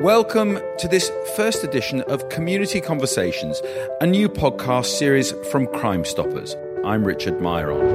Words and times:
Welcome 0.00 0.58
to 0.78 0.88
this 0.88 1.12
first 1.36 1.62
edition 1.62 2.00
of 2.04 2.26
Community 2.30 2.80
Conversations, 2.80 3.60
a 4.00 4.06
new 4.06 4.30
podcast 4.30 4.86
series 4.86 5.32
from 5.52 5.66
Crime 5.66 6.06
Stoppers. 6.06 6.56
I'm 6.86 7.04
Richard 7.04 7.38
Myron. 7.42 7.86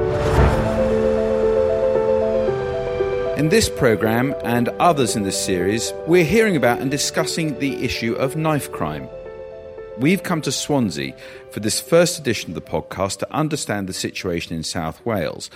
In 3.36 3.48
this 3.48 3.68
programme 3.68 4.36
and 4.44 4.68
others 4.78 5.16
in 5.16 5.24
this 5.24 5.44
series, 5.44 5.92
we're 6.06 6.22
hearing 6.22 6.54
about 6.54 6.78
and 6.78 6.92
discussing 6.92 7.58
the 7.58 7.84
issue 7.84 8.14
of 8.14 8.36
knife 8.36 8.70
crime. 8.70 9.08
We've 9.98 10.22
come 10.22 10.42
to 10.42 10.52
Swansea 10.52 11.12
for 11.50 11.58
this 11.58 11.80
first 11.80 12.20
edition 12.20 12.50
of 12.50 12.54
the 12.54 12.60
podcast 12.60 13.18
to 13.18 13.34
understand 13.34 13.88
the 13.88 13.92
situation 13.92 14.54
in 14.54 14.62
South 14.62 15.04
Wales 15.04 15.50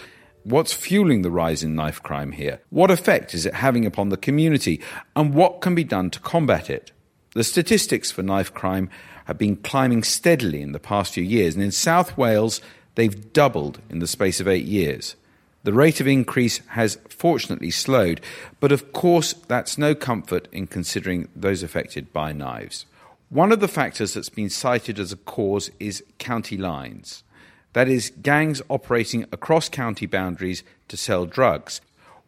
What's 0.44 0.72
fueling 0.72 1.20
the 1.20 1.30
rise 1.30 1.62
in 1.62 1.74
knife 1.74 2.02
crime 2.02 2.32
here? 2.32 2.60
What 2.70 2.90
effect 2.90 3.34
is 3.34 3.44
it 3.44 3.54
having 3.54 3.84
upon 3.84 4.08
the 4.08 4.16
community? 4.16 4.80
And 5.14 5.34
what 5.34 5.60
can 5.60 5.74
be 5.74 5.84
done 5.84 6.08
to 6.10 6.20
combat 6.20 6.70
it? 6.70 6.92
The 7.34 7.44
statistics 7.44 8.10
for 8.10 8.22
knife 8.22 8.54
crime 8.54 8.88
have 9.26 9.36
been 9.36 9.56
climbing 9.56 10.02
steadily 10.02 10.62
in 10.62 10.72
the 10.72 10.80
past 10.80 11.12
few 11.12 11.22
years, 11.22 11.54
and 11.54 11.62
in 11.62 11.70
South 11.70 12.16
Wales, 12.16 12.62
they've 12.94 13.32
doubled 13.34 13.80
in 13.90 13.98
the 13.98 14.06
space 14.06 14.40
of 14.40 14.48
eight 14.48 14.64
years. 14.64 15.14
The 15.62 15.74
rate 15.74 16.00
of 16.00 16.06
increase 16.06 16.58
has 16.68 16.98
fortunately 17.10 17.70
slowed, 17.70 18.22
but 18.60 18.72
of 18.72 18.94
course, 18.94 19.34
that's 19.34 19.76
no 19.76 19.94
comfort 19.94 20.48
in 20.52 20.66
considering 20.66 21.28
those 21.36 21.62
affected 21.62 22.14
by 22.14 22.32
knives. 22.32 22.86
One 23.28 23.52
of 23.52 23.60
the 23.60 23.68
factors 23.68 24.14
that's 24.14 24.30
been 24.30 24.50
cited 24.50 24.98
as 24.98 25.12
a 25.12 25.16
cause 25.16 25.70
is 25.78 26.02
county 26.18 26.56
lines. 26.56 27.24
That 27.72 27.88
is, 27.88 28.12
gangs 28.22 28.60
operating 28.68 29.24
across 29.32 29.68
county 29.68 30.06
boundaries 30.06 30.64
to 30.88 30.96
sell 30.96 31.24
drugs. 31.24 31.80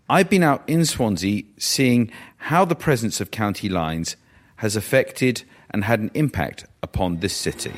I've 0.08 0.30
been 0.30 0.42
out 0.42 0.62
in 0.68 0.84
Swansea 0.84 1.42
seeing 1.58 2.12
how 2.36 2.64
the 2.64 2.74
presence 2.74 3.20
of 3.20 3.30
county 3.30 3.68
lines 3.68 4.16
has 4.56 4.76
affected 4.76 5.42
and 5.70 5.84
had 5.84 6.00
an 6.00 6.10
impact 6.14 6.66
upon 6.82 7.18
this 7.18 7.36
city. 7.36 7.72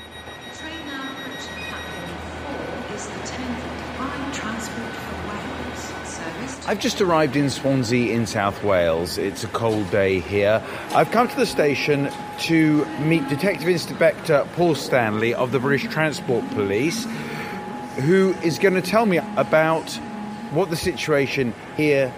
I've 6.67 6.81
just 6.81 7.03
arrived 7.03 7.37
in 7.37 7.51
Swansea 7.51 8.15
in 8.15 8.27
South 8.27 8.65
Wales. 8.65 9.19
It's 9.19 9.45
a 9.45 9.49
cold 9.49 9.91
day 9.91 10.21
here. 10.21 10.63
I've 10.93 11.11
come 11.11 11.29
to 11.29 11.37
the 11.37 11.45
station 11.45 12.11
to 12.41 12.87
meet 13.01 13.29
Detective 13.29 13.69
Inspector 13.69 14.49
Paul 14.55 14.75
Stanley 14.75 15.35
of 15.35 15.53
the 15.53 15.61
British 15.61 15.91
Transport 15.93 16.43
Police 16.53 17.07
who 17.97 18.35
is 18.43 18.59
going 18.59 18.75
to 18.75 18.83
tell 18.83 19.07
me 19.07 19.19
about 19.37 19.91
what 20.51 20.71
the 20.71 20.77
situation 20.77 21.55
here 21.77 22.13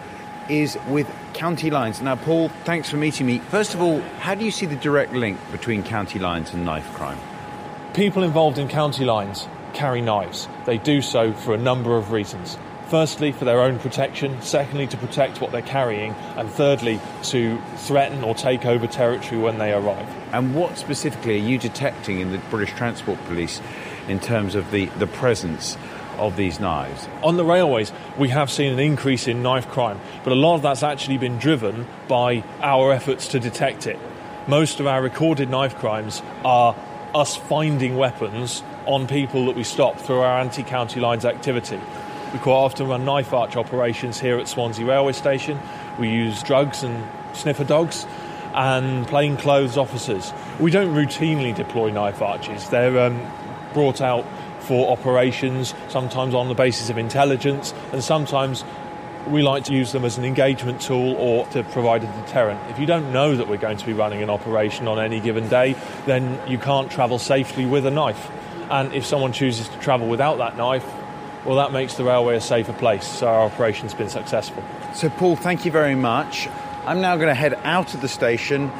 is 0.48 0.78
with 0.88 1.10
county 1.34 1.70
lines. 1.70 2.00
Now, 2.00 2.16
Paul, 2.16 2.48
thanks 2.64 2.90
for 2.90 2.96
meeting 2.96 3.26
me. 3.26 3.38
First 3.38 3.74
of 3.74 3.82
all, 3.82 4.00
how 4.20 4.34
do 4.34 4.44
you 4.44 4.50
see 4.50 4.66
the 4.66 4.76
direct 4.76 5.12
link 5.12 5.38
between 5.50 5.82
county 5.82 6.18
lines 6.18 6.52
and 6.52 6.64
knife 6.64 6.90
crime? 6.94 7.18
People 7.94 8.22
involved 8.22 8.58
in 8.58 8.68
county 8.68 9.04
lines 9.04 9.48
carry 9.72 10.00
knives. 10.00 10.48
They 10.64 10.78
do 10.78 11.02
so 11.02 11.32
for 11.32 11.54
a 11.54 11.58
number 11.58 11.96
of 11.96 12.10
reasons. 12.10 12.58
Firstly, 12.88 13.32
for 13.32 13.44
their 13.44 13.60
own 13.60 13.78
protection. 13.78 14.40
Secondly, 14.42 14.86
to 14.86 14.96
protect 14.96 15.40
what 15.40 15.50
they're 15.50 15.60
carrying. 15.60 16.12
And 16.36 16.48
thirdly, 16.48 17.00
to 17.24 17.60
threaten 17.76 18.22
or 18.22 18.34
take 18.34 18.64
over 18.64 18.86
territory 18.86 19.40
when 19.40 19.58
they 19.58 19.72
arrive. 19.72 20.08
And 20.32 20.54
what 20.54 20.78
specifically 20.78 21.34
are 21.34 21.44
you 21.44 21.58
detecting 21.58 22.20
in 22.20 22.30
the 22.32 22.38
British 22.50 22.72
Transport 22.74 23.22
Police 23.24 23.60
in 24.08 24.20
terms 24.20 24.54
of 24.54 24.70
the, 24.70 24.86
the 24.98 25.06
presence 25.06 25.76
of 26.18 26.36
these 26.36 26.60
knives? 26.60 27.08
On 27.22 27.36
the 27.36 27.44
railways, 27.44 27.92
we 28.16 28.28
have 28.28 28.50
seen 28.50 28.72
an 28.72 28.78
increase 28.78 29.28
in 29.28 29.42
knife 29.42 29.68
crime, 29.68 30.00
but 30.24 30.32
a 30.32 30.36
lot 30.36 30.56
of 30.56 30.62
that's 30.62 30.82
actually 30.82 31.18
been 31.18 31.38
driven 31.38 31.86
by 32.08 32.42
our 32.62 32.92
efforts 32.92 33.28
to 33.28 33.40
detect 33.40 33.86
it. 33.86 33.98
Most 34.46 34.80
of 34.80 34.86
our 34.86 35.02
recorded 35.02 35.50
knife 35.50 35.76
crimes 35.76 36.22
are 36.44 36.76
us 37.14 37.34
finding 37.34 37.96
weapons 37.96 38.62
on 38.86 39.06
people 39.06 39.46
that 39.46 39.56
we 39.56 39.64
stop 39.64 39.98
through 39.98 40.20
our 40.20 40.38
anti 40.38 40.62
county 40.62 41.00
lines 41.00 41.24
activity. 41.24 41.80
We 42.32 42.38
quite 42.38 42.54
often 42.54 42.88
run 42.88 43.04
knife 43.04 43.32
arch 43.32 43.56
operations 43.56 44.20
here 44.20 44.38
at 44.38 44.48
Swansea 44.48 44.84
Railway 44.84 45.12
Station. 45.12 45.58
We 45.98 46.10
use 46.10 46.42
drugs 46.42 46.82
and 46.82 47.04
sniffer 47.34 47.64
dogs 47.64 48.06
and 48.54 49.06
plainclothes 49.06 49.76
officers. 49.76 50.32
We 50.58 50.70
don't 50.70 50.94
routinely 50.94 51.54
deploy 51.54 51.90
knife 51.90 52.22
arches. 52.22 52.68
They're 52.68 52.98
um, 52.98 53.20
brought 53.76 54.00
out 54.00 54.24
for 54.60 54.90
operations, 54.90 55.74
sometimes 55.90 56.34
on 56.34 56.48
the 56.48 56.54
basis 56.54 56.88
of 56.88 56.96
intelligence, 56.96 57.74
and 57.92 58.02
sometimes 58.02 58.64
we 59.26 59.42
like 59.42 59.64
to 59.64 59.74
use 59.74 59.92
them 59.92 60.02
as 60.02 60.16
an 60.16 60.24
engagement 60.24 60.80
tool 60.80 61.14
or 61.16 61.46
to 61.48 61.62
provide 61.64 62.02
a 62.02 62.22
deterrent. 62.22 62.58
If 62.70 62.78
you 62.78 62.86
don't 62.86 63.12
know 63.12 63.36
that 63.36 63.48
we're 63.48 63.58
going 63.58 63.76
to 63.76 63.84
be 63.84 63.92
running 63.92 64.22
an 64.22 64.30
operation 64.30 64.88
on 64.88 64.98
any 64.98 65.20
given 65.20 65.46
day, 65.50 65.76
then 66.06 66.40
you 66.48 66.56
can't 66.56 66.90
travel 66.90 67.18
safely 67.18 67.66
with 67.66 67.84
a 67.84 67.90
knife. 67.90 68.30
And 68.70 68.94
if 68.94 69.04
someone 69.04 69.32
chooses 69.32 69.68
to 69.68 69.78
travel 69.78 70.08
without 70.08 70.38
that 70.38 70.56
knife, 70.56 70.86
well, 71.44 71.56
that 71.56 71.70
makes 71.70 71.96
the 71.96 72.04
railway 72.04 72.36
a 72.36 72.40
safer 72.40 72.72
place. 72.72 73.06
So 73.06 73.26
our 73.26 73.42
operation's 73.42 73.92
been 73.92 74.08
successful. 74.08 74.64
So, 74.94 75.10
Paul, 75.10 75.36
thank 75.36 75.66
you 75.66 75.70
very 75.70 75.96
much. 75.96 76.48
I'm 76.86 77.02
now 77.02 77.16
going 77.16 77.28
to 77.28 77.34
head 77.34 77.60
out 77.62 77.92
of 77.92 78.00
the 78.00 78.08
station 78.08 78.70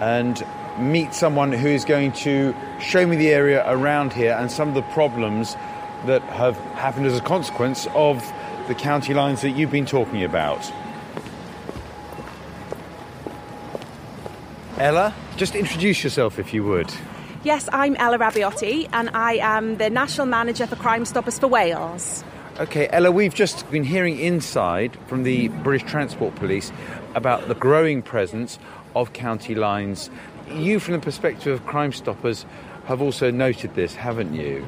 and 0.00 0.42
meet 0.78 1.14
someone 1.14 1.52
who 1.52 1.68
is 1.68 1.84
going 1.84 2.12
to 2.12 2.54
show 2.80 3.06
me 3.06 3.16
the 3.16 3.28
area 3.28 3.64
around 3.70 4.12
here 4.12 4.32
and 4.32 4.50
some 4.50 4.68
of 4.68 4.74
the 4.74 4.82
problems 4.92 5.54
that 6.06 6.22
have 6.22 6.56
happened 6.74 7.06
as 7.06 7.18
a 7.18 7.22
consequence 7.22 7.86
of 7.94 8.22
the 8.68 8.74
county 8.74 9.14
lines 9.14 9.42
that 9.42 9.50
you've 9.50 9.70
been 9.70 9.86
talking 9.86 10.22
about. 10.22 10.60
Ella, 14.78 15.14
just 15.36 15.54
introduce 15.54 16.04
yourself 16.04 16.38
if 16.38 16.52
you 16.52 16.64
would. 16.64 16.92
Yes, 17.44 17.68
I'm 17.72 17.96
Ella 17.96 18.18
Rabaiotti 18.18 18.88
and 18.92 19.08
I 19.10 19.34
am 19.34 19.76
the 19.76 19.88
National 19.88 20.26
Manager 20.26 20.66
for 20.66 20.76
Crime 20.76 21.04
Stoppers 21.04 21.38
for 21.38 21.46
Wales. 21.46 22.24
Okay, 22.58 22.88
Ella, 22.90 23.10
we've 23.10 23.34
just 23.34 23.70
been 23.70 23.84
hearing 23.84 24.18
inside 24.18 24.96
from 25.06 25.22
the 25.22 25.48
British 25.48 25.88
Transport 25.88 26.34
Police 26.34 26.72
about 27.14 27.48
the 27.48 27.54
growing 27.54 28.02
presence 28.02 28.58
of 28.94 29.12
county 29.12 29.54
lines 29.54 30.10
you, 30.50 30.80
from 30.80 30.94
the 30.94 31.00
perspective 31.00 31.52
of 31.52 31.66
Crime 31.66 31.92
Stoppers, 31.92 32.44
have 32.86 33.02
also 33.02 33.30
noted 33.30 33.74
this, 33.74 33.94
haven't 33.94 34.34
you? 34.34 34.66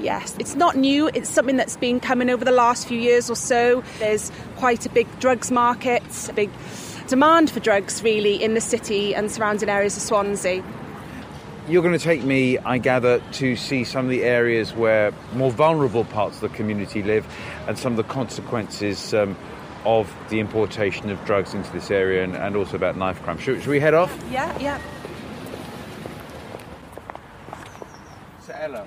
Yes, 0.00 0.34
it's 0.38 0.54
not 0.54 0.76
new. 0.76 1.08
It's 1.08 1.28
something 1.28 1.56
that's 1.56 1.76
been 1.76 2.00
coming 2.00 2.30
over 2.30 2.44
the 2.44 2.52
last 2.52 2.88
few 2.88 2.98
years 2.98 3.30
or 3.30 3.36
so. 3.36 3.84
There's 3.98 4.32
quite 4.56 4.86
a 4.86 4.88
big 4.88 5.06
drugs 5.20 5.50
market, 5.50 6.02
a 6.28 6.32
big 6.32 6.50
demand 7.06 7.50
for 7.50 7.60
drugs, 7.60 8.02
really, 8.02 8.42
in 8.42 8.54
the 8.54 8.60
city 8.60 9.14
and 9.14 9.30
surrounding 9.30 9.68
areas 9.68 9.96
of 9.96 10.02
Swansea. 10.02 10.64
You're 11.68 11.82
going 11.82 11.96
to 11.96 12.02
take 12.02 12.24
me, 12.24 12.58
I 12.58 12.78
gather, 12.78 13.20
to 13.32 13.54
see 13.54 13.84
some 13.84 14.06
of 14.06 14.10
the 14.10 14.24
areas 14.24 14.74
where 14.74 15.12
more 15.34 15.50
vulnerable 15.50 16.04
parts 16.04 16.36
of 16.36 16.50
the 16.50 16.56
community 16.56 17.02
live 17.02 17.26
and 17.68 17.78
some 17.78 17.92
of 17.92 17.96
the 17.98 18.12
consequences 18.12 19.12
um, 19.14 19.36
of 19.84 20.12
the 20.30 20.40
importation 20.40 21.10
of 21.10 21.22
drugs 21.24 21.54
into 21.54 21.70
this 21.72 21.90
area 21.90 22.24
and, 22.24 22.34
and 22.34 22.56
also 22.56 22.74
about 22.74 22.96
knife 22.96 23.22
crime. 23.22 23.38
Should, 23.38 23.60
should 23.60 23.70
we 23.70 23.78
head 23.78 23.94
off? 23.94 24.12
Yeah, 24.30 24.58
yeah. 24.58 24.80
Hello. 28.60 28.86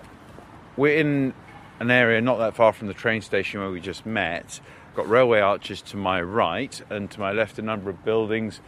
We're 0.76 0.98
in 0.98 1.34
an 1.80 1.92
area 1.92 2.20
not 2.22 2.38
that 2.38 2.56
far 2.56 2.74
from 2.74 2.88
the 2.88 2.94
train 2.94 3.22
station 3.22 3.60
where 3.60 3.70
we 3.70 3.80
just 3.80 4.06
met. 4.06 4.60
Got 4.96 5.08
railway 5.08 5.40
arches 5.40 5.82
to 5.84 5.98
my 5.98 6.22
right 6.22 6.82
and 6.90 7.10
to 7.12 7.20
my 7.20 7.32
left 7.32 7.60
a 7.60 7.62
number 7.62 7.90
of 7.90 8.04
buildings. 8.04 8.60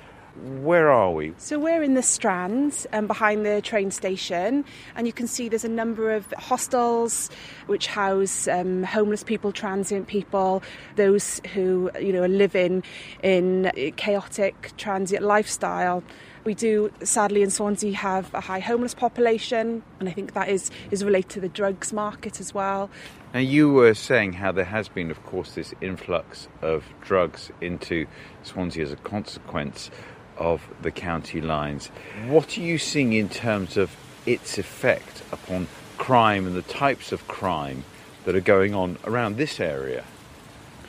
Where 0.44 0.92
are 0.92 1.12
we? 1.12 1.34
So 1.38 1.58
we're 1.58 1.82
in 1.82 1.94
the 1.94 2.04
Strand 2.04 2.86
um, 2.92 3.08
behind 3.08 3.46
the 3.46 3.62
train 3.62 3.90
station, 3.90 4.66
and 4.96 5.08
you 5.08 5.14
can 5.14 5.28
see 5.28 5.48
there's 5.48 5.64
a 5.64 5.70
number 5.70 6.12
of 6.12 6.30
hostels 6.38 7.30
which 7.68 7.88
house 7.88 8.46
um, 8.50 8.84
homeless 8.84 9.24
people, 9.24 9.54
transient 9.54 10.08
people, 10.08 10.62
those 10.97 11.40
who 11.53 11.90
you 12.02 12.12
know 12.12 12.24
are 12.24 12.28
living 12.28 12.84
in 13.24 13.72
chaotic 13.96 14.74
transient 14.76 15.24
lifestyle. 15.24 16.03
We 16.46 16.53
do, 16.53 16.92
sadly, 17.02 17.42
in 17.42 17.50
Swansea 17.50 17.96
have 17.96 18.32
a 18.36 18.40
high 18.40 18.59
homeless 18.59 18.94
population, 18.94 19.82
and 20.00 20.08
I 20.08 20.12
think 20.12 20.34
that 20.34 20.47
is, 20.47 20.70
is 20.92 21.03
related 21.03 21.30
to 21.32 21.40
the 21.40 21.50
drugs 21.50 21.92
market 21.92 22.40
as 22.40 22.53
well. 22.53 22.92
Now, 23.34 23.40
you 23.40 23.74
were 23.74 23.96
saying 23.96 24.34
how 24.34 24.52
there 24.52 24.66
has 24.66 24.88
been, 24.88 25.09
of 25.09 25.24
course, 25.26 25.56
this 25.56 25.74
influx 25.82 26.47
of 26.62 26.84
drugs 27.02 27.50
into 27.62 28.06
Swansea 28.44 28.84
as 28.84 28.92
a 28.92 28.96
consequence 28.97 29.90
of 30.38 30.62
the 30.84 30.92
county 30.92 31.42
lines. 31.42 31.88
What 32.28 32.56
are 32.59 32.62
you 32.62 32.78
seeing 32.78 33.14
in 33.14 33.28
terms 33.28 33.76
of 33.76 33.96
its 34.28 34.59
effect 34.59 35.24
upon 35.32 35.68
crime 35.98 36.46
and 36.46 36.56
the 36.56 36.62
types 36.62 37.12
of 37.12 37.28
crime 37.28 37.86
that 38.26 38.36
are 38.36 38.40
going 38.41 38.76
on 38.76 39.00
around 39.06 39.38
this 39.38 39.59
area? 39.59 40.03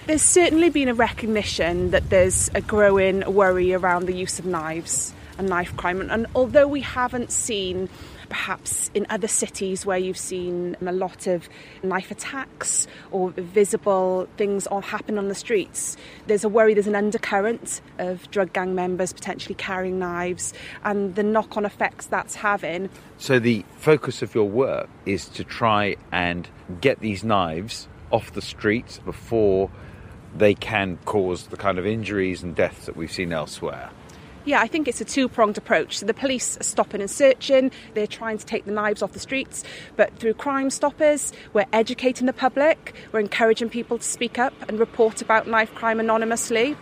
There's 0.06 0.20
certainly 0.22 0.68
been 0.68 0.88
a 0.88 0.94
recognition 0.94 1.92
that 1.92 2.10
there's 2.10 2.50
a 2.54 2.60
growing 2.60 3.24
worry 3.32 3.72
around 3.72 4.04
the 4.04 4.14
use 4.14 4.38
of 4.38 4.44
knives 4.44 5.14
knife 5.42 5.76
crime. 5.76 6.00
And, 6.00 6.10
and 6.10 6.26
although 6.34 6.66
we 6.66 6.80
haven't 6.80 7.30
seen 7.32 7.88
perhaps 8.28 8.90
in 8.94 9.06
other 9.10 9.28
cities 9.28 9.86
where 9.86 9.98
you've 9.98 10.18
seen 10.18 10.76
a 10.84 10.92
lot 10.92 11.26
of 11.26 11.48
knife 11.82 12.10
attacks 12.10 12.86
or 13.10 13.30
visible 13.30 14.28
things 14.36 14.66
on 14.68 14.82
happen 14.82 15.18
on 15.18 15.28
the 15.28 15.34
streets. 15.34 15.96
There's 16.26 16.44
a 16.44 16.48
worry 16.48 16.74
there's 16.74 16.86
an 16.86 16.96
undercurrent 16.96 17.80
of 17.98 18.30
drug 18.30 18.52
gang 18.52 18.74
members 18.74 19.12
potentially 19.12 19.54
carrying 19.54 19.98
knives 19.98 20.52
and 20.84 21.14
the 21.14 21.22
knock 21.22 21.56
on 21.56 21.64
effects 21.64 22.06
that's 22.06 22.34
having. 22.34 22.90
So, 23.18 23.38
the 23.38 23.64
focus 23.76 24.22
of 24.22 24.34
your 24.34 24.48
work 24.48 24.88
is 25.06 25.28
to 25.30 25.44
try 25.44 25.96
and 26.12 26.48
get 26.80 27.00
these 27.00 27.24
knives 27.24 27.88
off 28.10 28.32
the 28.32 28.42
streets 28.42 28.98
before 28.98 29.70
they 30.36 30.54
can 30.54 30.98
cause 31.04 31.46
the 31.46 31.56
kind 31.56 31.78
of 31.78 31.86
injuries 31.86 32.42
and 32.42 32.54
deaths 32.54 32.86
that 32.86 32.96
we've 32.96 33.12
seen 33.12 33.32
elsewhere. 33.32 33.90
Yeah, 34.46 34.60
I 34.60 34.68
think 34.68 34.86
it's 34.86 35.00
a 35.00 35.04
two 35.04 35.28
pronged 35.28 35.58
approach. 35.58 35.98
So 35.98 36.06
the 36.06 36.14
police 36.14 36.56
are 36.58 36.62
stopping 36.62 37.00
and 37.00 37.10
searching, 37.10 37.72
they're 37.94 38.06
trying 38.06 38.38
to 38.38 38.46
take 38.46 38.64
the 38.64 38.70
knives 38.70 39.02
off 39.02 39.10
the 39.10 39.18
streets, 39.18 39.64
but 39.96 40.16
through 40.20 40.34
Crime 40.34 40.70
Stoppers, 40.70 41.32
we're 41.52 41.66
educating 41.72 42.26
the 42.26 42.32
public, 42.32 42.94
we're 43.10 43.18
encouraging 43.18 43.68
people 43.68 43.98
to 43.98 44.04
speak 44.04 44.38
up 44.38 44.54
and 44.68 44.78
report 44.78 45.20
about 45.20 45.48
knife 45.48 45.74
crime 45.74 45.98
anonymously. 45.98 46.76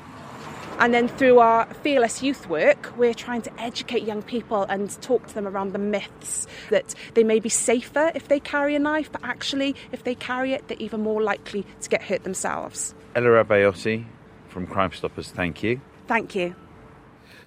And 0.78 0.92
then 0.92 1.08
through 1.08 1.38
our 1.38 1.64
Fearless 1.82 2.22
Youth 2.22 2.50
work, 2.50 2.92
we're 2.98 3.14
trying 3.14 3.40
to 3.42 3.60
educate 3.60 4.02
young 4.02 4.22
people 4.22 4.64
and 4.64 4.90
talk 5.00 5.26
to 5.28 5.34
them 5.34 5.46
around 5.46 5.72
the 5.72 5.78
myths 5.78 6.46
that 6.68 6.94
they 7.14 7.24
may 7.24 7.40
be 7.40 7.48
safer 7.48 8.12
if 8.14 8.28
they 8.28 8.40
carry 8.40 8.74
a 8.74 8.78
knife, 8.78 9.10
but 9.10 9.22
actually, 9.24 9.74
if 9.90 10.04
they 10.04 10.14
carry 10.14 10.52
it, 10.52 10.68
they're 10.68 10.76
even 10.80 11.00
more 11.00 11.22
likely 11.22 11.64
to 11.80 11.88
get 11.88 12.02
hurt 12.02 12.24
themselves. 12.24 12.94
Ella 13.14 13.28
Rabaiotti 13.28 14.04
from 14.48 14.66
Crime 14.66 14.92
Stoppers, 14.92 15.30
thank 15.30 15.62
you. 15.62 15.80
Thank 16.06 16.34
you. 16.34 16.54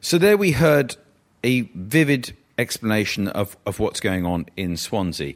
So 0.08 0.18
there 0.18 0.38
we 0.38 0.52
heard 0.52 0.96
a 1.44 1.64
vivid 1.76 2.34
explanation 2.58 3.28
of, 3.28 3.58
of 3.66 3.82
what's 3.82 4.00
going 4.00 4.26
on 4.26 4.46
in 4.56 4.78
Swansea. 4.78 5.34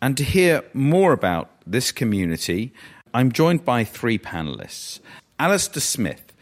And 0.00 0.16
to 0.16 0.22
hear 0.22 0.62
more 0.72 1.12
about 1.12 1.50
this 1.66 1.90
community, 1.90 2.72
I'm 3.12 3.32
joined 3.32 3.64
by 3.64 3.82
three 3.82 4.16
panelists. 4.16 5.00
Alistair 5.40 5.80
Smith, 5.80 6.32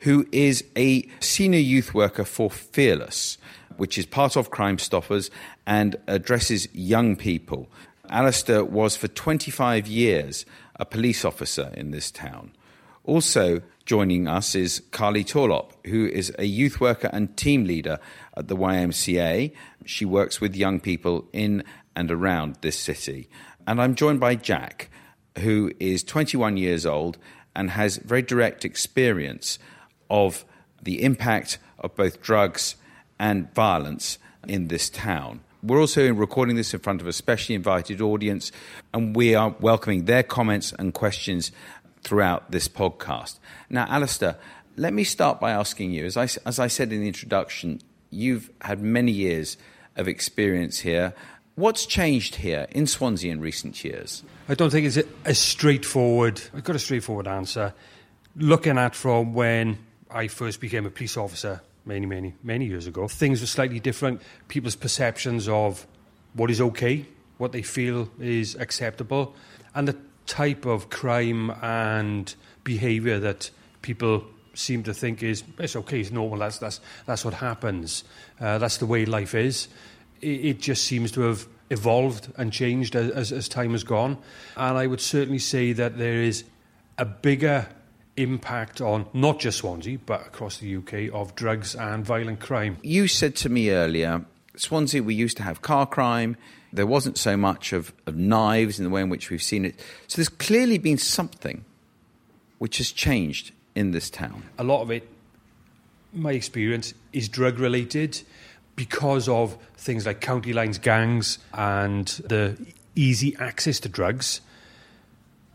who 0.00 0.28
is 0.32 0.64
a 0.76 1.08
senior 1.20 1.60
youth 1.60 1.94
worker 1.94 2.26
for 2.26 2.50
Fearless, 2.50 3.38
which 3.78 3.96
is 3.96 4.04
part 4.04 4.36
of 4.36 4.50
Crime 4.50 4.78
Stoppers 4.78 5.30
and 5.66 5.96
addresses 6.06 6.68
young 6.74 7.16
people. 7.16 7.70
Alistair 8.10 8.66
was 8.66 8.98
for 8.98 9.08
25 9.08 9.86
years 9.86 10.44
a 10.76 10.84
police 10.84 11.24
officer 11.24 11.72
in 11.74 11.90
this 11.90 12.10
town. 12.10 12.52
Also 13.04 13.60
joining 13.84 14.26
us 14.26 14.54
is 14.54 14.82
Carly 14.90 15.24
Torlop, 15.24 15.72
who 15.86 16.06
is 16.06 16.34
a 16.38 16.46
youth 16.46 16.80
worker 16.80 17.10
and 17.12 17.36
team 17.36 17.64
leader 17.64 17.98
at 18.34 18.48
the 18.48 18.56
YMCA. 18.56 19.52
She 19.84 20.06
works 20.06 20.40
with 20.40 20.56
young 20.56 20.80
people 20.80 21.28
in 21.32 21.64
and 21.94 22.10
around 22.10 22.56
this 22.62 22.78
city. 22.78 23.28
And 23.66 23.80
I'm 23.80 23.94
joined 23.94 24.20
by 24.20 24.36
Jack, 24.36 24.88
who 25.38 25.70
is 25.78 26.02
21 26.02 26.56
years 26.56 26.86
old 26.86 27.18
and 27.54 27.72
has 27.72 27.98
very 27.98 28.22
direct 28.22 28.64
experience 28.64 29.58
of 30.08 30.46
the 30.82 31.02
impact 31.02 31.58
of 31.78 31.94
both 31.94 32.22
drugs 32.22 32.76
and 33.18 33.52
violence 33.54 34.18
in 34.48 34.68
this 34.68 34.88
town. 34.88 35.40
We're 35.62 35.80
also 35.80 36.12
recording 36.12 36.56
this 36.56 36.74
in 36.74 36.80
front 36.80 37.00
of 37.00 37.06
a 37.06 37.12
specially 37.12 37.54
invited 37.54 38.02
audience, 38.02 38.52
and 38.92 39.16
we 39.16 39.34
are 39.34 39.56
welcoming 39.60 40.04
their 40.04 40.22
comments 40.22 40.74
and 40.78 40.92
questions 40.92 41.52
throughout 42.04 42.50
this 42.50 42.68
podcast. 42.68 43.38
Now, 43.68 43.86
Alistair, 43.88 44.36
let 44.76 44.92
me 44.92 45.04
start 45.04 45.40
by 45.40 45.50
asking 45.50 45.90
you, 45.90 46.04
as 46.04 46.16
I, 46.16 46.28
as 46.46 46.58
I 46.58 46.68
said 46.68 46.92
in 46.92 47.00
the 47.00 47.08
introduction, 47.08 47.80
you've 48.10 48.50
had 48.60 48.80
many 48.80 49.12
years 49.12 49.56
of 49.96 50.06
experience 50.06 50.80
here. 50.80 51.14
What's 51.56 51.86
changed 51.86 52.36
here 52.36 52.66
in 52.70 52.86
Swansea 52.86 53.32
in 53.32 53.40
recent 53.40 53.82
years? 53.84 54.22
I 54.48 54.54
don't 54.54 54.70
think 54.70 54.86
it's 54.86 54.96
a, 54.96 55.04
a 55.24 55.34
straightforward, 55.34 56.40
I've 56.54 56.64
got 56.64 56.76
a 56.76 56.80
straightforward 56.80 57.26
answer. 57.26 57.74
Looking 58.36 58.78
at 58.78 58.94
from 58.94 59.34
when 59.34 59.78
I 60.10 60.28
first 60.28 60.60
became 60.60 60.86
a 60.86 60.90
police 60.90 61.16
officer 61.16 61.62
many, 61.84 62.06
many, 62.06 62.34
many 62.42 62.66
years 62.66 62.86
ago, 62.86 63.06
things 63.06 63.40
were 63.40 63.46
slightly 63.46 63.78
different. 63.78 64.20
People's 64.48 64.74
perceptions 64.74 65.48
of 65.48 65.86
what 66.34 66.50
is 66.50 66.60
okay, 66.60 67.06
what 67.38 67.52
they 67.52 67.62
feel 67.62 68.10
is 68.18 68.56
acceptable, 68.56 69.34
and 69.74 69.86
the 69.86 69.96
type 70.26 70.66
of 70.66 70.90
crime 70.90 71.50
and 71.62 72.34
behaviour 72.62 73.18
that 73.20 73.50
people 73.82 74.24
seem 74.54 74.82
to 74.84 74.94
think 74.94 75.22
is 75.22 75.42
it's 75.58 75.76
okay, 75.76 76.00
it's 76.00 76.10
normal. 76.10 76.38
That's 76.38 76.58
that's 76.58 76.80
that's 77.06 77.24
what 77.24 77.34
happens. 77.34 78.04
Uh, 78.40 78.58
that's 78.58 78.78
the 78.78 78.86
way 78.86 79.04
life 79.04 79.34
is. 79.34 79.68
It, 80.20 80.44
it, 80.44 80.60
just 80.60 80.84
seems 80.84 81.12
to 81.12 81.22
have 81.22 81.46
evolved 81.70 82.32
and 82.36 82.52
changed 82.52 82.96
as, 82.96 83.10
as, 83.10 83.32
as 83.32 83.48
time 83.48 83.72
has 83.72 83.84
gone. 83.84 84.16
And 84.56 84.78
I 84.78 84.86
would 84.86 85.00
certainly 85.00 85.38
say 85.38 85.72
that 85.72 85.98
there 85.98 86.22
is 86.22 86.44
a 86.96 87.04
bigger 87.04 87.68
impact 88.16 88.80
on 88.80 89.06
not 89.12 89.40
just 89.40 89.58
Swansea 89.58 89.98
but 89.98 90.26
across 90.26 90.58
the 90.58 90.76
UK 90.76 91.12
of 91.12 91.34
drugs 91.34 91.74
and 91.74 92.04
violent 92.04 92.40
crime. 92.40 92.78
You 92.82 93.08
said 93.08 93.36
to 93.36 93.48
me 93.48 93.70
earlier, 93.70 94.24
Swansea, 94.56 95.02
we 95.02 95.14
used 95.14 95.36
to 95.38 95.42
have 95.42 95.62
car 95.62 95.86
crime 95.86 96.36
there 96.74 96.86
wasn't 96.86 97.16
so 97.16 97.36
much 97.36 97.72
of, 97.72 97.94
of 98.06 98.16
knives 98.16 98.78
in 98.78 98.84
the 98.84 98.90
way 98.90 99.00
in 99.00 99.08
which 99.08 99.30
we've 99.30 99.42
seen 99.42 99.64
it. 99.64 99.78
So 100.08 100.16
there's 100.16 100.28
clearly 100.28 100.76
been 100.78 100.98
something 100.98 101.64
which 102.58 102.78
has 102.78 102.90
changed 102.90 103.52
in 103.76 103.92
this 103.92 104.10
town. 104.10 104.42
A 104.58 104.64
lot 104.64 104.82
of 104.82 104.90
it, 104.90 105.08
my 106.12 106.32
experience, 106.32 106.92
is 107.12 107.28
drug 107.28 107.60
related 107.60 108.20
because 108.74 109.28
of 109.28 109.56
things 109.76 110.04
like 110.04 110.20
county 110.20 110.52
lines 110.52 110.78
gangs 110.78 111.38
and 111.52 112.08
the 112.26 112.58
easy 112.96 113.36
access 113.36 113.78
to 113.80 113.88
drugs. 113.88 114.40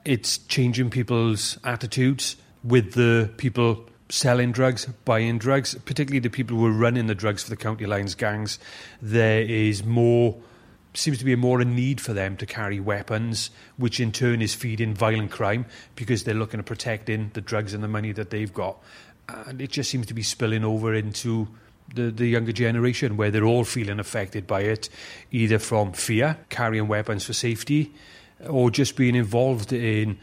It's 0.05 0.37
changing 0.37 0.89
people's 0.89 1.57
attitudes 1.65 2.37
with 2.63 2.93
the 2.93 3.29
people 3.35 3.88
selling 4.09 4.51
drugs, 4.51 4.85
buying 5.05 5.37
drugs, 5.37 5.75
particularly 5.85 6.19
the 6.19 6.29
people 6.29 6.57
who 6.57 6.65
are 6.65 6.71
running 6.71 7.07
the 7.07 7.15
drugs 7.15 7.43
for 7.43 7.49
the 7.49 7.55
county 7.55 7.85
lines 7.85 8.15
gangs. 8.15 8.59
There 9.01 9.41
is 9.41 9.83
more 9.85 10.35
seems 10.95 11.19
to 11.19 11.25
be 11.25 11.35
more 11.35 11.61
a 11.61 11.65
need 11.65 12.01
for 12.01 12.13
them 12.13 12.35
to 12.37 12.45
carry 12.47 12.79
weapons, 12.79 13.51
which 13.77 13.99
in 13.99 14.11
turn 14.11 14.41
is 14.41 14.55
feeding 14.55 14.93
violent 14.93 15.31
crime 15.31 15.65
because 15.95 16.23
they're 16.23 16.33
looking 16.33 16.59
at 16.59 16.65
protecting 16.65 17.29
the 17.33 17.41
drugs 17.41 17.75
and 17.75 17.83
the 17.83 17.87
money 17.87 18.11
that 18.11 18.31
they've 18.31 18.53
got. 18.53 18.81
And 19.27 19.61
it 19.61 19.69
just 19.69 19.91
seems 19.91 20.07
to 20.07 20.15
be 20.15 20.23
spilling 20.23 20.63
over 20.63 20.93
into 20.95 21.47
the, 21.93 22.09
the 22.09 22.27
younger 22.27 22.51
generation 22.51 23.17
where 23.17 23.29
they're 23.29 23.45
all 23.45 23.63
feeling 23.63 23.99
affected 23.99 24.47
by 24.47 24.61
it, 24.61 24.89
either 25.31 25.59
from 25.59 25.93
fear, 25.93 26.37
carrying 26.49 26.87
weapons 26.87 27.25
for 27.25 27.33
safety, 27.33 27.93
or 28.47 28.71
just 28.71 28.95
being 28.95 29.15
involved 29.15 29.71
in 29.71 30.17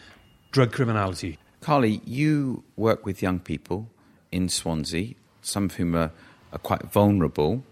drug 0.50 0.72
criminality. 0.72 1.38
Carly, 1.60 2.00
you 2.04 2.62
work 2.76 3.04
with 3.04 3.22
young 3.22 3.40
people 3.40 3.88
in 4.30 4.48
Swansea, 4.48 5.14
some 5.42 5.64
of 5.64 5.74
whom 5.74 5.94
are, 5.94 6.12
are 6.52 6.58
quite 6.58 6.82
vulnerable 6.82 7.62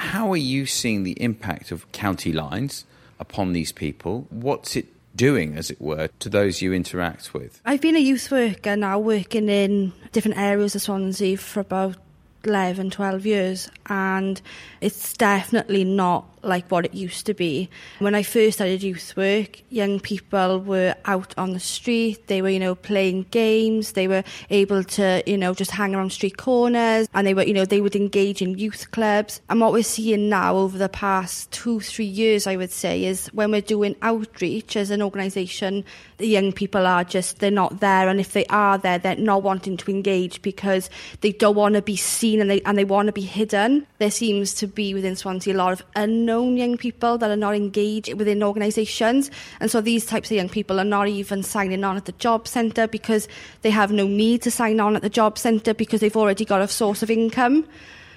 how 0.00 0.32
are 0.32 0.36
you 0.36 0.66
seeing 0.66 1.02
the 1.02 1.20
impact 1.22 1.70
of 1.70 1.90
county 1.92 2.32
lines 2.32 2.84
upon 3.18 3.52
these 3.52 3.70
people? 3.70 4.26
What's 4.30 4.74
it 4.74 4.86
doing, 5.14 5.56
as 5.56 5.70
it 5.70 5.80
were, 5.80 6.08
to 6.20 6.28
those 6.28 6.62
you 6.62 6.72
interact 6.72 7.34
with? 7.34 7.60
I've 7.66 7.82
been 7.82 7.96
a 7.96 8.00
youth 8.00 8.30
worker 8.30 8.76
now, 8.76 8.98
working 8.98 9.48
in 9.48 9.92
different 10.12 10.38
areas 10.38 10.74
of 10.74 10.82
Swansea 10.82 11.36
for 11.36 11.60
about 11.60 11.96
11, 12.44 12.90
12 12.90 13.26
years, 13.26 13.70
and 13.86 14.40
it's 14.80 15.12
definitely 15.12 15.84
not 15.84 16.26
like 16.42 16.70
what 16.70 16.84
it 16.84 16.94
used 16.94 17.26
to 17.26 17.34
be. 17.34 17.68
When 17.98 18.14
I 18.14 18.22
first 18.22 18.58
started 18.58 18.82
youth 18.82 19.16
work, 19.16 19.62
young 19.70 20.00
people 20.00 20.60
were 20.60 20.94
out 21.04 21.34
on 21.36 21.52
the 21.52 21.60
street, 21.60 22.26
they 22.26 22.42
were, 22.42 22.48
you 22.48 22.58
know, 22.58 22.74
playing 22.74 23.26
games, 23.30 23.92
they 23.92 24.08
were 24.08 24.24
able 24.48 24.84
to, 24.84 25.22
you 25.26 25.36
know, 25.36 25.54
just 25.54 25.70
hang 25.70 25.94
around 25.94 26.12
street 26.12 26.36
corners, 26.36 27.08
and 27.14 27.26
they 27.26 27.34
were, 27.34 27.42
you 27.42 27.54
know, 27.54 27.64
they 27.64 27.80
would 27.80 27.96
engage 27.96 28.40
in 28.42 28.58
youth 28.58 28.90
clubs. 28.90 29.40
And 29.50 29.60
what 29.60 29.72
we're 29.72 29.82
seeing 29.82 30.28
now 30.28 30.56
over 30.56 30.78
the 30.78 30.88
past 30.88 31.50
two, 31.50 31.80
three 31.80 32.04
years, 32.04 32.46
I 32.46 32.56
would 32.56 32.72
say, 32.72 33.04
is 33.04 33.26
when 33.28 33.50
we're 33.50 33.60
doing 33.60 33.96
outreach 34.02 34.76
as 34.76 34.90
an 34.90 35.02
organisation, 35.02 35.84
the 36.18 36.26
young 36.26 36.52
people 36.52 36.86
are 36.86 37.04
just, 37.04 37.38
they're 37.38 37.50
not 37.50 37.80
there, 37.80 38.08
and 38.08 38.20
if 38.20 38.32
they 38.32 38.46
are 38.46 38.78
there, 38.78 38.98
they're 38.98 39.16
not 39.16 39.42
wanting 39.42 39.76
to 39.76 39.90
engage 39.90 40.42
because 40.42 40.88
they 41.20 41.32
don't 41.32 41.56
want 41.56 41.74
to 41.74 41.82
be 41.82 41.96
seen 41.96 42.40
and 42.40 42.50
they, 42.50 42.60
and 42.62 42.78
they 42.78 42.84
want 42.84 43.06
to 43.06 43.12
be 43.12 43.20
hidden. 43.20 43.86
There 43.98 44.10
seems 44.10 44.54
to 44.54 44.66
be 44.66 44.94
within 44.94 45.16
Swansea 45.16 45.54
a 45.54 45.56
lot 45.56 45.72
of 45.72 45.82
unknown 45.96 46.29
known 46.30 46.56
young 46.56 46.76
people 46.76 47.18
that 47.18 47.30
are 47.30 47.42
not 47.46 47.54
engaged 47.54 48.14
within 48.14 48.42
organisations. 48.42 49.30
And 49.60 49.70
so 49.70 49.80
these 49.80 50.06
types 50.06 50.30
of 50.30 50.36
young 50.36 50.48
people 50.48 50.78
are 50.78 50.90
not 50.96 51.08
even 51.08 51.42
signing 51.42 51.84
on 51.84 51.96
at 51.96 52.04
the 52.04 52.16
job 52.26 52.46
centre 52.46 52.86
because 52.86 53.28
they 53.62 53.70
have 53.70 53.90
no 53.90 54.06
need 54.06 54.42
to 54.42 54.50
sign 54.50 54.80
on 54.80 54.96
at 54.96 55.02
the 55.02 55.10
job 55.10 55.38
centre 55.38 55.74
because 55.74 56.00
they've 56.00 56.16
already 56.16 56.44
got 56.44 56.60
a 56.60 56.68
source 56.68 57.02
of 57.02 57.10
income. 57.10 57.66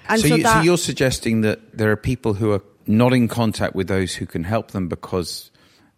And 0.08 0.20
so, 0.20 0.28
so, 0.28 0.34
you, 0.36 0.42
that, 0.42 0.58
so 0.58 0.62
you're 0.62 0.78
suggesting 0.78 1.40
that 1.42 1.76
there 1.76 1.90
are 1.90 1.96
people 1.96 2.34
who 2.34 2.52
are 2.52 2.62
not 2.86 3.12
in 3.12 3.28
contact 3.28 3.74
with 3.74 3.88
those 3.88 4.14
who 4.14 4.26
can 4.26 4.44
help 4.44 4.70
them 4.70 4.88
because 4.88 5.50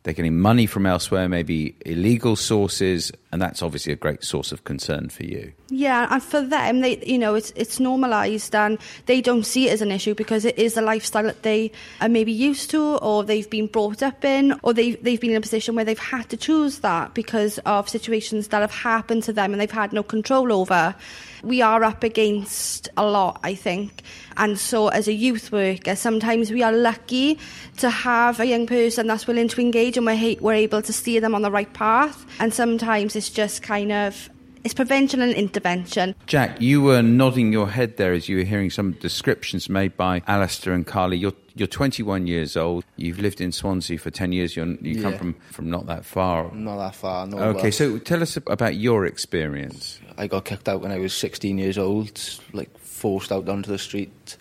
they're 0.02 0.14
getting 0.14 0.38
money 0.38 0.66
from 0.66 0.86
elsewhere, 0.86 1.28
maybe 1.28 1.74
illegal 1.84 2.36
sources, 2.36 3.10
And 3.36 3.42
that's 3.42 3.60
obviously 3.60 3.92
a 3.92 3.96
great 3.96 4.24
source 4.24 4.50
of 4.50 4.64
concern 4.64 5.10
for 5.10 5.24
you. 5.24 5.52
Yeah, 5.68 6.08
and 6.10 6.22
for 6.22 6.40
them, 6.40 6.80
they 6.80 7.04
you 7.04 7.18
know 7.18 7.34
it's 7.34 7.52
it's 7.54 7.78
normalised 7.78 8.54
and 8.54 8.78
they 9.04 9.20
don't 9.20 9.44
see 9.44 9.68
it 9.68 9.72
as 9.72 9.82
an 9.82 9.92
issue 9.92 10.14
because 10.14 10.46
it 10.46 10.58
is 10.58 10.78
a 10.78 10.80
lifestyle 10.80 11.24
that 11.24 11.42
they 11.42 11.70
are 12.00 12.08
maybe 12.08 12.32
used 12.32 12.70
to 12.70 12.96
or 12.96 13.24
they've 13.24 13.50
been 13.50 13.66
brought 13.66 14.02
up 14.02 14.24
in 14.24 14.58
or 14.62 14.72
they 14.72 14.92
they've 14.92 15.20
been 15.20 15.32
in 15.32 15.36
a 15.36 15.42
position 15.42 15.74
where 15.74 15.84
they've 15.84 15.98
had 15.98 16.30
to 16.30 16.38
choose 16.38 16.78
that 16.78 17.12
because 17.12 17.58
of 17.66 17.90
situations 17.90 18.48
that 18.48 18.62
have 18.62 18.72
happened 18.72 19.22
to 19.24 19.34
them 19.34 19.52
and 19.52 19.60
they've 19.60 19.70
had 19.70 19.92
no 19.92 20.02
control 20.02 20.50
over. 20.50 20.94
We 21.42 21.60
are 21.60 21.84
up 21.84 22.02
against 22.02 22.88
a 22.96 23.04
lot, 23.04 23.40
I 23.44 23.54
think. 23.54 24.02
And 24.38 24.58
so, 24.58 24.88
as 24.88 25.08
a 25.08 25.12
youth 25.12 25.50
worker, 25.50 25.96
sometimes 25.96 26.50
we 26.50 26.62
are 26.62 26.72
lucky 26.72 27.38
to 27.78 27.88
have 27.88 28.40
a 28.40 28.46
young 28.46 28.66
person 28.66 29.06
that's 29.06 29.26
willing 29.26 29.48
to 29.48 29.60
engage 29.60 29.96
and 29.96 30.04
we're, 30.04 30.36
we're 30.40 30.52
able 30.54 30.82
to 30.82 30.92
steer 30.92 31.20
them 31.20 31.34
on 31.34 31.42
the 31.42 31.50
right 31.50 31.72
path. 31.72 32.26
And 32.38 32.52
sometimes 32.52 33.16
it's 33.16 33.25
just 33.30 33.62
kind 33.62 33.92
of 33.92 34.30
it's 34.66 34.74
prevention 34.74 35.20
and 35.20 35.32
intervention. 35.32 36.16
Jack, 36.26 36.60
you 36.60 36.82
were 36.82 37.00
nodding 37.00 37.52
your 37.52 37.68
head 37.68 37.98
there 37.98 38.12
as 38.12 38.28
you 38.28 38.38
were 38.38 38.42
hearing 38.42 38.68
some 38.68 38.92
descriptions 38.92 39.68
made 39.68 39.96
by 39.96 40.22
Alistair 40.26 40.72
and 40.72 40.84
Carly. 40.84 41.16
You're 41.16 41.34
you're 41.54 41.68
21 41.68 42.26
years 42.26 42.56
old. 42.56 42.84
You've 42.96 43.20
lived 43.20 43.40
in 43.40 43.52
Swansea 43.52 43.96
for 43.96 44.10
10 44.10 44.32
years. 44.32 44.56
You're, 44.56 44.66
you 44.66 45.00
come 45.00 45.16
from, 45.16 45.34
from 45.52 45.70
not 45.70 45.86
that 45.86 46.04
far. 46.04 46.52
Not 46.52 46.78
that 46.78 46.94
far. 46.96 47.26
No, 47.26 47.38
Okay, 47.38 47.62
well, 47.62 47.72
so 47.72 47.98
tell 47.98 48.22
us 48.22 48.36
about 48.36 48.74
your 48.74 49.06
experience. 49.06 49.98
I 50.18 50.26
got 50.26 50.44
kicked 50.44 50.68
out 50.68 50.82
when 50.82 50.92
I 50.92 50.98
was 50.98 51.14
16 51.14 51.56
years 51.56 51.78
old, 51.78 52.20
like 52.52 52.76
forced 52.76 53.32
out 53.32 53.48
onto 53.48 53.70
the 53.70 53.78
street. 53.78 54.36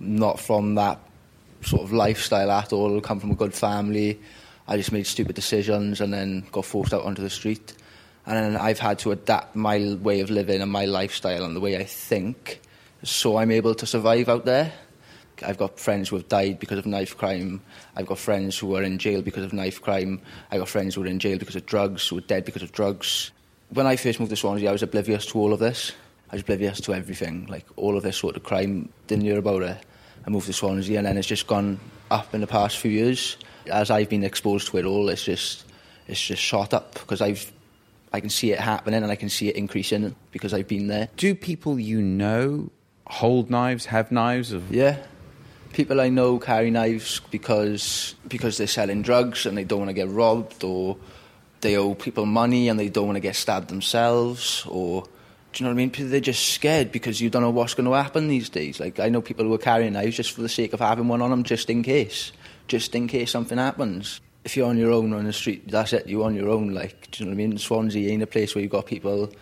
Not 0.00 0.40
from 0.40 0.76
that 0.76 1.00
sort 1.62 1.82
of 1.82 1.92
lifestyle 1.92 2.50
at 2.50 2.72
all. 2.72 2.98
Come 3.00 3.20
from 3.20 3.32
a 3.32 3.36
good 3.36 3.54
family. 3.54 4.18
I 4.68 4.76
just 4.76 4.92
made 4.92 5.06
stupid 5.06 5.34
decisions 5.34 6.00
and 6.00 6.14
then 6.14 6.46
got 6.52 6.64
forced 6.64 6.94
out 6.94 7.02
onto 7.02 7.20
the 7.20 7.28
street. 7.28 7.74
And 8.26 8.36
then 8.36 8.56
I've 8.56 8.78
had 8.78 8.98
to 9.00 9.12
adapt 9.12 9.54
my 9.54 9.94
way 10.00 10.20
of 10.20 10.30
living 10.30 10.62
and 10.62 10.70
my 10.70 10.86
lifestyle 10.86 11.44
and 11.44 11.54
the 11.54 11.60
way 11.60 11.76
I 11.76 11.84
think, 11.84 12.60
so 13.02 13.36
I'm 13.36 13.50
able 13.50 13.74
to 13.74 13.86
survive 13.86 14.28
out 14.28 14.44
there. 14.44 14.72
I've 15.44 15.58
got 15.58 15.78
friends 15.78 16.08
who 16.08 16.16
have 16.16 16.28
died 16.28 16.58
because 16.58 16.78
of 16.78 16.86
knife 16.86 17.18
crime. 17.18 17.60
I've 17.96 18.06
got 18.06 18.18
friends 18.18 18.56
who 18.58 18.76
are 18.76 18.82
in 18.82 18.98
jail 18.98 19.20
because 19.20 19.44
of 19.44 19.52
knife 19.52 19.82
crime. 19.82 20.20
I've 20.50 20.60
got 20.60 20.68
friends 20.68 20.94
who 20.94 21.02
are 21.02 21.06
in 21.06 21.18
jail 21.18 21.38
because 21.38 21.56
of 21.56 21.66
drugs, 21.66 22.08
who 22.08 22.18
are 22.18 22.22
dead 22.22 22.44
because 22.44 22.62
of 22.62 22.72
drugs. 22.72 23.30
When 23.70 23.86
I 23.86 23.96
first 23.96 24.20
moved 24.20 24.30
to 24.30 24.36
Swansea, 24.36 24.68
I 24.68 24.72
was 24.72 24.82
oblivious 24.82 25.26
to 25.26 25.38
all 25.38 25.52
of 25.52 25.58
this. 25.58 25.92
I 26.30 26.36
was 26.36 26.42
oblivious 26.42 26.80
to 26.82 26.94
everything, 26.94 27.46
like 27.46 27.66
all 27.76 27.96
of 27.96 28.02
this 28.02 28.16
sort 28.16 28.36
of 28.36 28.44
crime. 28.44 28.88
Didn't 29.06 29.24
hear 29.24 29.38
about 29.38 29.62
it. 29.62 29.84
I 30.26 30.30
moved 30.30 30.46
to 30.46 30.52
Swansea, 30.52 30.96
and 30.96 31.06
then 31.06 31.18
it's 31.18 31.28
just 31.28 31.46
gone 31.46 31.78
up 32.10 32.34
in 32.34 32.40
the 32.40 32.46
past 32.46 32.78
few 32.78 32.90
years. 32.90 33.36
As 33.70 33.90
I've 33.90 34.08
been 34.08 34.24
exposed 34.24 34.68
to 34.68 34.78
it 34.78 34.84
all, 34.84 35.08
it's 35.08 35.24
just 35.24 35.64
it's 36.06 36.20
just 36.20 36.42
shot 36.42 36.72
up 36.72 36.94
because 36.94 37.20
I've 37.20 37.52
I 38.14 38.20
can 38.20 38.30
see 38.30 38.52
it 38.52 38.60
happening 38.60 39.02
and 39.02 39.10
I 39.10 39.16
can 39.16 39.28
see 39.28 39.48
it 39.48 39.56
increasing 39.56 40.14
because 40.30 40.54
I've 40.54 40.68
been 40.68 40.86
there. 40.86 41.08
Do 41.16 41.34
people 41.34 41.80
you 41.80 42.00
know 42.00 42.70
hold 43.06 43.50
knives, 43.50 43.86
have 43.86 44.12
knives? 44.12 44.52
Of, 44.52 44.70
Yeah. 44.72 44.96
People 45.72 46.00
I 46.00 46.08
know 46.08 46.38
carry 46.38 46.70
knives 46.70 47.20
because 47.32 48.14
because 48.28 48.56
they're 48.58 48.68
selling 48.68 49.02
drugs 49.02 49.44
and 49.44 49.58
they 49.58 49.64
don't 49.64 49.80
want 49.80 49.88
to 49.88 49.94
get 49.94 50.08
robbed 50.08 50.62
or 50.62 50.96
they 51.62 51.76
owe 51.76 51.94
people 51.94 52.26
money 52.26 52.68
and 52.68 52.78
they 52.78 52.88
don't 52.88 53.06
want 53.06 53.16
to 53.16 53.20
get 53.28 53.34
stabbed 53.34 53.68
themselves 53.68 54.64
or 54.68 55.02
do 55.02 55.08
you 55.56 55.64
know 55.64 55.70
what 55.70 55.74
I 55.74 55.82
mean? 55.82 55.90
People- 55.90 56.10
They're 56.10 56.20
just 56.20 56.50
scared 56.50 56.92
because 56.92 57.20
you 57.20 57.28
don't 57.30 57.42
know 57.42 57.50
what's 57.50 57.74
going 57.74 57.86
to 57.86 57.92
happen 57.92 58.28
these 58.28 58.48
days. 58.48 58.78
Like 58.78 59.00
I 59.00 59.08
know 59.08 59.20
people 59.20 59.44
who 59.44 59.52
are 59.54 59.58
carrying 59.58 59.94
knives 59.94 60.16
just 60.16 60.30
for 60.30 60.42
the 60.42 60.48
sake 60.48 60.72
of 60.72 60.78
having 60.78 61.08
one 61.08 61.20
on 61.22 61.30
them, 61.30 61.42
just 61.42 61.68
in 61.68 61.82
case, 61.82 62.30
just 62.68 62.94
in 62.94 63.08
case 63.08 63.32
something 63.32 63.58
happens. 63.58 64.20
If 64.44 64.56
you're 64.56 64.68
on 64.68 64.76
your 64.76 64.92
own 64.92 65.12
on 65.12 65.24
the 65.24 65.32
street, 65.32 65.68
that's 65.68 65.92
it. 65.92 66.06
You're 66.06 66.24
on 66.24 66.34
your 66.34 66.50
own. 66.50 66.74
Like 66.74 67.10
do 67.10 67.24
you 67.24 67.30
know 67.30 67.34
what 67.34 67.42
I 67.42 67.46
mean? 67.46 67.58
Swansea 67.58 68.10
ain't 68.10 68.22
a 68.22 68.26
place 68.26 68.54
where 68.54 68.62
you've 68.62 68.72
got 68.72 68.86
people 68.86 69.32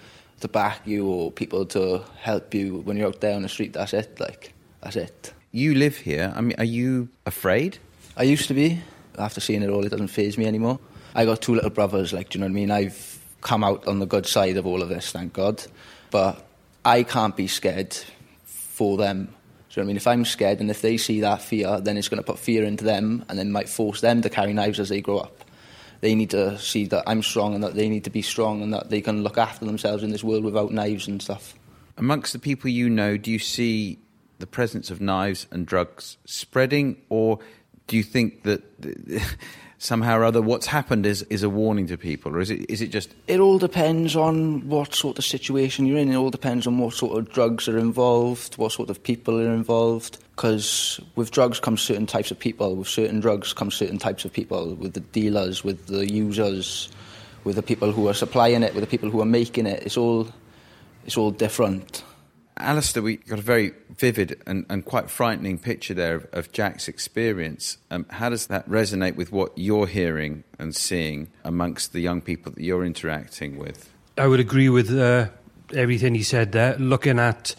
to 0.40 0.48
back 0.48 0.86
you 0.86 1.06
or 1.06 1.30
people 1.30 1.66
to 1.66 2.02
help 2.20 2.54
you 2.54 2.78
when 2.78 2.96
you're 2.96 3.08
out 3.08 3.20
there 3.20 3.34
on 3.34 3.42
the 3.42 3.48
street. 3.48 3.72
That's 3.72 3.92
it. 3.92 4.18
Like 4.18 4.52
that's 4.80 4.96
it. 4.96 5.32
You 5.50 5.74
live 5.74 5.96
here. 5.98 6.32
I 6.34 6.40
mean, 6.40 6.54
are 6.58 6.64
you 6.64 7.08
afraid? 7.26 7.78
I 8.16 8.22
used 8.22 8.48
to 8.48 8.54
be. 8.54 8.80
After 9.18 9.40
seeing 9.40 9.62
it 9.62 9.68
all, 9.68 9.84
it 9.84 9.90
doesn't 9.90 10.08
phase 10.08 10.38
me 10.38 10.46
anymore. 10.46 10.78
I 11.14 11.26
got 11.26 11.42
two 11.42 11.54
little 11.54 11.70
brothers, 11.70 12.12
like, 12.14 12.30
do 12.30 12.38
you 12.38 12.40
know 12.40 12.46
what 12.46 12.52
I 12.52 12.54
mean? 12.54 12.70
I've 12.70 13.18
come 13.42 13.62
out 13.62 13.86
on 13.86 13.98
the 13.98 14.06
good 14.06 14.26
side 14.26 14.56
of 14.56 14.66
all 14.66 14.82
of 14.82 14.88
this, 14.88 15.12
thank 15.12 15.34
God. 15.34 15.62
But 16.10 16.42
I 16.84 17.02
can't 17.02 17.36
be 17.36 17.46
scared 17.46 17.94
for 18.44 18.96
them. 18.96 19.34
You 19.76 19.80
know 19.80 19.84
what 19.84 19.86
I 19.86 19.88
mean? 19.88 19.96
If 19.96 20.06
I'm 20.06 20.24
scared 20.26 20.60
and 20.60 20.70
if 20.70 20.82
they 20.82 20.98
see 20.98 21.20
that 21.20 21.40
fear, 21.40 21.80
then 21.80 21.96
it's 21.96 22.08
going 22.08 22.22
to 22.22 22.26
put 22.26 22.38
fear 22.38 22.62
into 22.64 22.84
them 22.84 23.24
and 23.28 23.38
then 23.38 23.52
might 23.52 23.68
force 23.68 24.02
them 24.02 24.20
to 24.20 24.28
carry 24.28 24.52
knives 24.52 24.78
as 24.78 24.90
they 24.90 25.00
grow 25.00 25.18
up. 25.18 25.44
They 26.02 26.14
need 26.14 26.30
to 26.30 26.58
see 26.58 26.86
that 26.86 27.04
I'm 27.06 27.22
strong 27.22 27.54
and 27.54 27.64
that 27.64 27.74
they 27.74 27.88
need 27.88 28.04
to 28.04 28.10
be 28.10 28.22
strong 28.22 28.60
and 28.60 28.74
that 28.74 28.90
they 28.90 29.00
can 29.00 29.22
look 29.22 29.38
after 29.38 29.64
themselves 29.64 30.02
in 30.02 30.10
this 30.10 30.22
world 30.22 30.44
without 30.44 30.72
knives 30.72 31.08
and 31.08 31.22
stuff. 31.22 31.54
Amongst 31.96 32.32
the 32.32 32.38
people 32.38 32.68
you 32.70 32.90
know, 32.90 33.16
do 33.16 33.30
you 33.30 33.38
see 33.38 33.98
the 34.40 34.46
presence 34.46 34.90
of 34.90 35.00
knives 35.00 35.46
and 35.50 35.64
drugs 35.64 36.18
spreading, 36.24 37.00
or 37.08 37.38
do 37.86 37.96
you 37.96 38.02
think 38.02 38.42
that 38.42 38.62
somehow 39.82 40.16
or 40.16 40.24
other 40.24 40.40
what's 40.40 40.66
happened 40.66 41.04
is, 41.04 41.22
is 41.24 41.42
a 41.42 41.50
warning 41.50 41.88
to 41.88 41.98
people, 41.98 42.34
or 42.36 42.40
is 42.40 42.50
it, 42.50 42.70
is 42.70 42.80
it 42.80 42.88
just 42.88 43.12
It 43.26 43.40
all 43.40 43.58
depends 43.58 44.14
on 44.14 44.68
what 44.68 44.94
sort 44.94 45.18
of 45.18 45.24
situation 45.24 45.86
you're 45.86 45.98
in. 45.98 46.12
It 46.12 46.16
all 46.16 46.30
depends 46.30 46.66
on 46.68 46.78
what 46.78 46.94
sort 46.94 47.18
of 47.18 47.32
drugs 47.32 47.68
are 47.68 47.78
involved, 47.78 48.56
what 48.58 48.70
sort 48.70 48.90
of 48.90 49.02
people 49.02 49.40
are 49.40 49.52
involved. 49.52 50.18
Because 50.36 51.00
with 51.16 51.32
drugs 51.32 51.58
come 51.60 51.76
certain 51.76 52.06
types 52.06 52.30
of 52.30 52.38
people. 52.38 52.76
With 52.76 52.88
certain 52.88 53.20
drugs 53.20 53.52
come 53.52 53.70
certain 53.70 53.98
types 53.98 54.24
of 54.24 54.32
people. 54.32 54.74
With 54.76 54.94
the 54.94 55.00
dealers, 55.00 55.64
with 55.64 55.86
the 55.88 56.10
users, 56.10 56.88
with 57.44 57.56
the 57.56 57.62
people 57.62 57.92
who 57.92 58.08
are 58.08 58.14
supplying 58.14 58.62
it, 58.62 58.74
with 58.74 58.82
the 58.84 58.90
people 58.90 59.10
who 59.10 59.20
are 59.20 59.26
making 59.26 59.66
it. 59.66 59.82
It's 59.82 59.96
all, 59.96 60.28
it's 61.04 61.16
all 61.16 61.32
different. 61.32 62.04
Alistair, 62.56 63.02
we 63.02 63.16
got 63.16 63.38
a 63.38 63.42
very 63.42 63.72
vivid 63.96 64.40
and, 64.46 64.66
and 64.68 64.84
quite 64.84 65.10
frightening 65.10 65.58
picture 65.58 65.94
there 65.94 66.16
of, 66.16 66.26
of 66.32 66.52
Jack's 66.52 66.86
experience. 66.86 67.78
Um, 67.90 68.06
how 68.10 68.28
does 68.28 68.46
that 68.48 68.68
resonate 68.68 69.16
with 69.16 69.32
what 69.32 69.56
you're 69.56 69.86
hearing 69.86 70.44
and 70.58 70.74
seeing 70.76 71.28
amongst 71.44 71.92
the 71.92 72.00
young 72.00 72.20
people 72.20 72.52
that 72.52 72.62
you're 72.62 72.84
interacting 72.84 73.58
with? 73.58 73.90
I 74.18 74.26
would 74.26 74.40
agree 74.40 74.68
with 74.68 74.90
uh, 74.90 75.28
everything 75.74 76.14
he 76.14 76.22
said 76.22 76.52
there. 76.52 76.76
Looking 76.76 77.18
at 77.18 77.54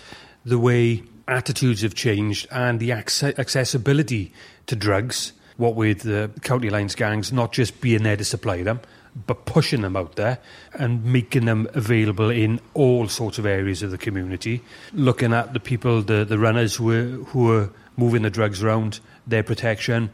the 0.46 0.60
way 0.60 1.04
attitudes 1.28 1.82
have 1.82 1.96
changed 1.96 2.48
and 2.52 2.80
the 2.80 2.92
acce- 2.92 3.38
accessibility 3.40 4.32
to 4.68 4.76
drugs, 4.76 5.34
what 5.58 5.76
with 5.76 6.02
the 6.02 6.30
county 6.42 6.70
lines 6.70 6.96
gangs 6.96 7.34
not 7.34 7.52
just 7.52 7.82
being 7.82 8.04
there 8.04 8.18
to 8.18 8.26
supply 8.26 8.62
them, 8.64 8.80
but 9.16 9.46
pushing 9.46 9.82
them 9.82 9.96
out 9.96 10.16
there 10.16 10.40
and 10.74 11.04
making 11.06 11.46
them 11.46 11.68
available 11.74 12.30
in 12.30 12.60
all 12.74 13.08
sorts 13.08 13.38
of 13.38 13.46
areas 13.46 13.84
of 13.84 13.92
the 13.92 13.98
community. 13.98 14.62
Looking 14.94 15.34
at 15.34 15.54
the 15.54 15.60
people, 15.60 16.02
the, 16.02 16.26
the 16.26 16.40
runners 16.40 16.76
who 16.76 16.92
are, 16.92 17.24
who 17.26 17.52
are 17.52 17.70
moving 17.96 18.24
the 18.24 18.30
drugs 18.30 18.64
around, 18.64 19.00
their 19.28 19.44
protection, 19.44 20.10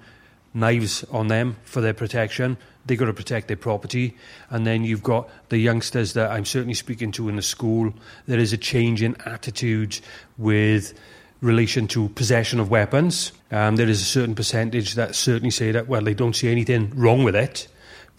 knives 0.54 1.04
on 1.06 1.28
them 1.28 1.56
for 1.64 1.82
their 1.82 1.94
protection. 1.94 2.58
They've 2.86 2.98
got 2.98 3.06
to 3.06 3.14
protect 3.14 3.48
their 3.48 3.58
property. 3.58 4.18
And 4.50 4.66
then 4.66 4.84
you've 4.84 5.04
got 5.04 5.30
the 5.50 5.58
youngsters 5.58 6.14
that 6.14 6.32
I'm 6.32 6.46
certainly 6.46 6.74
speaking 6.74 7.12
to 7.14 7.30
in 7.30 7.36
the 7.36 7.42
school. 7.42 7.94
There 8.26 8.40
is 8.40 8.52
a 8.52 8.58
change 8.58 9.02
in 9.02 9.16
attitude 9.26 10.00
with 10.38 10.94
relation 11.42 11.88
to 11.88 12.10
possession 12.10 12.60
of 12.60 12.70
weapons. 12.70 13.32
Um, 13.52 13.78
there 13.78 13.88
is 13.88 14.02
a 14.02 14.06
certain 14.06 14.36
percentage 14.36 14.96
that 14.96 15.16
certainly 15.16 15.52
say 15.52 15.72
that, 15.72 15.88
well, 15.88 16.02
they 16.02 16.14
don't 16.14 16.36
see 16.36 16.50
anything 16.50 16.92
wrong 16.96 17.24
with 17.24 17.36
it 17.36 17.70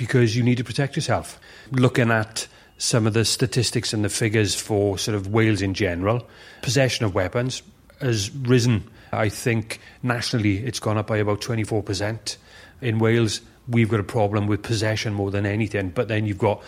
because 0.00 0.34
you 0.34 0.42
need 0.42 0.56
to 0.56 0.64
protect 0.64 0.96
yourself. 0.96 1.38
Looking 1.72 2.10
at 2.10 2.48
some 2.78 3.06
of 3.06 3.12
the 3.12 3.22
statistics 3.22 3.92
and 3.92 4.02
the 4.02 4.08
figures 4.08 4.54
for 4.54 4.96
sort 4.96 5.14
of 5.14 5.26
Wales 5.26 5.60
in 5.60 5.74
general, 5.74 6.26
possession 6.62 7.04
of 7.04 7.14
weapons 7.14 7.62
has 8.00 8.30
risen. 8.30 8.82
I 9.12 9.28
think 9.28 9.78
nationally 10.02 10.56
it's 10.56 10.80
gone 10.80 10.96
up 10.96 11.08
by 11.08 11.18
about 11.18 11.42
24%. 11.42 12.38
In 12.80 12.98
Wales, 12.98 13.42
we've 13.68 13.90
got 13.90 14.00
a 14.00 14.02
problem 14.02 14.46
with 14.46 14.62
possession 14.62 15.12
more 15.12 15.30
than 15.30 15.44
anything, 15.44 15.90
but 15.90 16.08
then 16.08 16.24
you've 16.24 16.38
got 16.38 16.62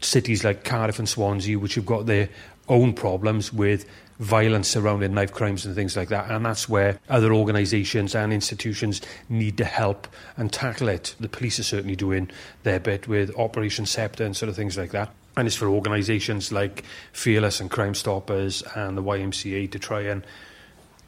cities 0.00 0.42
like 0.42 0.64
Cardiff 0.64 0.98
and 0.98 1.08
Swansea, 1.08 1.60
which 1.60 1.76
have 1.76 1.86
got 1.86 2.06
their 2.06 2.28
own 2.68 2.94
problems 2.94 3.52
with 3.52 3.88
violence 4.18 4.68
surrounding 4.68 5.14
knife 5.14 5.32
crimes 5.32 5.66
and 5.66 5.74
things 5.74 5.96
like 5.96 6.08
that. 6.08 6.30
And 6.30 6.44
that's 6.44 6.68
where 6.68 6.98
other 7.08 7.32
organisations 7.32 8.14
and 8.14 8.32
institutions 8.32 9.00
need 9.28 9.56
to 9.58 9.64
help 9.64 10.08
and 10.36 10.52
tackle 10.52 10.88
it. 10.88 11.14
The 11.20 11.28
police 11.28 11.58
are 11.58 11.64
certainly 11.64 11.96
doing 11.96 12.30
their 12.62 12.80
bit 12.80 13.08
with 13.08 13.34
Operation 13.36 13.86
Scepter 13.86 14.24
and 14.24 14.36
sort 14.36 14.48
of 14.48 14.56
things 14.56 14.76
like 14.76 14.92
that. 14.92 15.10
And 15.36 15.46
it's 15.46 15.56
for 15.56 15.68
organisations 15.68 16.50
like 16.50 16.84
Fearless 17.12 17.60
and 17.60 17.70
Crime 17.70 17.94
Stoppers 17.94 18.62
and 18.74 18.96
the 18.96 19.02
YMCA 19.02 19.70
to 19.70 19.78
try 19.78 20.00
and 20.02 20.24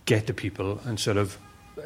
get 0.04 0.26
to 0.26 0.34
people 0.34 0.80
and 0.84 1.00
sort 1.00 1.16
of 1.16 1.38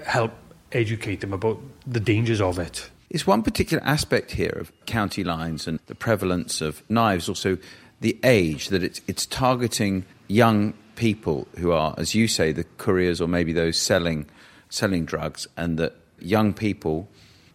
help 0.05 0.33
educate 0.73 1.21
them 1.21 1.33
about 1.33 1.61
the 1.87 2.01
dangers 2.01 2.41
of 2.41 2.59
it. 2.59 2.63
it. 2.63 2.91
Is 3.11 3.27
one 3.27 3.43
particular 3.43 3.83
aspect 3.85 4.33
here 4.33 4.57
of 4.59 4.73
county 4.87 5.23
lines 5.23 5.69
and 5.69 5.79
the 5.87 5.95
prevalence 5.95 6.61
of 6.61 6.83
knives 6.89 7.29
also 7.29 7.59
the 8.01 8.19
age 8.25 8.69
that 8.69 8.83
it's, 8.83 9.01
it's 9.07 9.27
targeting 9.27 10.05
young 10.29 10.75
people 11.03 11.49
who 11.59 11.73
are, 11.73 11.97
as 11.99 12.15
you 12.15 12.29
say, 12.29 12.53
the 12.53 12.63
couriers 12.79 13.21
or 13.21 13.27
maybe 13.27 13.53
those 13.53 13.77
selling 13.77 14.25
selling 14.69 15.05
drugs, 15.05 15.49
and 15.57 15.77
that 15.77 15.97
young 16.21 16.55
people 16.55 17.09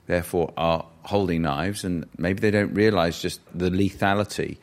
therefore 0.05 0.51
are 0.57 0.85
holding 1.03 1.43
knives, 1.43 1.85
and 1.85 2.05
maybe 2.17 2.41
they 2.41 2.51
don't 2.51 2.73
realise 2.73 3.21
just 3.21 3.39
the 3.57 3.69
lethality 3.69 4.57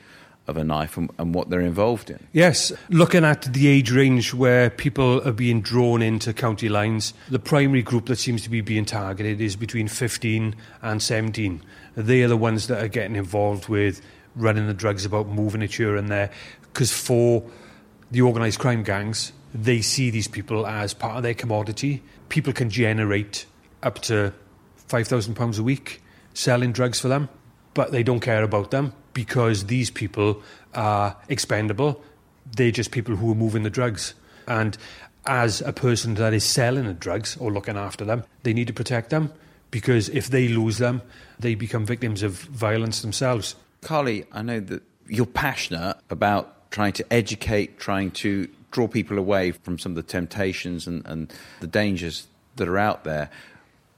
of 0.46 0.58
a 0.58 0.62
knife 0.62 0.98
and, 0.98 1.10
and 1.18 1.34
what 1.34 1.48
they're 1.48 1.62
involved 1.62 2.10
in. 2.10 2.26
Yes, 2.34 2.72
looking 2.90 3.24
at 3.24 3.54
the 3.54 3.68
age 3.68 3.90
range 3.90 4.34
where 4.34 4.68
people 4.68 5.26
are 5.26 5.32
being 5.32 5.62
drawn 5.62 6.02
into 6.02 6.34
county 6.34 6.68
lines, 6.68 7.14
the 7.30 7.38
primary 7.38 7.82
group 7.82 8.04
that 8.06 8.16
seems 8.16 8.42
to 8.42 8.50
be 8.50 8.60
being 8.60 8.84
targeted 8.84 9.40
is 9.40 9.56
between 9.56 9.88
15 9.88 10.54
and 10.82 11.02
17. 11.02 11.62
They 11.96 12.22
are 12.22 12.28
the 12.28 12.36
ones 12.36 12.66
that 12.66 12.84
are 12.84 12.88
getting 12.88 13.16
involved 13.16 13.68
with 13.70 14.02
running 14.36 14.66
the 14.66 14.74
drugs 14.74 15.06
about, 15.06 15.26
moving 15.26 15.62
it 15.62 15.72
here 15.72 15.96
and 15.96 16.10
there. 16.10 16.30
Because 16.60 16.92
for 16.92 17.42
the 18.14 18.22
organised 18.22 18.60
crime 18.60 18.84
gangs, 18.84 19.32
they 19.52 19.82
see 19.82 20.08
these 20.08 20.28
people 20.28 20.68
as 20.68 20.94
part 20.94 21.16
of 21.16 21.24
their 21.24 21.34
commodity. 21.34 22.00
People 22.28 22.52
can 22.52 22.70
generate 22.70 23.44
up 23.82 23.98
to 24.02 24.32
£5,000 24.88 25.58
a 25.58 25.62
week 25.64 26.00
selling 26.32 26.70
drugs 26.70 27.00
for 27.00 27.08
them, 27.08 27.28
but 27.74 27.90
they 27.90 28.04
don't 28.04 28.20
care 28.20 28.44
about 28.44 28.70
them 28.70 28.92
because 29.14 29.66
these 29.66 29.90
people 29.90 30.40
are 30.74 31.16
expendable. 31.28 32.04
They're 32.56 32.70
just 32.70 32.92
people 32.92 33.16
who 33.16 33.32
are 33.32 33.34
moving 33.34 33.64
the 33.64 33.70
drugs. 33.70 34.14
And 34.46 34.78
as 35.26 35.60
a 35.62 35.72
person 35.72 36.14
that 36.14 36.32
is 36.32 36.44
selling 36.44 36.84
the 36.84 36.94
drugs 36.94 37.36
or 37.38 37.50
looking 37.50 37.76
after 37.76 38.04
them, 38.04 38.22
they 38.44 38.52
need 38.52 38.68
to 38.68 38.72
protect 38.72 39.10
them 39.10 39.32
because 39.72 40.08
if 40.10 40.28
they 40.28 40.46
lose 40.46 40.78
them, 40.78 41.02
they 41.40 41.56
become 41.56 41.84
victims 41.84 42.22
of 42.22 42.34
violence 42.34 43.02
themselves. 43.02 43.56
Carly, 43.80 44.24
I 44.30 44.42
know 44.42 44.60
that 44.60 44.84
you're 45.08 45.26
passionate 45.26 45.96
about 46.10 46.53
trying 46.74 46.92
to 46.92 47.12
educate, 47.12 47.78
trying 47.78 48.10
to 48.10 48.48
draw 48.72 48.88
people 48.88 49.16
away 49.16 49.52
from 49.52 49.78
some 49.78 49.92
of 49.92 49.96
the 49.96 50.02
temptations 50.02 50.88
and, 50.88 51.06
and 51.06 51.32
the 51.60 51.68
dangers 51.68 52.26
that 52.56 52.66
are 52.66 52.78
out 52.78 53.04
there. 53.04 53.30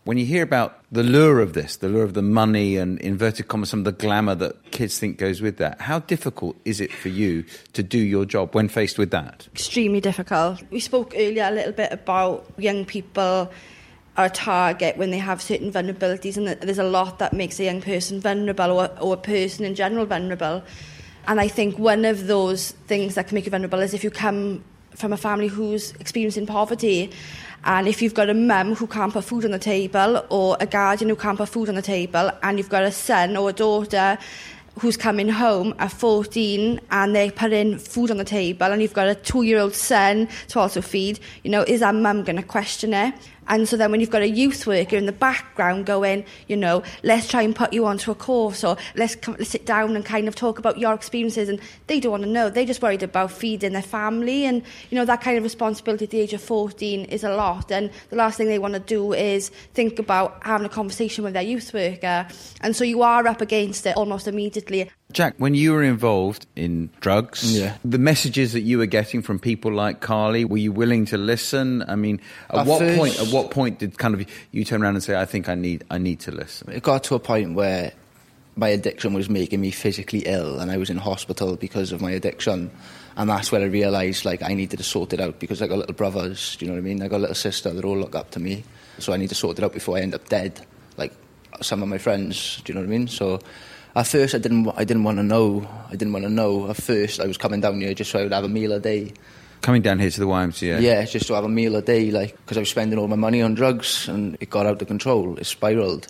When 0.04 0.18
you 0.18 0.26
hear 0.26 0.42
about 0.42 0.78
the 0.92 1.02
lure 1.02 1.40
of 1.40 1.54
this, 1.54 1.76
the 1.76 1.88
lure 1.88 2.04
of 2.04 2.12
the 2.12 2.20
money 2.20 2.76
and 2.76 3.00
inverted 3.00 3.48
commas, 3.48 3.70
some 3.70 3.80
of 3.80 3.86
the 3.86 3.92
glamour 3.92 4.34
that 4.34 4.72
kids 4.72 4.98
think 4.98 5.16
goes 5.16 5.40
with 5.40 5.56
that, 5.56 5.80
how 5.80 6.00
difficult 6.00 6.54
is 6.66 6.82
it 6.82 6.92
for 6.92 7.08
you 7.08 7.46
to 7.72 7.82
do 7.82 7.96
your 7.96 8.26
job 8.26 8.54
when 8.54 8.68
faced 8.68 8.98
with 8.98 9.10
that? 9.10 9.48
Extremely 9.54 10.02
difficult. 10.02 10.62
We 10.70 10.80
spoke 10.80 11.14
earlier 11.16 11.44
a 11.44 11.52
little 11.52 11.72
bit 11.72 11.90
about 11.90 12.44
young 12.58 12.84
people 12.84 13.50
are 14.18 14.26
a 14.26 14.30
target 14.30 14.98
when 14.98 15.10
they 15.10 15.18
have 15.18 15.40
certain 15.40 15.72
vulnerabilities, 15.72 16.36
and 16.36 16.46
there's 16.46 16.78
a 16.78 16.84
lot 16.84 17.20
that 17.20 17.32
makes 17.32 17.58
a 17.58 17.64
young 17.64 17.80
person 17.80 18.20
vulnerable 18.20 18.70
or, 18.70 18.90
or 19.00 19.14
a 19.14 19.16
person 19.16 19.64
in 19.64 19.74
general 19.74 20.04
vulnerable. 20.04 20.62
And 21.28 21.40
I 21.40 21.48
think 21.48 21.78
one 21.78 22.04
of 22.04 22.26
those 22.26 22.72
things 22.86 23.16
that 23.16 23.28
can 23.28 23.34
make 23.34 23.44
you 23.44 23.50
vulnerable 23.50 23.80
is 23.80 23.94
if 23.94 24.04
you 24.04 24.10
come 24.10 24.62
from 24.94 25.12
a 25.12 25.16
family 25.16 25.48
who's 25.48 25.92
experiencing 25.92 26.46
poverty 26.46 27.10
and 27.64 27.88
if 27.88 28.00
you've 28.00 28.14
got 28.14 28.30
a 28.30 28.34
mum 28.34 28.74
who 28.74 28.86
can't 28.86 29.12
put 29.12 29.24
food 29.24 29.44
on 29.44 29.50
the 29.50 29.58
table 29.58 30.24
or 30.30 30.56
a 30.60 30.66
guardian 30.66 31.10
who 31.10 31.16
can't 31.16 31.36
put 31.36 31.48
food 31.48 31.68
on 31.68 31.74
the 31.74 31.82
table 31.82 32.30
and 32.42 32.58
you've 32.58 32.68
got 32.68 32.82
a 32.84 32.92
son 32.92 33.36
or 33.36 33.50
a 33.50 33.52
daughter 33.52 34.16
who's 34.78 34.96
coming 34.96 35.28
home 35.28 35.74
at 35.78 35.90
14 35.90 36.80
and 36.90 37.14
they're 37.14 37.30
putting 37.30 37.78
food 37.78 38.10
on 38.10 38.18
the 38.18 38.24
table 38.24 38.66
and 38.66 38.80
you've 38.80 38.92
got 38.92 39.08
a 39.08 39.14
two-year-old 39.14 39.74
son 39.74 40.28
to 40.48 40.60
also 40.60 40.80
feed, 40.80 41.18
you 41.44 41.50
know, 41.50 41.62
is 41.62 41.80
that 41.80 41.94
mum 41.94 42.22
going 42.22 42.36
to 42.36 42.42
question 42.42 42.94
it? 42.94 43.14
And 43.48 43.68
so 43.68 43.76
then 43.76 43.90
when 43.90 44.00
you've 44.00 44.10
got 44.10 44.22
a 44.22 44.28
youth 44.28 44.66
worker 44.66 44.96
in 44.96 45.06
the 45.06 45.12
background 45.12 45.86
going, 45.86 46.24
you 46.48 46.56
know, 46.56 46.82
let's 47.02 47.28
try 47.28 47.42
and 47.42 47.54
put 47.54 47.72
you 47.72 47.86
onto 47.86 48.10
a 48.10 48.14
course 48.14 48.64
or 48.64 48.76
let's, 48.94 49.14
come, 49.14 49.36
let's 49.38 49.50
sit 49.50 49.66
down 49.66 49.96
and 49.96 50.04
kind 50.04 50.28
of 50.28 50.34
talk 50.34 50.58
about 50.58 50.78
your 50.78 50.94
experiences 50.94 51.48
and 51.48 51.60
they 51.86 52.00
don't 52.00 52.12
want 52.12 52.22
to 52.24 52.28
know. 52.28 52.50
They're 52.50 52.64
just 52.64 52.82
worried 52.82 53.02
about 53.02 53.30
feeding 53.30 53.72
their 53.72 53.82
family 53.82 54.44
and, 54.44 54.62
you 54.90 54.96
know, 54.96 55.04
that 55.04 55.20
kind 55.20 55.36
of 55.36 55.44
responsibility 55.44 56.04
at 56.04 56.10
the 56.10 56.20
age 56.20 56.32
of 56.32 56.42
14 56.42 57.04
is 57.06 57.24
a 57.24 57.34
lot. 57.34 57.70
And 57.70 57.90
the 58.10 58.16
last 58.16 58.36
thing 58.36 58.48
they 58.48 58.58
want 58.58 58.74
to 58.74 58.80
do 58.80 59.12
is 59.12 59.50
think 59.74 59.98
about 59.98 60.38
having 60.42 60.66
a 60.66 60.70
conversation 60.70 61.24
with 61.24 61.34
their 61.34 61.42
youth 61.42 61.72
worker. 61.72 62.26
And 62.60 62.74
so 62.74 62.84
you 62.84 63.02
are 63.02 63.26
up 63.26 63.40
against 63.40 63.86
it 63.86 63.96
almost 63.96 64.28
immediately. 64.28 64.90
Jack, 65.16 65.32
when 65.38 65.54
you 65.54 65.72
were 65.72 65.82
involved 65.82 66.44
in 66.56 66.90
drugs, 67.00 67.56
Yeah. 67.58 67.78
the 67.82 67.96
messages 67.96 68.52
that 68.52 68.60
you 68.60 68.76
were 68.76 68.84
getting 68.84 69.22
from 69.22 69.38
people 69.38 69.72
like 69.72 70.02
Carly, 70.02 70.44
were 70.44 70.58
you 70.58 70.72
willing 70.72 71.06
to 71.06 71.16
listen? 71.16 71.82
I 71.88 71.96
mean, 71.96 72.20
at, 72.50 72.56
At 72.58 72.66
what 72.66 72.80
first- 72.80 72.98
point? 72.98 73.18
At 73.18 73.28
what 73.28 73.50
point 73.50 73.78
did 73.78 73.96
kind 73.96 74.12
of 74.12 74.26
you 74.52 74.62
turn 74.66 74.82
around 74.82 74.96
and 74.96 75.02
say, 75.02 75.18
"I 75.18 75.24
think 75.24 75.48
I 75.48 75.54
need, 75.54 75.84
I 75.90 75.96
need 75.96 76.20
to 76.20 76.32
listen"? 76.32 76.70
It 76.70 76.82
got 76.82 77.02
to 77.04 77.14
a 77.14 77.18
point 77.18 77.54
where 77.54 77.92
my 78.56 78.68
addiction 78.68 79.14
was 79.14 79.30
making 79.30 79.58
me 79.58 79.70
physically 79.70 80.22
ill, 80.26 80.58
and 80.60 80.70
I 80.70 80.76
was 80.76 80.90
in 80.90 80.98
hospital 80.98 81.56
because 81.56 81.92
of 81.92 82.02
my 82.02 82.10
addiction. 82.10 82.70
And 83.16 83.30
that's 83.30 83.50
where 83.50 83.62
I 83.62 83.64
realised 83.64 84.26
like 84.26 84.42
I 84.42 84.52
needed 84.52 84.76
to 84.76 84.84
sort 84.84 85.14
it 85.14 85.20
out 85.22 85.40
because 85.40 85.62
I 85.62 85.66
got 85.66 85.78
little 85.78 85.94
brothers. 85.94 86.56
Do 86.58 86.66
you 86.66 86.70
know 86.70 86.74
what 86.76 86.84
I 86.84 86.88
mean? 86.90 87.00
I 87.02 87.08
got 87.08 87.16
a 87.16 87.24
little 87.24 87.34
sister. 87.34 87.70
They 87.70 87.80
all 87.80 87.96
look 87.96 88.14
up 88.14 88.32
to 88.32 88.38
me, 88.38 88.64
so 88.98 89.14
I 89.14 89.16
need 89.16 89.30
to 89.30 89.34
sort 89.34 89.56
it 89.58 89.64
out 89.64 89.72
before 89.72 89.96
I 89.96 90.02
end 90.02 90.14
up 90.14 90.28
dead, 90.28 90.60
like 90.98 91.14
some 91.62 91.82
of 91.82 91.88
my 91.88 91.96
friends. 91.96 92.60
Do 92.66 92.70
you 92.70 92.74
know 92.74 92.82
what 92.84 92.92
I 92.94 92.98
mean? 92.98 93.08
So. 93.08 93.40
At 93.96 94.06
first, 94.06 94.34
I 94.34 94.38
didn't. 94.38 94.68
I 94.76 94.84
didn't 94.84 95.04
want 95.04 95.16
to 95.18 95.22
know. 95.22 95.66
I 95.88 95.96
didn't 95.96 96.12
want 96.12 96.24
to 96.26 96.30
know. 96.30 96.68
At 96.70 96.76
first, 96.76 97.18
I 97.18 97.26
was 97.26 97.38
coming 97.38 97.60
down 97.60 97.80
here 97.80 97.94
just 97.94 98.10
so 98.10 98.18
I 98.20 98.22
would 98.24 98.32
have 98.32 98.44
a 98.44 98.48
meal 98.48 98.72
a 98.72 98.78
day. 98.78 99.12
Coming 99.62 99.80
down 99.82 99.98
here 99.98 100.10
to 100.10 100.20
the 100.20 100.26
YMCA. 100.26 100.82
Yeah, 100.82 101.02
just 101.06 101.26
to 101.28 101.34
have 101.34 101.44
a 101.44 101.48
meal 101.48 101.74
a 101.76 101.82
day, 101.82 102.10
like 102.10 102.36
because 102.36 102.58
I 102.58 102.60
was 102.60 102.68
spending 102.68 102.98
all 102.98 103.08
my 103.08 103.16
money 103.16 103.40
on 103.40 103.54
drugs, 103.54 104.06
and 104.06 104.36
it 104.38 104.50
got 104.50 104.66
out 104.66 104.80
of 104.82 104.86
control. 104.86 105.38
It 105.38 105.46
spiraled. 105.46 106.08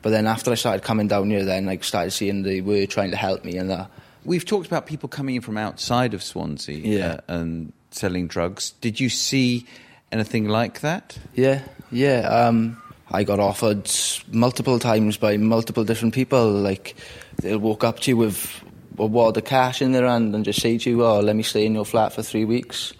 But 0.00 0.10
then 0.10 0.26
after 0.26 0.50
I 0.50 0.54
started 0.54 0.82
coming 0.82 1.06
down 1.06 1.28
here, 1.28 1.44
then 1.44 1.68
I 1.68 1.76
started 1.78 2.12
seeing 2.12 2.44
they 2.44 2.62
were 2.62 2.86
trying 2.86 3.10
to 3.10 3.16
help 3.18 3.44
me, 3.44 3.56
and 3.58 3.68
that. 3.70 3.90
We've 4.24 4.44
talked 4.44 4.66
about 4.66 4.86
people 4.86 5.08
coming 5.08 5.36
in 5.36 5.42
from 5.42 5.56
outside 5.56 6.12
of 6.14 6.22
Swansea 6.22 6.76
Yeah. 6.78 7.06
uh, 7.06 7.20
and 7.28 7.72
selling 7.90 8.26
drugs. 8.26 8.70
Did 8.80 9.00
you 9.00 9.08
see 9.10 9.66
anything 10.12 10.48
like 10.48 10.80
that? 10.80 11.18
Yeah, 11.34 11.60
yeah. 11.90 12.20
Um, 12.28 12.82
I 13.10 13.24
got 13.24 13.40
offered 13.40 13.90
multiple 14.30 14.78
times 14.78 15.16
by 15.16 15.36
multiple 15.36 15.84
different 15.84 16.14
people. 16.14 16.50
Like 16.50 16.94
they'll 17.36 17.58
walk 17.58 17.84
up 17.84 18.00
to 18.00 18.10
you 18.10 18.16
with 18.16 18.62
a 18.98 19.06
wad 19.06 19.36
of 19.36 19.44
cash 19.44 19.80
in 19.80 19.92
their 19.92 20.06
hand 20.06 20.34
and 20.34 20.44
just 20.44 20.60
say 20.60 20.78
to 20.78 20.90
you, 20.90 21.04
"Oh, 21.04 21.20
let 21.20 21.36
me 21.36 21.42
stay 21.42 21.64
in 21.64 21.74
your 21.74 21.84
flat 21.84 22.12
for 22.12 22.22
three 22.22 22.44
weeks, 22.44 22.92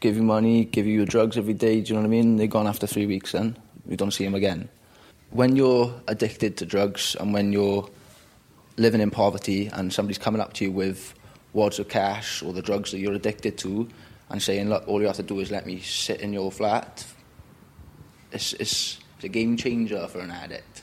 give 0.00 0.16
you 0.16 0.22
money, 0.22 0.64
give 0.64 0.86
you 0.86 0.94
your 0.94 1.06
drugs 1.06 1.38
every 1.38 1.54
day." 1.54 1.80
Do 1.80 1.88
you 1.88 1.94
know 1.94 2.00
what 2.00 2.06
I 2.06 2.10
mean? 2.10 2.36
They're 2.36 2.46
gone 2.46 2.66
after 2.66 2.86
three 2.86 3.06
weeks. 3.06 3.32
Then 3.32 3.56
you 3.88 3.96
don't 3.96 4.10
see 4.10 4.24
them 4.24 4.34
again. 4.34 4.68
When 5.30 5.56
you're 5.56 5.94
addicted 6.08 6.56
to 6.58 6.66
drugs 6.66 7.16
and 7.18 7.32
when 7.32 7.52
you're 7.52 7.88
living 8.76 9.00
in 9.00 9.10
poverty 9.10 9.70
and 9.72 9.92
somebody's 9.92 10.18
coming 10.18 10.40
up 10.40 10.52
to 10.54 10.64
you 10.64 10.72
with 10.72 11.14
wads 11.52 11.78
of 11.78 11.88
cash 11.88 12.42
or 12.42 12.52
the 12.52 12.62
drugs 12.62 12.90
that 12.90 12.98
you're 12.98 13.14
addicted 13.14 13.58
to 13.58 13.88
and 14.30 14.42
saying, 14.42 14.68
look, 14.68 14.86
all 14.88 15.00
you 15.00 15.06
have 15.06 15.16
to 15.16 15.22
do 15.22 15.40
is 15.40 15.50
let 15.50 15.66
me 15.66 15.80
sit 15.80 16.20
in 16.20 16.32
your 16.32 16.50
flat, 16.50 17.04
it's, 18.32 18.54
it's, 18.54 18.98
it's 19.22 19.28
a 19.28 19.28
game 19.28 19.56
changer 19.56 20.08
for 20.08 20.18
an 20.18 20.32
addict. 20.32 20.82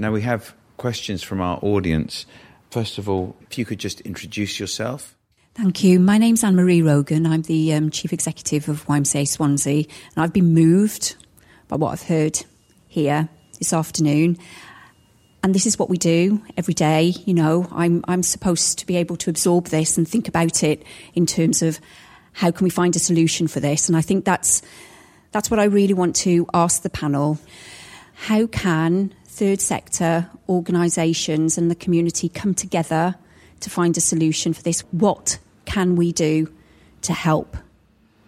Now 0.00 0.10
we 0.10 0.22
have 0.22 0.56
questions 0.76 1.22
from 1.22 1.40
our 1.40 1.60
audience. 1.62 2.26
First 2.72 2.98
of 2.98 3.08
all, 3.08 3.36
if 3.48 3.58
you 3.58 3.64
could 3.64 3.78
just 3.78 4.00
introduce 4.00 4.58
yourself. 4.58 5.14
Thank 5.54 5.84
you. 5.84 6.00
My 6.00 6.18
name's 6.18 6.42
Anne 6.42 6.56
Marie 6.56 6.82
Rogan. 6.82 7.26
I'm 7.26 7.42
the 7.42 7.72
um, 7.74 7.90
Chief 7.90 8.12
Executive 8.12 8.68
of 8.68 8.84
YMCA 8.86 9.28
Swansea, 9.28 9.84
and 9.84 10.16
I've 10.16 10.32
been 10.32 10.52
moved 10.52 11.14
by 11.68 11.76
what 11.76 11.92
I've 11.92 12.02
heard 12.02 12.44
here 12.88 13.28
this 13.60 13.72
afternoon. 13.72 14.36
And 15.44 15.54
this 15.54 15.64
is 15.64 15.78
what 15.78 15.88
we 15.88 15.96
do 15.96 16.42
every 16.56 16.74
day. 16.74 17.14
You 17.24 17.34
know, 17.34 17.68
I'm, 17.70 18.04
I'm 18.08 18.24
supposed 18.24 18.80
to 18.80 18.86
be 18.86 18.96
able 18.96 19.14
to 19.18 19.30
absorb 19.30 19.66
this 19.66 19.96
and 19.96 20.08
think 20.08 20.26
about 20.26 20.64
it 20.64 20.82
in 21.14 21.24
terms 21.24 21.62
of 21.62 21.78
how 22.32 22.50
can 22.50 22.64
we 22.64 22.70
find 22.70 22.96
a 22.96 22.98
solution 22.98 23.46
for 23.46 23.60
this. 23.60 23.88
And 23.88 23.96
I 23.96 24.00
think 24.00 24.24
that's, 24.24 24.60
that's 25.30 25.52
what 25.52 25.60
I 25.60 25.64
really 25.64 25.94
want 25.94 26.16
to 26.16 26.48
ask 26.52 26.82
the 26.82 26.90
panel. 26.90 27.38
How 28.16 28.46
can 28.46 29.14
third 29.26 29.60
sector 29.60 30.28
organisations 30.48 31.58
and 31.58 31.70
the 31.70 31.74
community 31.74 32.28
come 32.28 32.54
together 32.54 33.14
to 33.60 33.70
find 33.70 33.96
a 33.96 34.00
solution 34.00 34.52
for 34.52 34.62
this? 34.62 34.80
What 34.90 35.38
can 35.64 35.96
we 35.96 36.12
do 36.12 36.52
to 37.02 37.12
help? 37.12 37.56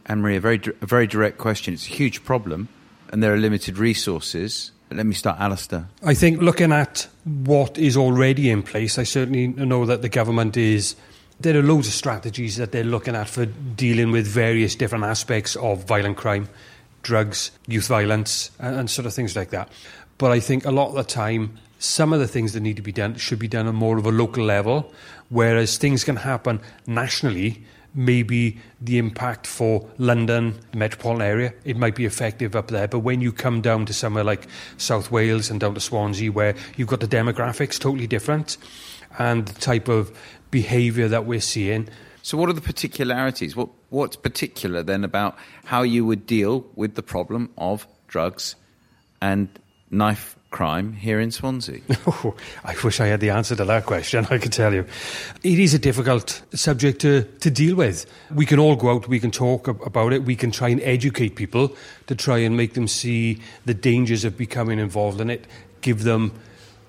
Anne 0.06 0.20
Marie, 0.20 0.36
a 0.36 0.40
very, 0.40 0.60
a 0.80 0.86
very 0.86 1.06
direct 1.06 1.38
question. 1.38 1.74
It's 1.74 1.86
a 1.86 1.90
huge 1.90 2.22
problem, 2.24 2.68
and 3.10 3.22
there 3.22 3.32
are 3.32 3.38
limited 3.38 3.78
resources. 3.78 4.72
Let 4.90 5.04
me 5.04 5.14
start, 5.14 5.40
Alistair. 5.40 5.88
I 6.02 6.14
think 6.14 6.40
looking 6.40 6.70
at 6.70 7.08
what 7.24 7.76
is 7.76 7.96
already 7.96 8.50
in 8.50 8.62
place, 8.62 8.98
I 8.98 9.02
certainly 9.02 9.48
know 9.48 9.84
that 9.86 10.02
the 10.02 10.08
government 10.08 10.56
is. 10.56 10.96
There 11.40 11.56
are 11.56 11.62
loads 11.62 11.88
of 11.88 11.94
strategies 11.94 12.56
that 12.56 12.72
they're 12.72 12.84
looking 12.84 13.14
at 13.14 13.28
for 13.28 13.46
dealing 13.46 14.10
with 14.10 14.26
various 14.26 14.74
different 14.74 15.04
aspects 15.04 15.56
of 15.56 15.84
violent 15.84 16.16
crime, 16.16 16.48
drugs, 17.02 17.50
youth 17.66 17.86
violence, 17.88 18.50
and, 18.58 18.76
and 18.76 18.90
sort 18.90 19.06
of 19.06 19.14
things 19.14 19.36
like 19.36 19.50
that. 19.50 19.70
But 20.18 20.32
I 20.32 20.40
think 20.40 20.64
a 20.64 20.70
lot 20.70 20.88
of 20.88 20.94
the 20.94 21.04
time, 21.04 21.58
some 21.78 22.12
of 22.12 22.20
the 22.20 22.28
things 22.28 22.52
that 22.52 22.60
need 22.60 22.76
to 22.76 22.82
be 22.82 22.92
done 22.92 23.14
should 23.16 23.38
be 23.38 23.48
done 23.48 23.66
on 23.66 23.74
more 23.74 23.98
of 23.98 24.06
a 24.06 24.10
local 24.10 24.44
level, 24.44 24.92
whereas 25.28 25.78
things 25.78 26.04
can 26.04 26.16
happen 26.16 26.60
nationally. 26.86 27.64
Maybe 27.94 28.58
the 28.80 28.98
impact 28.98 29.46
for 29.46 29.88
London, 29.96 30.58
the 30.72 30.78
metropolitan 30.78 31.22
area, 31.22 31.54
it 31.64 31.76
might 31.76 31.94
be 31.94 32.04
effective 32.04 32.54
up 32.54 32.68
there. 32.68 32.86
But 32.86 33.00
when 33.00 33.20
you 33.20 33.32
come 33.32 33.60
down 33.60 33.86
to 33.86 33.92
somewhere 33.92 34.24
like 34.24 34.46
South 34.76 35.10
Wales 35.10 35.50
and 35.50 35.58
down 35.58 35.74
to 35.74 35.80
Swansea, 35.80 36.30
where 36.30 36.54
you've 36.76 36.88
got 36.88 37.00
the 37.00 37.08
demographics 37.08 37.78
totally 37.78 38.06
different 38.06 38.58
and 39.18 39.46
the 39.46 39.60
type 39.60 39.88
of 39.88 40.16
behaviour 40.50 41.08
that 41.08 41.24
we're 41.24 41.40
seeing, 41.40 41.88
So, 42.28 42.36
what 42.36 42.50
are 42.50 42.52
the 42.52 42.60
particularities? 42.60 43.56
What, 43.56 43.70
what's 43.88 44.16
particular 44.16 44.82
then 44.82 45.02
about 45.02 45.38
how 45.64 45.80
you 45.80 46.04
would 46.04 46.26
deal 46.26 46.66
with 46.76 46.94
the 46.94 47.02
problem 47.02 47.48
of 47.56 47.86
drugs 48.06 48.54
and 49.22 49.48
knife 49.90 50.36
crime 50.50 50.92
here 50.92 51.20
in 51.20 51.30
Swansea? 51.30 51.80
Oh, 52.06 52.34
I 52.66 52.76
wish 52.84 53.00
I 53.00 53.06
had 53.06 53.20
the 53.20 53.30
answer 53.30 53.56
to 53.56 53.64
that 53.64 53.86
question, 53.86 54.26
I 54.28 54.36
can 54.36 54.50
tell 54.50 54.74
you. 54.74 54.84
It 55.42 55.58
is 55.58 55.72
a 55.72 55.78
difficult 55.78 56.42
subject 56.52 57.00
to, 57.00 57.22
to 57.22 57.50
deal 57.50 57.76
with. 57.76 58.04
We 58.30 58.44
can 58.44 58.58
all 58.58 58.76
go 58.76 58.90
out, 58.90 59.08
we 59.08 59.20
can 59.20 59.30
talk 59.30 59.66
about 59.66 60.12
it, 60.12 60.24
we 60.24 60.36
can 60.36 60.50
try 60.50 60.68
and 60.68 60.82
educate 60.82 61.34
people 61.34 61.74
to 62.08 62.14
try 62.14 62.36
and 62.36 62.58
make 62.58 62.74
them 62.74 62.88
see 62.88 63.40
the 63.64 63.72
dangers 63.72 64.26
of 64.26 64.36
becoming 64.36 64.78
involved 64.78 65.22
in 65.22 65.30
it, 65.30 65.46
give 65.80 66.02
them 66.02 66.38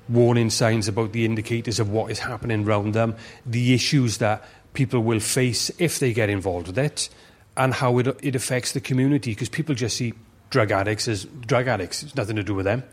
warning 0.10 0.50
signs 0.50 0.88
about 0.88 1.14
the 1.14 1.24
indicators 1.24 1.80
of 1.80 1.92
what 1.92 2.12
is 2.12 2.20
happening 2.20 2.66
around 2.66 2.94
them, 2.94 3.16
the 3.46 3.74
issues 3.74 4.18
that 4.18 4.44
people 4.74 5.02
will 5.02 5.20
face 5.20 5.72
if 5.80 6.00
they 6.00 6.14
get 6.14 6.30
involved 6.30 6.68
with 6.68 6.78
it, 6.78 7.10
and 7.58 7.74
how 7.74 7.98
it, 8.00 8.08
it 8.22 8.36
affects 8.36 8.72
the 8.72 8.82
community, 8.82 9.32
because 9.32 9.50
people 9.50 9.76
just 9.76 9.98
see 9.98 10.14
drug 10.50 10.72
addicts 10.72 11.08
as 11.08 11.26
drug 11.26 11.68
addicts. 11.68 12.04
It's 12.04 12.16
nothing 12.16 12.36
to 12.38 12.44
do 12.44 12.56
with 12.56 12.66
them 12.66 12.84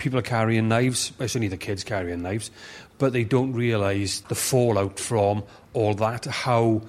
people 0.00 0.18
are 0.18 0.22
carrying 0.22 0.66
knives, 0.66 1.10
especially 1.10 1.46
the 1.46 1.56
kids 1.56 1.84
carrying 1.84 2.22
knives, 2.22 2.50
but 2.98 3.12
they 3.12 3.22
don't 3.22 3.52
realise 3.52 4.20
the 4.20 4.34
fallout 4.34 4.98
from 4.98 5.44
all 5.74 5.94
that, 5.94 6.24
how 6.24 6.82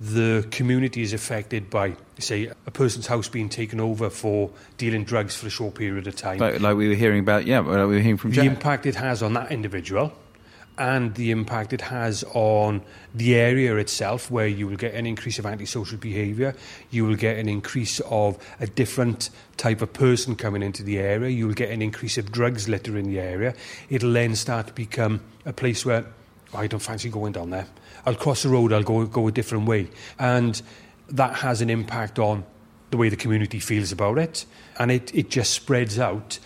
the 0.00 0.46
community 0.50 1.02
is 1.02 1.12
affected 1.12 1.68
by, 1.68 1.94
say, 2.18 2.50
a 2.66 2.70
person's 2.70 3.06
house 3.06 3.28
being 3.28 3.48
taken 3.48 3.78
over 3.80 4.08
for 4.08 4.50
dealing 4.78 5.04
drugs 5.04 5.34
for 5.34 5.46
a 5.46 5.50
short 5.50 5.74
period 5.74 6.06
of 6.06 6.16
time. 6.16 6.38
Like, 6.38 6.60
like 6.60 6.76
we 6.76 6.88
were 6.88 6.94
hearing 6.94 7.20
about, 7.20 7.46
yeah, 7.46 7.60
like 7.60 7.88
we 7.88 7.96
were 7.96 8.00
hearing 8.00 8.16
from 8.16 8.30
The 8.30 8.42
impact 8.42 8.86
it 8.86 8.94
has 8.94 9.22
on 9.22 9.34
that 9.34 9.52
individual 9.52 10.12
and 10.78 11.14
the 11.14 11.30
impact 11.30 11.72
it 11.72 11.82
has 11.82 12.24
on 12.32 12.82
the 13.14 13.34
area 13.34 13.76
itself, 13.76 14.30
where 14.30 14.46
you 14.46 14.66
will 14.66 14.76
get 14.76 14.94
an 14.94 15.06
increase 15.06 15.38
of 15.38 15.46
antisocial 15.46 15.98
behaviour, 15.98 16.54
you 16.90 17.04
will 17.04 17.16
get 17.16 17.36
an 17.38 17.48
increase 17.48 18.00
of 18.00 18.38
a 18.58 18.66
different 18.66 19.30
type 19.56 19.82
of 19.82 19.92
person 19.92 20.34
coming 20.34 20.62
into 20.62 20.82
the 20.82 20.98
area, 20.98 21.28
you 21.28 21.46
will 21.46 21.54
get 21.54 21.70
an 21.70 21.82
increase 21.82 22.16
of 22.16 22.32
drugs 22.32 22.68
litter 22.68 22.96
in 22.96 23.06
the 23.06 23.20
area. 23.20 23.54
It'll 23.90 24.12
then 24.12 24.34
start 24.34 24.68
to 24.68 24.72
become 24.72 25.20
a 25.44 25.52
place 25.52 25.84
where 25.84 26.06
"Oh, 26.54 26.58
I 26.58 26.66
don't 26.66 26.80
fancy 26.80 27.10
going 27.10 27.32
down 27.32 27.50
there. 27.50 27.66
I'll 28.06 28.14
cross 28.14 28.42
the 28.42 28.48
road, 28.48 28.72
I'll 28.72 28.82
go, 28.82 29.06
go 29.06 29.28
a 29.28 29.32
different 29.32 29.66
way. 29.66 29.88
And 30.18 30.60
that 31.08 31.34
has 31.36 31.60
an 31.60 31.70
impact 31.70 32.18
on 32.18 32.44
the 32.90 32.96
way 32.96 33.08
the 33.08 33.16
community 33.16 33.58
feels 33.58 33.92
about 33.92 34.18
it. 34.18 34.44
And 34.78 34.90
it, 34.90 35.14
it 35.14 35.30
just 35.30 35.52
spreads 35.52 35.98
out 35.98 36.38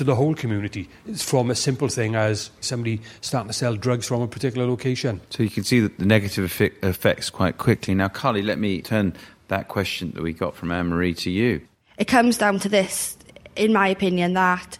to 0.00 0.04
the 0.04 0.14
whole 0.14 0.34
community. 0.34 0.88
It's 1.06 1.22
from 1.22 1.50
a 1.50 1.54
simple 1.54 1.88
thing 1.88 2.14
as 2.14 2.50
somebody 2.62 3.02
starting 3.20 3.48
to 3.48 3.52
sell 3.52 3.76
drugs 3.76 4.06
from 4.06 4.22
a 4.22 4.26
particular 4.26 4.66
location. 4.66 5.20
So 5.28 5.42
you 5.42 5.50
can 5.50 5.62
see 5.62 5.78
that 5.80 5.98
the 5.98 6.06
negative 6.06 6.50
effe- 6.50 6.82
effects 6.82 7.28
quite 7.28 7.58
quickly. 7.58 7.94
Now, 7.94 8.08
Carly, 8.08 8.40
let 8.40 8.58
me 8.58 8.80
turn 8.80 9.12
that 9.48 9.68
question 9.68 10.12
that 10.12 10.22
we 10.22 10.32
got 10.32 10.56
from 10.56 10.72
Anne 10.72 10.86
Marie 10.86 11.12
to 11.16 11.30
you. 11.30 11.60
It 11.98 12.06
comes 12.06 12.38
down 12.38 12.60
to 12.60 12.68
this, 12.70 13.18
in 13.56 13.74
my 13.74 13.88
opinion, 13.88 14.32
that 14.32 14.78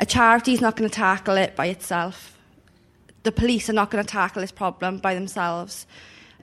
a 0.00 0.06
charity 0.06 0.54
is 0.54 0.62
not 0.62 0.76
going 0.76 0.88
to 0.88 0.94
tackle 0.94 1.36
it 1.36 1.54
by 1.54 1.66
itself. 1.66 2.38
The 3.24 3.32
police 3.32 3.68
are 3.68 3.74
not 3.74 3.90
going 3.90 4.02
to 4.02 4.10
tackle 4.10 4.40
this 4.40 4.50
problem 4.50 4.96
by 4.96 5.12
themselves. 5.12 5.86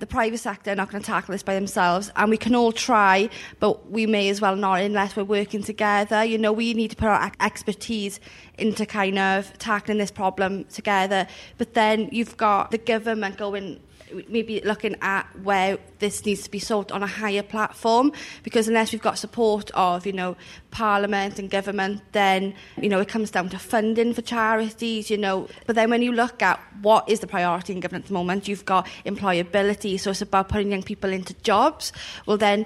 The 0.01 0.07
private 0.07 0.39
sector 0.39 0.71
are 0.71 0.75
not 0.75 0.89
going 0.89 1.03
to 1.03 1.05
tackle 1.05 1.31
this 1.31 1.43
by 1.43 1.53
themselves, 1.53 2.11
and 2.15 2.31
we 2.31 2.37
can 2.37 2.55
all 2.55 2.71
try, 2.71 3.29
but 3.59 3.91
we 3.91 4.07
may 4.07 4.29
as 4.29 4.41
well 4.41 4.55
not 4.55 4.81
unless 4.81 5.15
we're 5.15 5.23
working 5.23 5.61
together. 5.61 6.23
You 6.23 6.39
know, 6.39 6.51
we 6.51 6.73
need 6.73 6.89
to 6.89 6.95
put 6.95 7.09
our 7.09 7.31
expertise 7.39 8.19
into 8.57 8.87
kind 8.87 9.19
of 9.19 9.55
tackling 9.59 9.99
this 9.99 10.09
problem 10.09 10.63
together. 10.65 11.27
But 11.59 11.75
then 11.75 12.09
you've 12.11 12.35
got 12.35 12.71
the 12.71 12.79
government 12.79 13.37
going 13.37 13.79
maybe 14.27 14.61
looking 14.61 14.95
at 15.01 15.23
where 15.43 15.77
this 15.99 16.25
needs 16.25 16.43
to 16.43 16.51
be 16.51 16.59
sold 16.59 16.91
on 16.91 17.03
a 17.03 17.07
higher 17.07 17.43
platform 17.43 18.11
because 18.43 18.67
unless 18.67 18.91
we've 18.91 19.01
got 19.01 19.17
support 19.17 19.71
of 19.71 20.05
you 20.05 20.13
know 20.13 20.35
parliament 20.71 21.37
and 21.37 21.49
government 21.49 22.01
then 22.11 22.53
you 22.81 22.89
know 22.89 22.99
it 22.99 23.07
comes 23.07 23.31
down 23.31 23.49
to 23.49 23.59
funding 23.59 24.13
for 24.13 24.21
charities 24.21 25.09
you 25.09 25.17
know. 25.17 25.47
But 25.65 25.75
then 25.75 25.89
when 25.89 26.01
you 26.01 26.11
look 26.11 26.41
at 26.41 26.59
what 26.81 27.07
is 27.09 27.19
the 27.19 27.27
priority 27.27 27.73
in 27.73 27.79
government 27.79 28.05
at 28.05 28.07
the 28.09 28.13
moment 28.13 28.47
you've 28.47 28.65
got 28.65 28.87
employability 29.05 29.99
so 29.99 30.11
it's 30.11 30.21
about 30.21 30.49
putting 30.49 30.71
young 30.71 30.83
people 30.83 31.11
into 31.11 31.33
jobs. 31.35 31.93
Well 32.25 32.37
then 32.37 32.65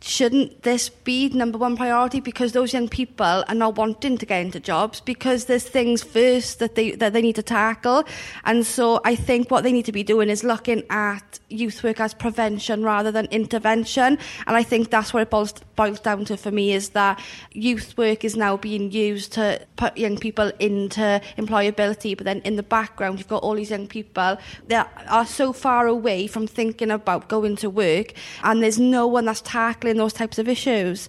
shouldn't 0.00 0.62
this 0.62 0.88
be 0.88 1.28
number 1.30 1.58
one 1.58 1.76
priority? 1.76 2.20
Because 2.20 2.52
those 2.52 2.72
young 2.72 2.88
people 2.88 3.44
are 3.48 3.54
not 3.54 3.76
wanting 3.76 4.18
to 4.18 4.26
get 4.26 4.44
into 4.44 4.60
jobs 4.60 5.00
because 5.00 5.46
there's 5.46 5.64
things 5.64 6.02
first 6.02 6.58
that 6.58 6.74
they 6.74 6.92
that 6.92 7.12
they 7.12 7.22
need 7.22 7.36
to 7.36 7.42
tackle. 7.42 8.04
And 8.44 8.66
so 8.66 9.00
I 9.04 9.14
think 9.14 9.50
what 9.50 9.64
they 9.64 9.72
need 9.72 9.86
to 9.86 9.92
be 9.92 10.02
doing 10.02 10.28
is 10.28 10.44
looking 10.44 10.82
at 10.90 11.40
youth 11.48 11.82
work 11.82 12.00
as 12.00 12.14
prevention 12.14 12.82
rather 12.82 13.10
than 13.10 13.26
intervention. 13.26 14.18
And 14.46 14.56
I 14.56 14.62
think 14.62 14.90
that's 14.90 15.12
what 15.12 15.22
it 15.22 15.30
boils, 15.30 15.54
boils 15.76 16.00
down 16.00 16.24
to 16.26 16.36
for 16.36 16.50
me 16.50 16.72
is 16.72 16.90
that 16.90 17.20
youth 17.52 17.96
work 17.96 18.24
is 18.24 18.36
now 18.36 18.56
being 18.56 18.90
used 18.90 19.32
to 19.34 19.60
put 19.76 19.96
young 19.96 20.16
people 20.16 20.50
into 20.58 21.20
employability 21.36 22.16
but 22.16 22.24
then 22.24 22.40
in 22.40 22.56
the 22.56 22.62
background 22.62 23.18
you've 23.18 23.28
got 23.28 23.42
all 23.42 23.54
these 23.54 23.70
young 23.70 23.86
people 23.86 24.36
that 24.68 24.90
are 25.08 25.26
so 25.26 25.52
far 25.52 25.86
away 25.86 26.26
from 26.26 26.46
thinking 26.46 26.90
about 26.90 27.28
going 27.28 27.56
to 27.56 27.68
work 27.68 28.12
and 28.42 28.62
there's 28.62 28.78
no 28.78 29.06
one 29.06 29.26
that's 29.26 29.42
tackling 29.42 29.85
those 29.94 30.12
types 30.12 30.38
of 30.38 30.48
issues. 30.48 31.08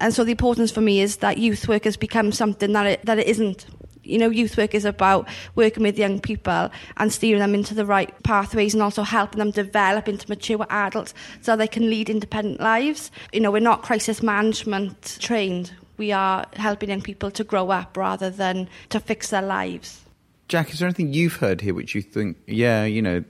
And 0.00 0.12
so 0.12 0.24
the 0.24 0.32
importance 0.32 0.70
for 0.70 0.80
me 0.80 1.00
is 1.00 1.18
that 1.18 1.38
youth 1.38 1.68
work 1.68 1.84
has 1.84 1.96
become 1.96 2.32
something 2.32 2.72
that 2.72 2.86
it, 2.86 3.06
that 3.06 3.18
it 3.18 3.26
isn't. 3.26 3.66
You 4.02 4.18
know, 4.18 4.28
youth 4.28 4.56
work 4.58 4.74
is 4.74 4.84
about 4.84 5.28
working 5.54 5.82
with 5.82 5.98
young 5.98 6.20
people 6.20 6.70
and 6.98 7.12
steering 7.12 7.40
them 7.40 7.54
into 7.54 7.74
the 7.74 7.86
right 7.86 8.12
pathways 8.22 8.74
and 8.74 8.82
also 8.82 9.02
helping 9.02 9.38
them 9.38 9.50
develop 9.50 10.08
into 10.08 10.28
mature 10.28 10.66
adults 10.68 11.14
so 11.40 11.56
they 11.56 11.66
can 11.66 11.88
lead 11.88 12.10
independent 12.10 12.60
lives. 12.60 13.10
You 13.32 13.40
know, 13.40 13.50
we're 13.50 13.60
not 13.60 13.82
crisis 13.82 14.22
management 14.22 15.16
trained. 15.20 15.72
We 15.96 16.12
are 16.12 16.44
helping 16.54 16.90
young 16.90 17.02
people 17.02 17.30
to 17.30 17.44
grow 17.44 17.70
up 17.70 17.96
rather 17.96 18.28
than 18.28 18.68
to 18.90 19.00
fix 19.00 19.30
their 19.30 19.42
lives. 19.42 20.02
Jack, 20.48 20.72
is 20.72 20.80
there 20.80 20.88
anything 20.88 21.14
you've 21.14 21.36
heard 21.36 21.60
here 21.60 21.72
which 21.72 21.94
you 21.94 22.02
think, 22.02 22.36
yeah, 22.46 22.84
you 22.84 23.00
know, 23.00 23.24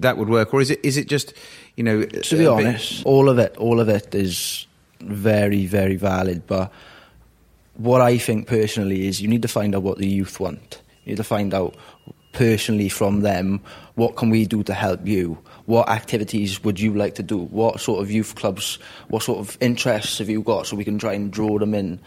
that 0.00 0.16
would 0.18 0.28
work, 0.28 0.52
or 0.54 0.60
is 0.60 0.70
it 0.70 0.80
is 0.82 0.96
it 0.96 1.08
just, 1.08 1.34
you 1.76 1.84
know, 1.84 2.02
To 2.04 2.36
be 2.36 2.44
a 2.44 2.56
bit- 2.56 2.66
honest, 2.66 3.04
all 3.04 3.28
of 3.28 3.38
it, 3.38 3.56
all 3.56 3.80
of 3.80 3.88
it 3.88 4.14
is 4.14 4.66
very, 5.00 5.66
very 5.66 5.96
valid. 5.96 6.46
But 6.46 6.72
what 7.74 8.00
I 8.00 8.18
think 8.18 8.46
personally 8.46 9.06
is 9.06 9.20
you 9.20 9.28
need 9.28 9.42
to 9.42 9.48
find 9.48 9.74
out 9.74 9.82
what 9.82 9.98
the 9.98 10.06
youth 10.08 10.38
want. 10.40 10.80
You 11.04 11.10
need 11.12 11.16
to 11.16 11.24
find 11.24 11.52
out 11.54 11.74
personally 12.32 12.88
from 12.88 13.20
them 13.20 13.60
what 13.94 14.16
can 14.16 14.30
we 14.30 14.46
do 14.46 14.62
to 14.64 14.72
help 14.74 15.06
you. 15.06 15.38
What 15.66 15.88
activities 15.88 16.62
would 16.64 16.80
you 16.80 16.94
like 16.94 17.14
to 17.16 17.22
do? 17.22 17.38
What 17.38 17.80
sort 17.80 18.00
of 18.02 18.10
youth 18.10 18.34
clubs? 18.34 18.78
What 19.08 19.22
sort 19.22 19.38
of 19.40 19.56
interests 19.60 20.18
have 20.18 20.30
you 20.30 20.42
got 20.42 20.66
so 20.66 20.76
we 20.76 20.84
can 20.84 20.98
try 20.98 21.12
and 21.12 21.30
draw 21.30 21.58
them 21.58 21.74
in? 21.74 22.00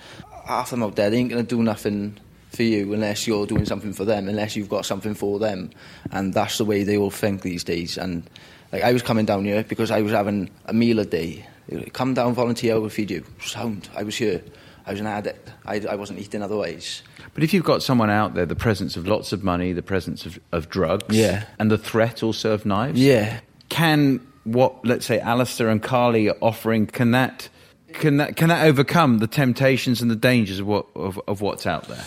Half 0.46 0.72
them 0.72 0.84
out 0.84 0.96
there, 0.96 1.10
they 1.10 1.18
ain't 1.18 1.30
going 1.30 1.46
to 1.46 1.56
do 1.56 1.62
nothing 1.64 2.18
for 2.56 2.64
you 2.64 2.94
unless 2.94 3.28
you're 3.28 3.46
doing 3.46 3.66
something 3.66 3.94
for 3.94 4.06
them, 4.06 4.28
unless 4.28 4.56
you've 4.56 4.70
got 4.70 4.86
something 4.86 5.14
for 5.14 5.38
them. 5.40 5.70
And 6.12 6.34
that's 6.34 6.58
the 6.58 6.66
way 6.66 6.84
they 6.84 6.98
all 6.98 7.12
think 7.12 7.42
these 7.42 7.64
days. 7.64 7.98
And 7.98 8.28
like 8.72 8.84
I 8.84 8.92
was 8.94 9.02
coming 9.04 9.26
down 9.26 9.46
here 9.46 9.64
because 9.64 9.92
I 9.92 10.02
was 10.02 10.12
having 10.12 10.50
a 10.66 10.74
meal 10.74 11.00
a 11.00 11.06
day. 11.06 11.46
They 11.68 11.76
were 11.78 11.84
like, 11.84 11.94
Come 11.94 12.14
down, 12.14 12.34
volunteer, 12.34 12.80
we'll 12.80 12.90
feed 12.90 13.12
you. 13.12 13.24
Sound. 13.44 13.90
I 13.96 14.04
was 14.04 14.16
here. 14.16 14.42
I 14.88 14.92
was 14.92 15.00
an 15.00 15.08
addict. 15.08 15.52
I, 15.66 15.80
I 15.90 15.96
wasn't 15.96 16.20
eating 16.20 16.44
otherwise. 16.44 17.02
But 17.34 17.44
if 17.44 17.54
you've 17.54 17.64
got 17.64 17.82
someone 17.82 18.10
out 18.12 18.36
there, 18.36 18.46
the 18.46 18.56
presence 18.56 18.96
of 18.96 19.08
lots 19.08 19.34
of 19.34 19.44
money, 19.44 19.74
the 19.74 19.82
presence 19.82 20.26
of, 20.28 20.40
of 20.52 20.70
drugs, 20.70 21.16
Yeah. 21.16 21.46
and 21.60 21.72
the 21.72 21.78
threat 21.78 22.22
also 22.24 22.52
of 22.52 22.66
knives, 22.66 23.00
Yeah. 23.00 23.40
can 23.70 24.26
what 24.44 24.86
let's 24.86 25.08
say 25.08 25.20
Alistair 25.20 25.70
and 25.70 25.82
Carly 25.82 26.30
are 26.30 26.38
offering 26.40 26.86
can 26.86 27.12
that 27.12 27.50
can 27.94 28.18
that 28.18 28.36
can 28.38 28.50
that 28.50 28.64
overcome 28.68 29.18
the 29.18 29.26
temptations 29.26 30.04
and 30.04 30.12
the 30.12 30.16
dangers 30.16 30.60
of 30.60 30.68
what 30.68 30.86
of, 30.96 31.20
of 31.28 31.42
what's 31.42 31.66
out 31.66 31.88
there? 31.88 32.04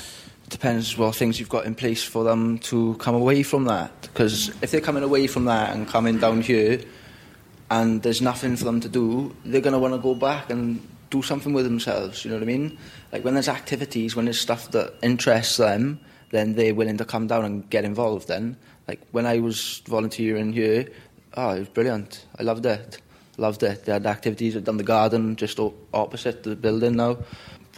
Depends 0.49 0.97
what 0.97 1.15
things 1.15 1.39
you've 1.39 1.49
got 1.49 1.65
in 1.65 1.75
place 1.75 2.03
for 2.03 2.25
them 2.25 2.59
to 2.59 2.95
come 2.97 3.15
away 3.15 3.43
from 3.43 3.65
that. 3.65 3.91
Because 4.03 4.49
if 4.63 4.71
they're 4.71 4.81
coming 4.81 5.03
away 5.03 5.27
from 5.27 5.45
that 5.47 5.75
and 5.75 5.87
coming 5.87 6.19
down 6.19 6.43
here, 6.43 6.81
and 7.71 8.03
there's 8.03 8.23
nothing 8.23 8.57
for 8.57 8.65
them 8.65 8.81
to 8.81 8.89
do, 8.89 9.35
they're 9.45 9.61
going 9.61 9.73
to 9.73 9.79
want 9.79 9.95
to 9.95 10.01
go 10.01 10.15
back 10.15 10.51
and 10.51 10.81
do 11.11 11.23
something 11.23 11.53
with 11.53 11.65
themselves. 11.65 12.25
You 12.25 12.31
know 12.31 12.37
what 12.37 12.43
I 12.43 12.47
mean? 12.47 12.79
Like 13.13 13.25
when 13.25 13.35
there's 13.35 13.49
activities, 13.49 14.17
when 14.17 14.25
there's 14.25 14.41
stuff 14.41 14.71
that 14.71 14.95
interests 15.03 15.57
them, 15.57 16.01
then 16.31 16.55
they're 16.55 16.75
willing 16.75 16.97
to 16.99 17.05
come 17.05 17.27
down 17.27 17.45
and 17.45 17.69
get 17.71 17.85
involved. 17.85 18.29
Then, 18.29 18.57
like 18.87 19.01
when 19.13 19.27
I 19.27 19.39
was 19.39 19.83
volunteering 19.87 20.53
here, 20.53 20.89
oh, 21.35 21.51
it 21.51 21.59
was 21.61 21.69
brilliant. 21.69 22.27
I 22.39 22.43
loved 22.43 22.67
it. 22.67 23.01
Loved 23.37 23.63
it. 23.63 23.85
They 23.85 23.93
had 23.93 24.07
activities. 24.07 24.57
I'd 24.57 24.65
done 24.65 24.79
the 24.79 24.83
garden 24.83 25.37
just 25.37 25.61
opposite 25.95 26.43
the 26.43 26.57
building 26.57 26.97
now. 26.97 27.19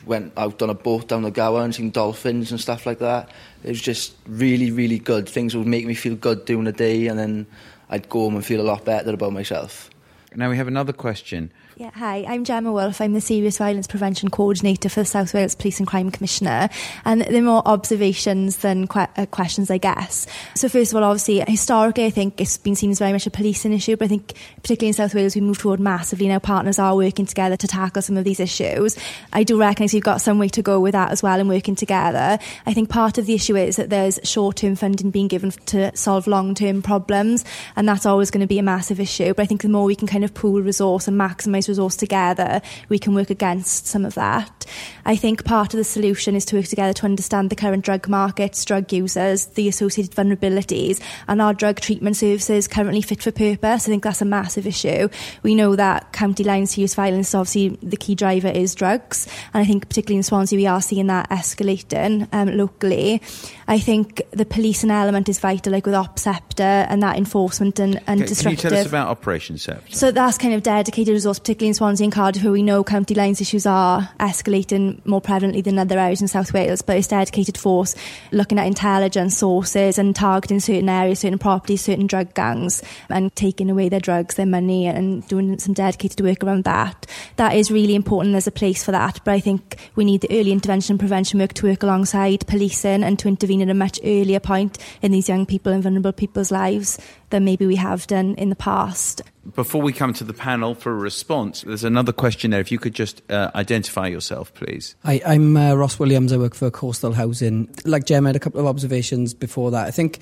Went 0.07 0.33
out 0.37 0.63
on 0.63 0.71
a 0.71 0.75
boat 0.75 1.09
down 1.09 1.23
the 1.23 1.31
Gower 1.31 1.63
and 1.63 1.75
seen 1.75 1.91
dolphins 1.91 2.51
and 2.51 2.61
stuff 2.61 2.87
like 2.87 2.99
that. 3.01 3.31
It 3.63 3.69
was 3.69 3.83
just 3.83 4.15
really, 4.27 4.71
really 4.71 4.99
good. 4.99 5.29
Things 5.29 5.55
would 5.55 5.67
make 5.67 5.87
me 5.87 5.95
feel 5.95 6.17
good 6.17 6.45
during 6.47 6.65
the 6.65 6.73
day, 6.73 7.07
and 7.07 7.19
then 7.19 7.47
I'd 7.91 8.09
go 8.09 8.21
home 8.21 8.37
and 8.37 8.45
feel 8.45 8.61
a 8.61 8.63
lot 8.63 8.85
better 8.85 9.13
about 9.13 9.33
myself. 9.33 9.91
Now 10.35 10.49
we 10.49 10.57
have 10.57 10.69
another 10.69 10.93
question 10.93 11.53
Yeah, 11.81 11.93
hi, 11.95 12.27
I'm 12.29 12.45
Gemma 12.45 12.73
Wolf. 12.73 13.01
I'm 13.01 13.15
the 13.15 13.23
Serious 13.23 13.57
Violence 13.57 13.87
Prevention 13.87 14.29
Coordinator 14.29 14.91
for 14.91 15.01
the 15.01 15.07
South 15.07 15.33
Wales 15.33 15.55
Police 15.55 15.79
and 15.79 15.87
Crime 15.89 16.11
Commissioner. 16.11 16.69
And 17.07 17.23
they're 17.23 17.41
more 17.41 17.67
observations 17.67 18.59
than 18.59 18.87
que- 18.87 19.09
uh, 19.17 19.25
questions, 19.25 19.71
I 19.71 19.79
guess. 19.79 20.27
So, 20.55 20.69
first 20.69 20.93
of 20.93 20.99
all, 20.99 21.05
obviously, 21.05 21.43
historically, 21.49 22.05
I 22.05 22.11
think 22.11 22.39
it's 22.39 22.59
been 22.59 22.77
seen 22.77 22.91
as 22.91 22.99
very 22.99 23.15
much 23.15 23.27
a 23.27 23.31
policing 23.31 23.73
issue, 23.73 23.97
but 23.97 24.05
I 24.05 24.09
think, 24.09 24.35
particularly 24.57 24.89
in 24.89 24.93
South 24.93 25.15
Wales, 25.15 25.35
we 25.35 25.41
move 25.41 25.57
forward 25.57 25.81
massively. 25.81 26.29
Now, 26.29 26.39
partners 26.39 26.79
are 26.79 26.95
working 26.95 27.25
together 27.25 27.57
to 27.57 27.67
tackle 27.67 28.03
some 28.03 28.19
of 28.19 28.25
these 28.25 28.41
issues. 28.41 28.99
I 29.33 29.43
do 29.43 29.59
recognise 29.59 29.95
we've 29.95 30.03
got 30.03 30.21
some 30.21 30.39
way 30.39 30.49
to 30.49 30.61
go 30.61 30.81
with 30.81 30.93
that 30.93 31.13
as 31.13 31.23
well 31.23 31.41
and 31.41 31.49
working 31.49 31.77
together. 31.77 32.39
I 32.67 32.75
think 32.75 32.91
part 32.91 33.17
of 33.17 33.25
the 33.25 33.33
issue 33.33 33.57
is 33.57 33.77
that 33.77 33.89
there's 33.89 34.21
short 34.23 34.57
term 34.57 34.77
funding 34.77 35.11
being 35.11 35.29
given 35.29 35.51
to 35.51 35.97
solve 35.97 36.27
long 36.27 36.55
term 36.55 36.83
problems, 36.83 37.43
and 37.75 37.89
that's 37.89 38.05
always 38.05 38.31
going 38.31 38.43
to 38.43 38.47
be 38.47 38.59
a 38.59 38.63
massive 38.63 39.01
issue. 39.01 39.33
But 39.33 39.45
I 39.45 39.47
think 39.47 39.63
the 39.63 39.71
more 39.71 39.85
we 39.87 39.97
can 39.97 40.07
kind 40.07 40.25
of 40.25 40.35
pool 40.35 40.61
resource 40.61 41.09
and 41.09 41.19
maximise 41.19 41.70
resource 41.71 41.97
together, 41.97 42.61
we 42.89 42.99
can 42.99 43.15
work 43.15 43.31
against 43.31 43.87
some 43.87 44.05
of 44.05 44.15
that. 44.15 44.67
I 45.05 45.17
think 45.17 45.45
part 45.45 45.73
of 45.73 45.79
the 45.79 45.85
solution 45.85 46.37
is 46.37 46.45
to 46.47 46.57
work 46.57 46.67
together 46.67 46.93
to 46.93 47.07
understand 47.07 47.51
the 47.51 47.57
current 47.57 47.85
drug 47.85 48.09
markets, 48.09 48.65
drug 48.65 48.93
users, 48.93 49.47
the 49.47 49.69
associated 49.69 50.15
vulnerabilities, 50.15 51.01
and 51.27 51.41
our 51.41 51.55
drug 51.55 51.81
treatment 51.81 52.17
services 52.17 52.69
currently 52.69 53.03
fit 53.03 53.23
for 53.23 53.33
purpose. 53.33 53.87
I 53.87 53.91
think 53.91 54.05
that's 54.05 54.23
a 54.23 54.27
massive 54.27 54.67
issue. 54.67 55.09
We 55.43 55.55
know 55.55 55.77
that 55.77 56.13
county 56.13 56.45
lines 56.45 56.75
to 56.75 56.83
use 56.83 56.95
violence, 56.95 57.35
obviously, 57.35 57.79
the 57.83 57.97
key 57.97 58.15
driver 58.15 58.49
is 58.49 58.75
drugs, 58.75 59.27
and 59.55 59.63
I 59.63 59.65
think 59.65 59.89
particularly 59.89 60.19
in 60.19 60.23
Swansea, 60.23 60.57
we 60.57 60.67
are 60.67 60.83
seeing 60.83 61.07
that 61.07 61.31
escalating 61.31 62.29
um, 62.33 62.57
locally. 62.57 63.23
I 63.71 63.79
think 63.79 64.21
the 64.33 64.45
policing 64.45 64.91
element 64.91 65.29
is 65.29 65.39
vital, 65.39 65.73
like 65.73 65.87
with 65.87 65.95
Op 65.95 66.19
Scepter 66.19 66.65
and 66.65 67.01
that 67.05 67.17
enforcement 67.17 67.79
and, 67.79 68.01
and 68.09 68.27
Can, 68.27 68.51
you 68.51 68.57
tell 68.57 68.75
us 68.75 68.85
about 68.85 69.07
Operation 69.07 69.59
Scepter? 69.59 69.95
So 69.95 70.11
that's 70.11 70.39
kind 70.39 70.55
of 70.55 70.65
dedicated 70.65 71.13
resource, 71.13 71.39
particularly 71.39 71.69
in 71.69 71.75
Swansea 71.75 72.05
and 72.05 72.13
Cardiff, 72.13 72.43
where 72.43 72.51
we 72.51 72.65
know 72.65 72.83
county 72.83 73.15
lines 73.15 73.41
issues 73.41 73.67
are 73.67 74.11
escalating 74.19 75.07
more 75.07 75.23
prevalently 75.23 75.63
than 75.63 75.79
other 75.79 76.01
areas 76.01 76.21
in 76.21 76.27
South 76.27 76.53
Wales. 76.53 76.83
But 76.83 76.97
it's 76.97 77.07
dedicated 77.07 77.57
force 77.57 77.95
looking 78.33 78.59
at 78.59 78.67
intelligence 78.67 79.37
sources 79.37 79.99
and 79.99 80.17
targeting 80.17 80.59
certain 80.59 80.89
areas, 80.89 81.21
certain 81.21 81.39
properties, 81.39 81.83
certain 81.83 82.09
drug 82.09 82.35
gangs, 82.35 82.83
and 83.09 83.33
taking 83.37 83.71
away 83.71 83.89
their 83.89 84.01
drugs, 84.01 84.35
their 84.35 84.47
money, 84.47 84.89
and 84.89 85.25
doing 85.29 85.61
some 85.61 85.75
dedicated 85.75 86.21
work 86.23 86.43
around 86.43 86.65
that. 86.65 87.07
That 87.37 87.55
is 87.55 87.71
really 87.71 87.95
important. 87.95 88.33
There's 88.33 88.49
a 88.49 88.51
place 88.51 88.83
for 88.83 88.91
that, 88.91 89.21
but 89.25 89.31
I 89.31 89.39
think 89.39 89.77
we 89.95 90.05
need 90.05 90.23
the 90.23 90.41
early 90.41 90.51
intervention 90.51 90.95
and 90.95 90.99
prevention 90.99 91.39
work 91.39 91.53
to 91.53 91.69
work 91.69 91.85
alongside 91.85 92.49
policing 92.49 93.05
and 93.05 93.17
to 93.21 93.29
intervene 93.29 93.60
at 93.63 93.71
a 93.71 93.75
much 93.75 93.99
earlier 94.05 94.41
point 94.41 94.79
in 95.03 95.13
these 95.13 95.29
young 95.29 95.47
people 95.47 95.73
and 95.73 95.83
vulnerable 95.83 96.13
people's 96.13 96.51
lives 96.51 96.99
than 97.31 97.45
maybe 97.45 97.67
we 97.67 97.77
have 97.77 98.07
done 98.07 98.35
in 98.35 98.49
the 98.51 98.57
past. 98.57 99.23
Before 99.55 99.81
we 99.81 99.93
come 99.93 100.13
to 100.15 100.25
the 100.25 100.35
panel 100.35 100.75
for 100.75 100.93
a 100.93 100.95
response, 100.97 101.63
there's 101.63 101.85
another 101.85 102.13
question 102.13 102.51
there. 102.51 102.61
If 102.61 102.71
you 102.71 102.79
could 102.79 102.95
just 102.95 103.23
uh, 103.31 103.51
identify 103.55 104.07
yourself, 104.09 104.53
please. 104.55 104.95
Hi, 105.05 105.21
I'm 105.27 105.57
uh, 105.57 105.75
Ross 105.75 105.99
Williams. 105.99 106.33
I 106.33 106.37
work 106.37 106.55
for 106.55 106.71
Coastal 106.71 107.13
Housing. 107.13 107.69
Like 107.85 108.05
Gemma, 108.05 108.29
I 108.29 108.31
had 108.31 108.37
a 108.37 108.41
couple 108.41 108.61
of 108.61 108.67
observations 108.67 109.33
before 109.33 109.71
that. 109.71 109.87
I 109.87 109.91
think 109.91 110.21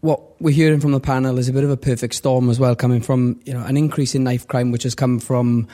what 0.00 0.40
we're 0.40 0.54
hearing 0.54 0.80
from 0.80 0.92
the 0.92 1.00
panel 1.00 1.38
is 1.38 1.48
a 1.48 1.52
bit 1.52 1.64
of 1.64 1.70
a 1.70 1.76
perfect 1.76 2.14
storm 2.14 2.50
as 2.50 2.60
well, 2.60 2.76
coming 2.76 3.00
from 3.00 3.40
you 3.44 3.54
know 3.54 3.64
an 3.64 3.76
increase 3.76 4.14
in 4.14 4.24
knife 4.24 4.46
crime, 4.46 4.70
which 4.70 4.82
has 4.82 4.94
come 4.94 5.18
from 5.18 5.66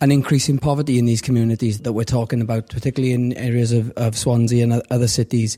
an 0.00 0.12
increase 0.12 0.48
in 0.48 0.58
poverty 0.58 0.98
in 0.98 1.06
these 1.06 1.22
communities 1.22 1.80
that 1.80 1.92
we're 1.92 2.04
talking 2.04 2.40
about, 2.40 2.68
particularly 2.68 3.14
in 3.14 3.32
areas 3.34 3.72
of, 3.72 3.90
of 3.92 4.16
Swansea 4.16 4.62
and 4.62 4.82
other 4.90 5.08
cities. 5.08 5.56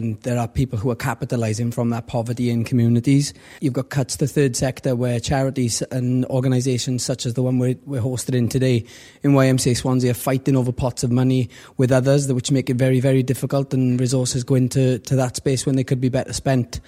And 0.00 0.20
there 0.22 0.38
are 0.38 0.48
people 0.48 0.78
who 0.78 0.90
are 0.90 0.96
capitalising 0.96 1.74
from 1.74 1.90
that 1.90 2.06
poverty 2.06 2.50
in 2.50 2.64
communities. 2.64 3.34
You've 3.60 3.74
got 3.74 3.90
cuts 3.90 4.16
to 4.16 4.24
the 4.24 4.32
third 4.32 4.56
sector 4.56 4.96
where 4.96 5.20
charities 5.20 5.82
and 5.90 6.24
organisations 6.26 7.04
such 7.04 7.26
as 7.26 7.34
the 7.34 7.42
one 7.42 7.58
we're, 7.58 7.76
we're 7.84 8.00
hosted 8.00 8.34
in 8.34 8.48
today 8.48 8.84
in 9.22 9.32
YMCA 9.32 9.76
Swansea 9.76 10.12
are 10.12 10.14
fighting 10.14 10.56
over 10.56 10.72
pots 10.72 11.04
of 11.04 11.12
money 11.12 11.50
with 11.76 11.92
others, 11.92 12.32
which 12.32 12.50
make 12.50 12.70
it 12.70 12.76
very, 12.76 13.00
very 13.00 13.22
difficult 13.22 13.74
and 13.74 14.00
resources 14.00 14.42
go 14.42 14.54
into 14.54 14.98
to 15.00 15.16
that 15.16 15.36
space 15.36 15.66
when 15.66 15.76
they 15.76 15.84
could 15.84 16.00
be 16.00 16.08
better 16.08 16.32
spent. 16.32 16.80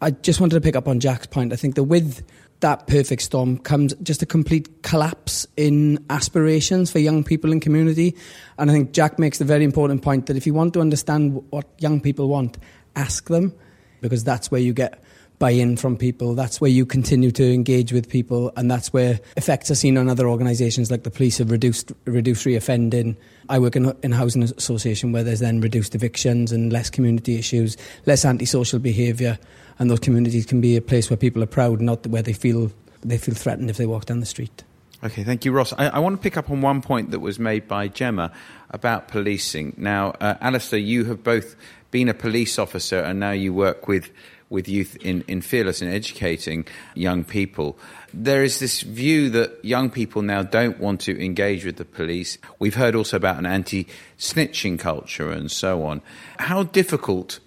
I 0.00 0.10
just 0.10 0.40
wanted 0.40 0.54
to 0.54 0.60
pick 0.60 0.76
up 0.76 0.86
on 0.88 1.00
Jack's 1.00 1.26
point. 1.26 1.52
I 1.52 1.56
think 1.56 1.74
that 1.74 1.84
with 1.84 2.22
that 2.60 2.86
perfect 2.86 3.22
storm 3.22 3.58
comes 3.58 3.94
just 4.02 4.22
a 4.22 4.26
complete 4.26 4.82
collapse 4.82 5.46
in 5.56 6.04
aspirations 6.10 6.90
for 6.90 6.98
young 6.98 7.22
people 7.22 7.52
in 7.52 7.60
community. 7.60 8.16
And 8.58 8.70
I 8.70 8.74
think 8.74 8.92
Jack 8.92 9.18
makes 9.18 9.38
the 9.38 9.44
very 9.44 9.64
important 9.64 10.02
point 10.02 10.26
that 10.26 10.36
if 10.36 10.46
you 10.46 10.54
want 10.54 10.74
to 10.74 10.80
understand 10.80 11.42
what 11.50 11.66
young 11.78 12.00
people 12.00 12.28
want, 12.28 12.58
ask 12.96 13.28
them, 13.28 13.54
because 14.00 14.24
that's 14.24 14.50
where 14.50 14.60
you 14.60 14.72
get 14.72 15.02
buy-in 15.38 15.76
from 15.76 15.96
people. 15.96 16.34
That's 16.34 16.60
where 16.60 16.70
you 16.70 16.84
continue 16.84 17.30
to 17.32 17.52
engage 17.52 17.92
with 17.92 18.08
people, 18.08 18.52
and 18.56 18.70
that's 18.70 18.92
where 18.92 19.20
effects 19.36 19.70
are 19.70 19.74
seen 19.74 19.96
on 19.96 20.08
other 20.08 20.28
organisations 20.28 20.90
like 20.90 21.02
the 21.02 21.10
police 21.10 21.38
have 21.38 21.50
reduced 21.50 21.92
reduced 22.04 22.44
reoffending. 22.44 23.16
I 23.48 23.58
work 23.58 23.76
in 23.76 23.94
in 24.02 24.12
housing 24.12 24.42
association 24.42 25.12
where 25.12 25.22
there's 25.22 25.40
then 25.40 25.60
reduced 25.60 25.94
evictions 25.94 26.52
and 26.52 26.72
less 26.72 26.90
community 26.90 27.36
issues, 27.36 27.76
less 28.06 28.24
antisocial 28.24 28.78
behaviour, 28.78 29.38
and 29.78 29.90
those 29.90 30.00
communities 30.00 30.46
can 30.46 30.60
be 30.60 30.76
a 30.76 30.82
place 30.82 31.10
where 31.10 31.16
people 31.16 31.42
are 31.42 31.46
proud, 31.46 31.80
not 31.80 32.06
where 32.06 32.22
they 32.22 32.32
feel 32.32 32.72
they 33.02 33.18
feel 33.18 33.34
threatened 33.34 33.70
if 33.70 33.76
they 33.76 33.86
walk 33.86 34.06
down 34.06 34.20
the 34.20 34.26
street. 34.26 34.64
Okay, 35.04 35.22
thank 35.22 35.44
you, 35.44 35.52
Ross. 35.52 35.72
I, 35.74 35.86
I, 35.86 35.98
want 36.00 36.16
to 36.16 36.22
pick 36.22 36.36
up 36.36 36.50
on 36.50 36.60
one 36.60 36.82
point 36.82 37.12
that 37.12 37.20
was 37.20 37.38
made 37.38 37.68
by 37.68 37.86
Gemma 37.86 38.32
about 38.70 39.06
policing. 39.06 39.74
Now, 39.76 40.10
uh, 40.20 40.34
Alistair, 40.40 40.80
you 40.80 41.04
have 41.04 41.22
both 41.22 41.54
been 41.92 42.08
a 42.08 42.14
police 42.14 42.58
officer 42.58 42.98
and 42.98 43.20
now 43.20 43.30
you 43.30 43.54
work 43.54 43.86
with, 43.86 44.10
with 44.50 44.68
youth 44.68 44.96
in, 44.96 45.22
in 45.28 45.40
Fearless 45.40 45.82
and 45.82 45.92
educating 45.92 46.66
young 46.94 47.24
people. 47.24 47.78
There 48.14 48.42
is 48.42 48.58
this 48.60 48.80
view 48.80 49.30
that 49.30 49.64
young 49.64 49.90
people 49.90 50.22
now 50.22 50.42
don't 50.42 50.78
want 50.78 51.00
to 51.02 51.22
engage 51.22 51.64
with 51.64 51.76
the 51.76 51.84
police. 51.84 52.38
We've 52.58 52.74
heard 52.74 52.94
also 52.94 53.16
about 53.16 53.38
an 53.38 53.46
anti 53.46 53.86
snitching 54.18 54.78
culture 54.78 55.30
and 55.30 55.50
so 55.50 55.84
on. 55.84 56.00
How 56.38 56.62
difficult 56.62 57.40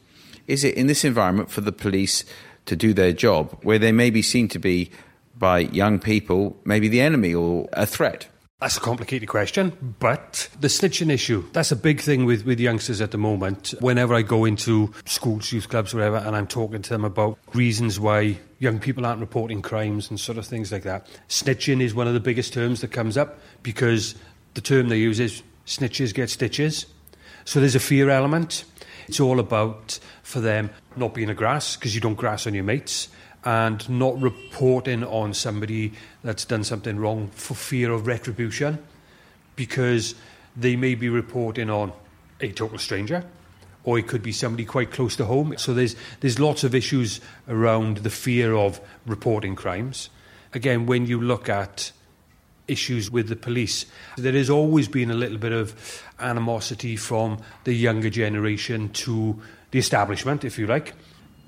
is 0.47 0.63
it 0.63 0.75
in 0.75 0.87
this 0.87 1.03
environment 1.03 1.49
for 1.49 1.61
the 1.61 1.71
police 1.71 2.23
to 2.65 2.75
do 2.75 2.93
their 2.93 3.13
job 3.13 3.57
where 3.63 3.79
they 3.79 3.91
may 3.91 4.09
be 4.09 4.21
seen 4.21 4.47
to 4.49 4.59
be 4.59 4.91
by 5.37 5.59
young 5.59 5.97
people, 5.97 6.57
maybe 6.65 6.87
the 6.87 7.01
enemy 7.01 7.33
or 7.33 7.67
a 7.73 7.85
threat? 7.85 8.27
That's 8.61 8.77
a 8.77 8.79
complicated 8.79 9.27
question, 9.27 9.95
but 9.99 10.47
the 10.59 10.67
snitching 10.67 11.09
issue, 11.09 11.43
that's 11.51 11.71
a 11.71 11.75
big 11.75 11.99
thing 11.99 12.25
with, 12.25 12.45
with 12.45 12.59
youngsters 12.59 13.01
at 13.01 13.09
the 13.09 13.17
moment. 13.17 13.73
Whenever 13.79 14.13
I 14.13 14.21
go 14.21 14.45
into 14.45 14.93
schools, 15.05 15.51
youth 15.51 15.67
clubs, 15.67 15.95
whatever, 15.95 16.17
and 16.17 16.35
I'm 16.35 16.45
talking 16.45 16.83
to 16.83 16.89
them 16.91 17.03
about 17.03 17.39
reasons 17.55 17.99
why 17.99 18.37
young 18.59 18.77
people 18.77 19.03
aren't 19.03 19.19
reporting 19.19 19.63
crimes 19.63 20.11
and 20.11 20.19
sort 20.19 20.37
of 20.37 20.45
things 20.45 20.71
like 20.71 20.83
that, 20.83 21.07
snitching 21.27 21.81
is 21.81 21.95
one 21.95 22.07
of 22.07 22.13
the 22.13 22.19
biggest 22.19 22.53
terms 22.53 22.81
that 22.81 22.91
comes 22.91 23.17
up 23.17 23.39
because 23.63 24.13
the 24.53 24.61
term 24.61 24.89
they 24.89 24.99
use 24.99 25.19
is 25.19 25.41
snitches 25.65 26.13
get 26.13 26.29
stitches. 26.29 26.85
So 27.45 27.59
there's 27.59 27.73
a 27.73 27.79
fear 27.79 28.11
element. 28.11 28.65
It's 29.07 29.19
all 29.19 29.39
about, 29.39 29.97
for 30.21 30.39
them, 30.39 30.69
not 30.95 31.15
being 31.15 31.31
a 31.31 31.33
grass 31.33 31.77
because 31.77 31.95
you 31.95 32.01
don't 32.01 32.13
grass 32.13 32.45
on 32.45 32.53
your 32.53 32.63
mates 32.63 33.07
and 33.43 33.89
not 33.89 34.19
reporting 34.21 35.03
on 35.03 35.33
somebody 35.33 35.93
that's 36.23 36.45
done 36.45 36.63
something 36.63 36.97
wrong 36.97 37.27
for 37.29 37.55
fear 37.55 37.91
of 37.91 38.07
retribution 38.07 38.77
because 39.55 40.15
they 40.55 40.75
may 40.75 40.95
be 40.95 41.09
reporting 41.09 41.69
on 41.69 41.91
a 42.39 42.51
total 42.51 42.77
stranger 42.77 43.23
or 43.83 43.97
it 43.97 44.07
could 44.07 44.21
be 44.21 44.31
somebody 44.31 44.65
quite 44.65 44.91
close 44.91 45.15
to 45.15 45.25
home. 45.25 45.55
So 45.57 45.73
there's, 45.73 45.95
there's 46.19 46.39
lots 46.39 46.63
of 46.63 46.75
issues 46.75 47.19
around 47.47 47.97
the 47.97 48.09
fear 48.09 48.53
of 48.53 48.79
reporting 49.05 49.55
crimes. 49.55 50.09
Again, 50.53 50.85
when 50.85 51.07
you 51.07 51.19
look 51.19 51.49
at 51.49 51.91
issues 52.67 53.09
with 53.09 53.27
the 53.27 53.35
police, 53.35 53.85
there 54.17 54.33
has 54.33 54.49
always 54.49 54.87
been 54.87 55.09
a 55.09 55.15
little 55.15 55.37
bit 55.37 55.51
of 55.51 56.03
animosity 56.19 56.95
from 56.95 57.39
the 57.63 57.73
younger 57.73 58.09
generation 58.09 58.89
to 58.89 59.39
the 59.71 59.79
establishment, 59.79 60.43
if 60.43 60.59
you 60.59 60.67
like. 60.67 60.93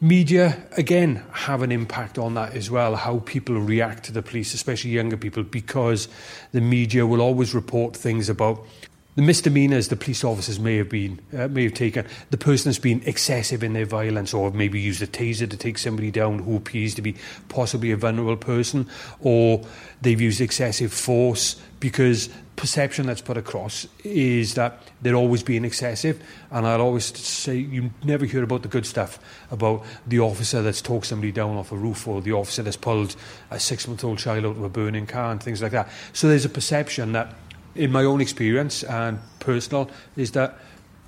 Media, 0.04 0.62
again, 0.76 1.24
have 1.32 1.62
an 1.62 1.72
impact 1.72 2.18
on 2.18 2.34
that 2.34 2.54
as 2.56 2.70
well, 2.70 2.98
how 2.98 3.20
people 3.20 3.56
react 3.62 4.04
to 4.04 4.12
the 4.12 4.22
police, 4.22 4.54
especially 4.54 4.92
younger 4.92 5.16
people, 5.16 5.44
because 5.44 6.10
the 6.52 6.60
media 6.60 7.08
will 7.08 7.22
always 7.22 7.56
report 7.56 7.96
things 7.96 8.28
about 8.28 8.68
the 9.16 9.22
misdemeanors 9.22 9.90
the 9.90 9.96
police 9.96 10.24
officers 10.24 10.60
may 10.60 10.78
have 10.78 10.90
been 10.90 11.20
uh, 11.38 11.48
may 11.48 11.64
have 11.64 11.74
taken. 11.74 12.06
The 12.32 12.38
person 12.38 12.70
has 12.70 12.80
been 12.80 13.02
excessive 13.06 13.64
in 13.64 13.74
their 13.74 13.86
violence, 13.86 14.34
or 14.34 14.52
maybe 14.52 14.80
used 14.80 15.02
a 15.02 15.08
taser 15.08 15.50
to 15.50 15.58
take 15.58 15.78
somebody 15.78 16.12
down 16.12 16.40
who 16.40 16.56
appears 16.56 16.96
to 16.96 17.02
be 17.02 17.16
possibly 17.50 17.92
a 17.92 17.98
vulnerable 17.98 18.38
person, 18.38 18.90
or 19.22 19.64
they've 20.02 20.20
used 20.20 20.42
excessive 20.42 20.92
force 20.92 21.62
because 21.80 22.30
perception 22.56 23.08
that's 23.08 23.22
put 23.22 23.36
across 23.36 23.88
is 24.04 24.54
that 24.54 24.82
they're 25.02 25.16
always 25.16 25.44
being 25.44 25.66
excessive. 25.66 26.22
And 26.52 26.66
I'll 26.66 26.82
always 26.82 27.06
say 27.06 27.58
you 27.58 27.92
never 28.04 28.26
hear 28.26 28.44
about 28.44 28.62
the 28.62 28.68
good 28.68 28.86
stuff 28.86 29.20
about 29.52 29.84
the 30.08 30.20
officer 30.20 30.62
that's 30.62 30.82
talked 30.82 31.08
somebody 31.08 31.32
down 31.32 31.58
off 31.58 31.72
a 31.72 31.76
roof 31.76 32.08
or 32.08 32.22
the 32.22 32.34
officer 32.34 32.64
that's 32.64 32.78
pulled 32.78 33.16
a 33.52 33.60
six 33.60 33.88
month 33.88 34.04
old 34.04 34.20
child 34.20 34.46
out 34.46 34.56
of 34.56 34.64
a 34.64 34.70
burning 34.70 35.06
car 35.06 35.32
and 35.32 35.42
things 35.42 35.62
like 35.62 35.72
that. 35.72 35.90
So 36.14 36.28
there's 36.28 36.46
a 36.46 36.50
perception 36.50 37.12
that, 37.14 37.34
in 37.76 37.92
my 37.92 38.04
own 38.04 38.22
experience 38.22 38.84
and 38.84 39.20
personal, 39.40 39.90
is 40.16 40.32
that 40.32 40.58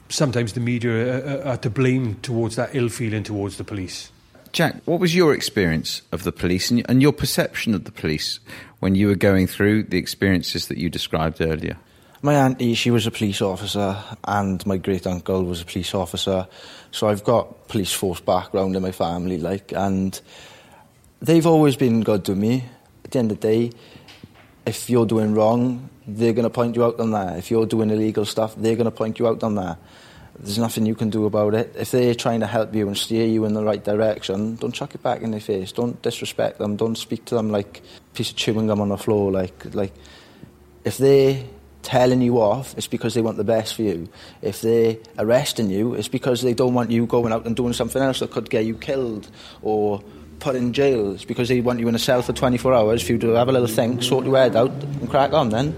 sometimes 0.09 0.53
the 0.53 0.59
media 0.59 1.45
are, 1.45 1.47
are 1.53 1.57
to 1.57 1.69
blame 1.69 2.15
towards 2.21 2.55
that 2.55 2.75
ill 2.75 2.89
feeling 2.89 3.23
towards 3.23 3.57
the 3.57 3.63
police. 3.63 4.11
Jack, 4.51 4.75
what 4.85 5.01
was 5.01 5.13
your 5.13 5.33
experience 5.33 6.01
of 6.13 6.23
the 6.23 6.31
police 6.31 6.71
and, 6.71 6.85
and 6.87 7.01
your 7.01 7.11
perception 7.11 7.73
of 7.73 7.83
the 7.83 7.91
police 7.91 8.39
when 8.79 8.95
you 8.95 9.07
were 9.07 9.15
going 9.15 9.47
through 9.47 9.83
the 9.83 9.97
experiences 9.97 10.69
that 10.69 10.77
you 10.77 10.89
described 10.89 11.41
earlier? 11.41 11.77
My 12.21 12.35
auntie, 12.35 12.73
she 12.73 12.89
was 12.89 13.05
a 13.05 13.11
police 13.11 13.41
officer, 13.41 13.97
and 14.23 14.65
my 14.65 14.77
great 14.77 15.05
uncle 15.05 15.43
was 15.43 15.61
a 15.61 15.65
police 15.65 15.93
officer. 15.93 16.47
So 16.91 17.09
I've 17.09 17.23
got 17.23 17.67
police 17.67 17.91
force 17.91 18.21
background 18.21 18.75
in 18.75 18.81
my 18.81 18.93
family, 18.93 19.37
like, 19.37 19.73
and 19.73 20.19
they've 21.21 21.45
always 21.45 21.75
been 21.75 22.01
good 22.01 22.23
to 22.25 22.35
me. 22.35 22.63
At 23.03 23.11
the 23.11 23.19
end 23.19 23.31
of 23.31 23.41
the 23.41 23.47
day, 23.47 23.71
if 24.65 24.89
you're 24.89 25.05
doing 25.05 25.33
wrong, 25.33 25.89
they're 26.07 26.33
going 26.33 26.43
to 26.43 26.49
point 26.49 26.75
you 26.75 26.83
out 26.83 26.99
on 26.99 27.11
that. 27.11 27.37
If 27.37 27.51
you're 27.51 27.65
doing 27.65 27.89
illegal 27.89 28.25
stuff, 28.25 28.55
they're 28.55 28.75
going 28.75 28.85
to 28.85 28.91
point 28.91 29.19
you 29.19 29.27
out 29.27 29.43
on 29.43 29.55
that. 29.55 29.77
There's 30.37 30.57
nothing 30.57 30.85
you 30.85 30.95
can 30.95 31.09
do 31.09 31.25
about 31.25 31.53
it. 31.53 31.73
If 31.77 31.91
they're 31.91 32.13
trying 32.13 32.41
to 32.41 32.47
help 32.47 32.75
you 32.75 32.87
and 32.87 32.97
steer 32.97 33.25
you 33.25 33.45
in 33.45 33.53
the 33.53 33.63
right 33.63 33.81
direction, 33.81 34.55
don't 34.57 34.73
chuck 34.73 34.93
it 34.93 35.01
back 35.01 35.21
in 35.21 35.31
their 35.31 35.39
face. 35.39 35.71
Don't 35.71 36.01
disrespect 36.01 36.57
them. 36.57 36.75
Don't 36.75 36.97
speak 36.97 37.25
to 37.25 37.35
them 37.35 37.49
like 37.49 37.81
a 38.11 38.15
piece 38.15 38.31
of 38.31 38.35
chewing 38.35 38.67
gum 38.67 38.81
on 38.81 38.89
the 38.89 38.97
floor. 38.97 39.31
Like, 39.31 39.73
like 39.73 39.93
if 40.83 40.97
they're 40.97 41.41
telling 41.83 42.21
you 42.21 42.41
off, 42.41 42.75
it's 42.77 42.87
because 42.87 43.13
they 43.13 43.21
want 43.21 43.37
the 43.37 43.45
best 43.45 43.75
for 43.75 43.83
you. 43.83 44.09
If 44.41 44.61
they're 44.61 44.97
arresting 45.17 45.69
you, 45.69 45.93
it's 45.93 46.09
because 46.09 46.41
they 46.41 46.53
don't 46.53 46.73
want 46.73 46.91
you 46.91 47.05
going 47.05 47.31
out 47.31 47.45
and 47.45 47.55
doing 47.55 47.73
something 47.73 48.01
else 48.01 48.19
that 48.19 48.31
could 48.31 48.49
get 48.49 48.65
you 48.65 48.75
killed 48.75 49.29
or 49.61 50.03
put 50.39 50.55
in 50.55 50.73
jails 50.73 51.25
because 51.25 51.49
they 51.49 51.61
want 51.61 51.79
you 51.79 51.87
in 51.87 51.95
a 51.95 51.99
cell 51.99 52.21
for 52.21 52.33
24 52.33 52.73
hours 52.73 53.01
for 53.01 53.13
you 53.13 53.17
to 53.19 53.29
have 53.29 53.49
a 53.49 53.51
little 53.51 53.67
think, 53.67 54.03
sort 54.03 54.25
your 54.25 54.37
head 54.37 54.55
out, 54.55 54.71
and 54.71 55.09
crack 55.09 55.33
on 55.33 55.49
then. 55.49 55.73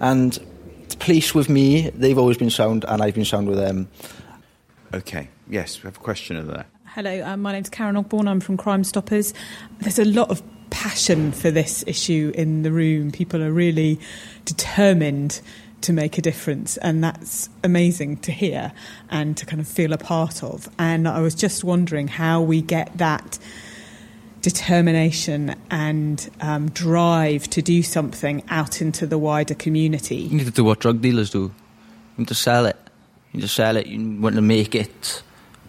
And 0.00 0.38
the 0.88 0.96
police 0.96 1.34
with 1.34 1.48
me, 1.48 1.90
they've 1.90 2.18
always 2.18 2.36
been 2.36 2.50
sound, 2.50 2.84
and 2.88 3.02
I've 3.02 3.14
been 3.14 3.24
sound 3.24 3.48
with 3.48 3.58
them. 3.58 3.88
Okay, 4.92 5.28
yes, 5.48 5.82
we 5.82 5.88
have 5.88 5.96
a 5.96 6.00
question 6.00 6.36
of 6.36 6.46
that. 6.48 6.66
Hello, 6.86 7.24
um, 7.24 7.42
my 7.42 7.52
name's 7.52 7.68
Karen 7.68 7.96
Ogborn. 7.96 8.28
I'm 8.28 8.40
from 8.40 8.56
Crime 8.56 8.84
Stoppers. 8.84 9.34
There's 9.80 9.98
a 9.98 10.04
lot 10.04 10.30
of 10.30 10.42
passion 10.70 11.32
for 11.32 11.50
this 11.50 11.82
issue 11.86 12.32
in 12.34 12.62
the 12.62 12.70
room. 12.70 13.10
People 13.10 13.42
are 13.42 13.50
really 13.50 13.98
determined 14.44 15.40
to 15.80 15.92
make 15.92 16.16
a 16.18 16.22
difference, 16.22 16.76
and 16.78 17.02
that's 17.02 17.48
amazing 17.62 18.16
to 18.18 18.32
hear 18.32 18.72
and 19.10 19.36
to 19.36 19.44
kind 19.44 19.60
of 19.60 19.68
feel 19.68 19.92
a 19.92 19.98
part 19.98 20.42
of. 20.42 20.68
And 20.78 21.06
I 21.06 21.20
was 21.20 21.34
just 21.34 21.62
wondering 21.64 22.08
how 22.08 22.40
we 22.40 22.62
get 22.62 22.96
that 22.98 23.38
determination 24.44 25.54
and 25.70 26.30
um, 26.42 26.70
drive 26.70 27.48
to 27.48 27.62
do 27.62 27.82
something 27.82 28.42
out 28.50 28.82
into 28.82 29.06
the 29.06 29.16
wider 29.16 29.54
community. 29.54 30.16
You 30.16 30.36
need 30.36 30.46
to 30.46 30.52
do 30.52 30.64
what 30.64 30.80
drug 30.80 31.00
dealers 31.00 31.30
do. 31.30 31.44
You 31.44 31.52
need 32.18 32.28
to 32.28 32.34
sell 32.34 32.66
it. 32.66 32.76
You 33.32 33.38
need 33.38 33.42
to 33.42 33.48
sell 33.48 33.76
it. 33.78 33.86
You 33.86 34.20
want 34.20 34.36
to 34.36 34.42
make 34.42 34.74
it 34.74 35.22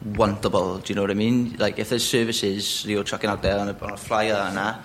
wantable. 0.05 0.83
Do 0.83 0.91
you 0.91 0.95
know 0.95 1.03
what 1.03 1.11
I 1.11 1.15
mean? 1.15 1.55
Like 1.57 1.79
if 1.79 1.87
there's 1.87 2.05
services 2.05 2.85
you're 2.85 3.05
chucking 3.05 3.29
out 3.29 3.41
there 3.41 3.57
on 3.57 3.69
a, 3.69 3.77
on 3.81 3.93
a 3.93 3.97
flyer 3.97 4.33
and 4.33 4.57
that, 4.57 4.81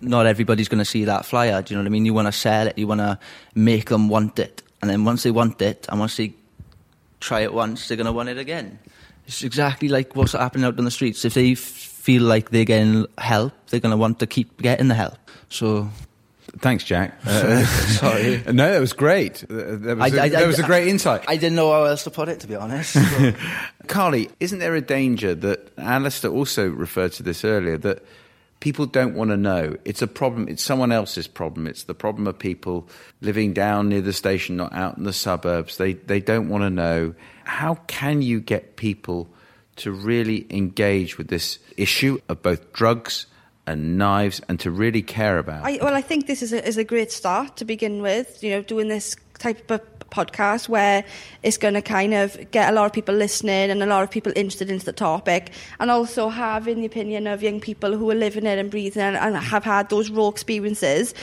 not 0.00 0.26
everybody's 0.26 0.68
going 0.68 0.78
to 0.78 0.84
see 0.84 1.04
that 1.04 1.26
flyer. 1.26 1.60
Do 1.62 1.74
you 1.74 1.76
know 1.76 1.82
what 1.82 1.88
I 1.88 1.90
mean? 1.90 2.06
You 2.06 2.14
want 2.14 2.28
to 2.28 2.32
sell 2.32 2.68
it. 2.68 2.78
You 2.78 2.86
want 2.86 3.00
to 3.00 3.18
make 3.56 3.88
them 3.88 4.08
want 4.08 4.38
it, 4.38 4.62
and 4.80 4.88
then 4.88 5.04
once 5.04 5.24
they 5.24 5.32
want 5.32 5.60
it, 5.60 5.86
and 5.88 5.98
once 5.98 6.16
they 6.16 6.32
try 7.18 7.40
it 7.40 7.52
once, 7.52 7.88
they're 7.88 7.96
going 7.96 8.06
to 8.06 8.12
want 8.12 8.28
it 8.28 8.38
again. 8.38 8.78
It's 9.26 9.42
exactly 9.42 9.88
like 9.88 10.14
what's 10.14 10.32
happening 10.32 10.64
out 10.64 10.78
on 10.78 10.84
the 10.84 10.90
streets. 10.90 11.24
If 11.24 11.34
they 11.34 11.56
feel 12.02 12.22
like 12.24 12.50
they're 12.50 12.64
getting 12.64 13.06
help, 13.18 13.52
they're 13.70 13.80
going 13.80 13.92
to 13.92 13.96
want 13.96 14.18
to 14.18 14.26
keep 14.26 14.60
getting 14.60 14.88
the 14.88 14.94
help. 14.94 15.18
So 15.48 15.88
Thanks, 16.58 16.84
Jack. 16.84 17.14
Uh, 17.26 17.64
Sorry. 17.64 18.42
no, 18.52 18.70
that 18.72 18.80
was 18.80 18.92
great. 18.92 19.42
Uh, 19.44 19.76
That 19.84 19.96
was, 19.96 20.12
a 20.14 20.20
I- 20.20 20.24
I- 20.24 20.28
that 20.30 20.46
was 20.46 20.58
a 20.58 20.64
great 20.64 20.88
insight. 20.88 21.24
I 21.28 21.36
didn't 21.36 21.56
know 21.56 21.70
how 21.72 21.84
else 21.84 22.04
to 22.04 22.10
put 22.10 22.28
it, 22.28 22.40
to 22.40 22.46
be 22.46 22.56
honest. 22.56 22.96
Carly, 23.86 24.28
isn't 24.40 24.58
there 24.58 24.74
a 24.74 24.80
danger 24.80 25.34
that 25.34 25.72
Alistair 25.78 26.30
also 26.30 26.68
referred 26.68 27.12
to 27.12 27.22
this 27.22 27.44
earlier 27.44 27.78
that 27.78 28.04
people 28.60 28.86
don't 28.86 29.14
want 29.14 29.30
to 29.30 29.36
know? 29.36 29.76
It's 29.84 30.02
a 30.02 30.06
problem. 30.06 30.48
It's 30.48 30.62
someone 30.62 30.92
else's 30.92 31.26
problem. 31.28 31.66
It's 31.66 31.84
the 31.84 31.94
problem 31.94 32.26
of 32.26 32.38
people 32.38 32.86
living 33.20 33.54
down 33.54 33.88
near 33.88 34.02
the 34.02 34.12
station, 34.12 34.56
not 34.56 34.72
out 34.74 34.98
in 34.98 35.04
the 35.04 35.12
suburbs. 35.14 35.76
They 35.78 35.94
they 35.94 36.20
don't 36.20 36.48
want 36.48 36.62
to 36.64 36.70
know. 36.70 37.14
How 37.44 37.76
can 37.86 38.20
you 38.22 38.40
get 38.40 38.76
people 38.76 39.28
to 39.76 39.90
really 39.90 40.46
engage 40.50 41.18
with 41.18 41.28
this 41.28 41.58
issue 41.76 42.20
of 42.28 42.42
both 42.42 42.72
drugs 42.72 43.26
and 43.66 43.96
knives 43.96 44.40
and 44.48 44.58
to 44.60 44.70
really 44.70 45.02
care 45.02 45.38
about? 45.38 45.64
I, 45.64 45.78
well, 45.82 45.94
I 45.94 46.02
think 46.02 46.26
this 46.26 46.42
is 46.42 46.52
a, 46.52 46.66
is 46.66 46.76
a 46.76 46.84
great 46.84 47.12
start 47.12 47.56
to 47.58 47.64
begin 47.64 48.02
with. 48.02 48.42
You 48.42 48.50
know, 48.50 48.62
doing 48.62 48.88
this 48.88 49.16
type 49.38 49.70
of 49.70 49.80
podcast 50.10 50.68
where 50.68 51.04
it's 51.42 51.56
going 51.56 51.74
to 51.74 51.82
kind 51.82 52.12
of 52.12 52.50
get 52.50 52.70
a 52.70 52.72
lot 52.72 52.84
of 52.84 52.92
people 52.92 53.14
listening 53.14 53.70
and 53.70 53.82
a 53.82 53.86
lot 53.86 54.02
of 54.02 54.10
people 54.10 54.30
interested 54.36 54.70
into 54.70 54.84
the 54.84 54.92
topic, 54.92 55.50
and 55.80 55.90
also 55.90 56.28
having 56.28 56.80
the 56.80 56.86
opinion 56.86 57.26
of 57.26 57.42
young 57.42 57.60
people 57.60 57.96
who 57.96 58.10
are 58.10 58.14
living 58.14 58.46
it 58.46 58.58
and 58.58 58.70
breathing 58.70 59.02
it 59.02 59.16
and 59.16 59.36
have 59.36 59.64
had 59.64 59.88
those 59.88 60.10
raw 60.10 60.28
experiences. 60.28 61.14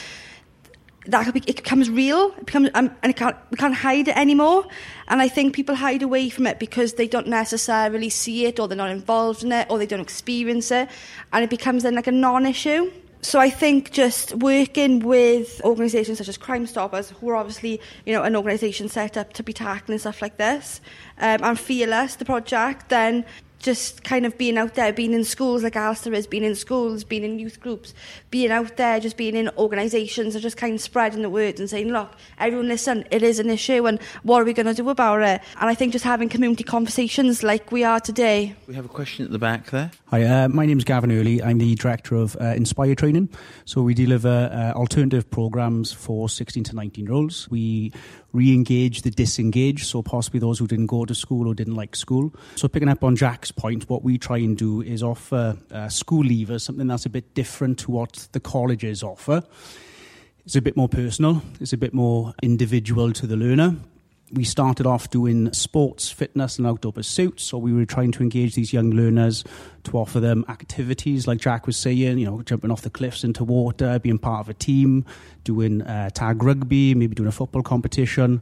That 1.10 1.36
it 1.36 1.56
becomes 1.56 1.90
real, 1.90 2.34
it 2.38 2.46
becomes, 2.46 2.70
um, 2.76 2.92
and 3.02 3.16
can't, 3.16 3.36
we 3.52 3.58
can't 3.58 3.74
hide 3.74 4.08
it 4.08 4.16
anymore. 4.16 4.66
And 5.08 5.22
I 5.22 5.28
think 5.28 5.56
people 5.56 5.76
hide 5.76 6.04
away 6.04 6.30
from 6.30 6.46
it 6.46 6.60
because 6.60 6.94
they 6.94 7.08
don't 7.08 7.28
necessarily 7.28 8.10
see 8.10 8.46
it, 8.46 8.60
or 8.60 8.68
they're 8.68 8.78
not 8.78 8.92
involved 8.92 9.44
in 9.44 9.52
it, 9.52 9.68
or 9.70 9.78
they 9.78 9.88
don't 9.88 10.02
experience 10.02 10.70
it, 10.72 10.88
and 11.34 11.44
it 11.44 11.50
becomes 11.50 11.84
then 11.84 11.96
like 11.96 12.08
a 12.08 12.12
non-issue. 12.12 12.92
So 13.22 13.40
I 13.40 13.50
think 13.50 13.92
just 13.92 14.36
working 14.36 15.00
with 15.00 15.60
organisations 15.66 16.20
such 16.20 16.30
as 16.30 16.38
Crime 16.38 16.66
Stoppers, 16.66 17.10
who 17.10 17.30
are 17.30 17.36
obviously, 17.36 17.82
you 18.06 18.14
know, 18.14 18.24
an 18.24 18.36
organisation 18.36 18.88
set 18.88 19.18
up 19.18 19.34
to 19.34 19.44
be 19.44 19.52
tackling 19.52 20.00
stuff 20.00 20.22
like 20.22 20.38
this, 20.38 20.80
um, 21.18 21.44
and 21.44 21.60
Fearless, 21.60 22.16
the 22.16 22.26
project, 22.26 22.90
then 22.90 23.26
just 23.60 24.04
kind 24.04 24.26
of 24.26 24.38
being 24.38 24.58
out 24.58 24.76
there, 24.76 24.92
being 24.94 25.14
in 25.14 25.24
schools 25.24 25.64
like 25.64 25.76
Alistair 25.76 26.14
is, 26.14 26.26
being 26.26 26.44
in 26.44 26.56
schools, 26.56 27.04
being 27.04 27.24
in 27.24 27.40
youth 27.40 27.60
groups, 27.60 27.94
being 28.32 28.52
out 28.52 28.78
there, 28.78 29.00
just 29.00 29.18
being 29.18 29.36
in 29.36 29.50
organisations 29.58 30.34
and 30.34 30.42
just 30.42 30.58
kind 30.58 30.74
of 30.74 30.82
spreading 30.82 31.22
the 31.22 31.30
word 31.30 31.60
and 31.60 31.70
saying, 31.70 31.90
look, 31.90 32.12
everyone 32.40 32.70
listen, 32.70 33.06
it 33.12 33.22
is 33.22 33.40
an 33.40 33.50
issue 33.50 33.86
and 33.86 34.02
what 34.24 34.42
are 34.42 34.46
we 34.46 34.54
going 34.54 34.66
to 34.66 34.74
do 34.74 34.90
about 34.90 35.22
it? 35.22 35.42
And 35.60 35.70
I 35.70 35.76
think 35.76 35.92
just 35.92 36.06
having 36.06 36.30
community 36.30 36.64
conversations 36.64 37.44
like 37.44 37.72
we 37.72 37.84
are 37.84 38.00
today. 38.00 38.56
We 38.68 38.76
have 38.76 38.86
a 38.86 38.90
question 38.90 39.26
at 39.26 39.32
the 39.32 39.40
back 39.40 39.70
there. 39.72 39.92
Hi, 40.08 40.24
uh, 40.24 40.48
my 40.48 40.66
name 40.66 40.78
is 40.78 40.86
Gavin 40.86 41.12
Early. 41.12 41.44
I'm 41.44 41.58
the 41.58 41.76
director 41.76 42.16
of 42.16 42.38
uh, 42.40 42.46
Inspire 42.56 42.96
Training. 42.96 43.30
So 43.66 43.82
we 43.82 43.94
deliver 43.94 44.50
uh, 44.52 44.78
alternative 44.78 45.30
programs 45.30 45.92
for 45.92 46.30
16 46.30 46.64
to 46.66 46.76
19 46.76 47.06
year 47.06 47.14
olds. 47.14 47.50
We 47.50 47.92
re-engage 48.34 49.02
the 49.02 49.12
disengaged, 49.12 49.86
so 49.86 50.02
possibly 50.02 50.40
those 50.40 50.60
who 50.60 50.68
didn't 50.68 50.88
go 50.88 51.06
to 51.06 51.16
school 51.16 51.48
or 51.48 51.56
didn't 51.56 51.76
like 51.76 51.96
school. 51.96 52.34
So 52.56 52.68
picking 52.68 52.90
up 52.90 53.04
on 53.04 53.16
Jack's 53.16 53.49
point, 53.52 53.90
what 53.90 54.04
we 54.04 54.18
try 54.18 54.38
and 54.38 54.58
do 54.58 54.82
is 54.82 55.04
offer 55.04 55.58
uh, 55.72 55.90
school 55.90 56.24
leavers 56.24 56.62
something 56.62 56.88
that's 56.88 57.06
a 57.06 57.10
bit 57.10 57.34
different 57.34 57.80
to 57.80 57.92
what 57.92 58.28
the 58.32 58.40
colleges 58.40 59.04
offer. 59.04 59.44
It's 60.46 60.56
a 60.56 60.62
bit 60.62 60.76
more 60.76 60.90
personal. 60.90 61.42
It's 61.60 61.74
a 61.74 61.78
bit 61.78 61.94
more 61.94 62.34
individual 62.42 63.14
to 63.14 63.28
the 63.28 63.36
learner 63.36 63.76
we 64.32 64.44
started 64.44 64.86
off 64.86 65.10
doing 65.10 65.52
sports, 65.54 66.12
fitness, 66.12 66.58
and 66.58 66.68
outdoor 66.68 66.94
pursuits. 66.94 67.44
So 67.44 67.58
we 67.58 67.74
were 67.74 67.86
trying 67.86 68.12
to 68.14 68.24
engage 68.24 68.56
these 68.56 68.74
young 68.74 68.92
learners 68.92 69.44
to 69.86 69.98
offer 69.98 70.20
them 70.20 70.46
activities, 70.50 71.28
like 71.28 71.40
Jack 71.40 71.66
was 71.66 71.78
saying, 71.78 72.18
you 72.18 72.26
know, 72.26 72.42
jumping 72.44 72.72
off 72.72 72.82
the 72.82 72.90
cliffs 72.90 73.24
into 73.24 73.44
water, 73.44 74.00
being 74.00 74.20
part 74.20 74.42
of 74.42 74.50
a 74.50 74.54
team, 74.54 75.06
doing 75.44 75.82
uh, 75.82 76.10
tag 76.12 76.44
rugby, 76.44 76.94
maybe 76.94 77.16
doing 77.16 77.30
a 77.30 77.32
football 77.32 77.64
competition. 77.64 78.42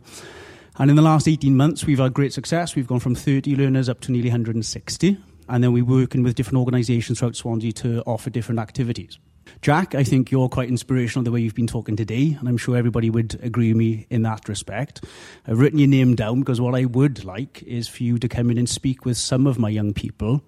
And 0.80 0.92
in 0.92 0.96
the 0.96 1.02
last 1.02 1.28
18 1.28 1.58
months, 1.58 1.86
we've 1.86 1.98
had 1.98 2.14
great 2.14 2.34
success. 2.34 2.76
We've 2.76 2.86
gone 2.86 3.00
from 3.00 3.16
30 3.16 3.56
learners 3.56 3.90
up 3.90 4.00
to 4.02 4.12
nearly 4.12 4.30
160. 4.30 5.18
And 5.50 5.64
then 5.64 5.72
we're 5.72 5.84
working 5.84 6.22
with 6.22 6.36
different 6.36 6.60
organisations 6.60 7.20
throughout 7.20 7.36
Swansea 7.36 7.72
to 7.74 8.04
offer 8.06 8.30
different 8.30 8.60
activities. 8.60 9.18
Jack, 9.62 9.96
I 9.96 10.04
think 10.04 10.30
you're 10.30 10.50
quite 10.50 10.70
inspirational 10.70 11.24
the 11.24 11.32
way 11.32 11.40
you've 11.40 11.56
been 11.56 11.68
talking 11.68 11.96
today, 11.96 12.36
and 12.38 12.48
I'm 12.48 12.58
sure 12.58 12.76
everybody 12.76 13.10
would 13.10 13.40
agree 13.42 13.70
with 13.70 13.78
me 13.78 14.06
in 14.10 14.22
that 14.24 14.48
respect. 14.48 15.04
I've 15.48 15.58
written 15.58 15.80
your 15.80 15.88
name 15.88 16.16
down 16.16 16.42
because 16.42 16.62
what 16.62 16.76
I 16.76 16.86
would 16.86 17.24
like 17.24 17.64
is 17.64 17.88
for 17.88 18.04
you 18.04 18.20
to 18.20 18.28
come 18.28 18.52
in 18.52 18.58
and 18.58 18.70
speak 18.70 19.06
with 19.06 19.18
some 19.18 19.48
of 19.48 19.58
my 19.58 19.70
young 19.70 19.94
people 19.94 20.44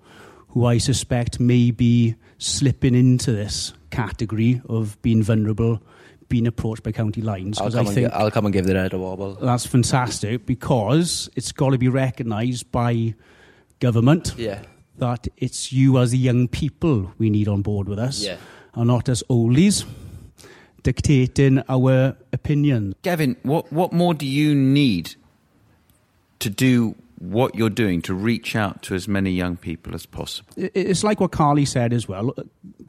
who 0.49 0.65
I 0.65 0.77
suspect 0.79 1.39
may 1.39 1.71
be 1.71 2.15
slipping 2.37 2.93
into 2.93 3.31
this 3.31 3.73
category 3.89 4.61
of 4.67 5.01
being 5.01 5.23
vulnerable, 5.23 5.81
being 6.29 6.47
approached 6.47 6.83
by 6.83 6.91
county 6.91 7.21
lines. 7.21 7.57
I'll 7.57 7.65
'cause 7.65 7.73
come, 7.75 7.85
I 7.85 7.89
and, 7.89 7.95
think 7.95 8.07
gi- 8.09 8.13
I'll 8.13 8.31
come 8.31 8.45
and 8.45 8.53
give 8.53 8.65
the 8.67 8.73
head 8.79 8.93
a 8.93 8.97
wobble. 8.99 9.35
that's 9.41 9.65
fantastic 9.65 10.45
because 10.45 11.29
it's 11.35 11.51
got 11.51 11.71
to 11.71 11.77
be 11.77 11.87
recognised 11.87 12.71
by 12.71 13.15
government 13.79 14.35
Yeah. 14.37 14.59
that 14.99 15.27
it's 15.37 15.71
you 15.73 15.97
as 15.97 16.11
the 16.11 16.17
young 16.17 16.47
people 16.47 17.11
we 17.17 17.29
need 17.29 17.47
on 17.47 17.61
board 17.61 17.89
with 17.89 17.99
us 17.99 18.23
Yeah. 18.23 18.37
and 18.75 18.87
not 18.87 19.09
as 19.09 19.23
oldies 19.29 19.85
dictating 20.83 21.61
our 21.67 22.15
opinion. 22.31 22.93
Gavin, 23.01 23.35
what, 23.43 23.71
what 23.73 23.91
more 23.91 24.13
do 24.13 24.25
you 24.25 24.55
need 24.55 25.15
to 26.39 26.49
do 26.49 26.95
what 27.19 27.53
you're 27.53 27.69
doing 27.69 28.01
to 28.01 28.13
reach 28.13 28.55
out 28.55 28.81
to 28.83 28.95
as 28.95 29.07
many 29.07 29.31
young 29.31 29.57
people 29.57 29.93
as 29.93 30.05
possible? 30.05 30.51
It's 30.55 31.03
like 31.03 31.19
what 31.19 31.31
Carly 31.31 31.65
said 31.65 31.93
as 31.93 32.07
well. 32.07 32.33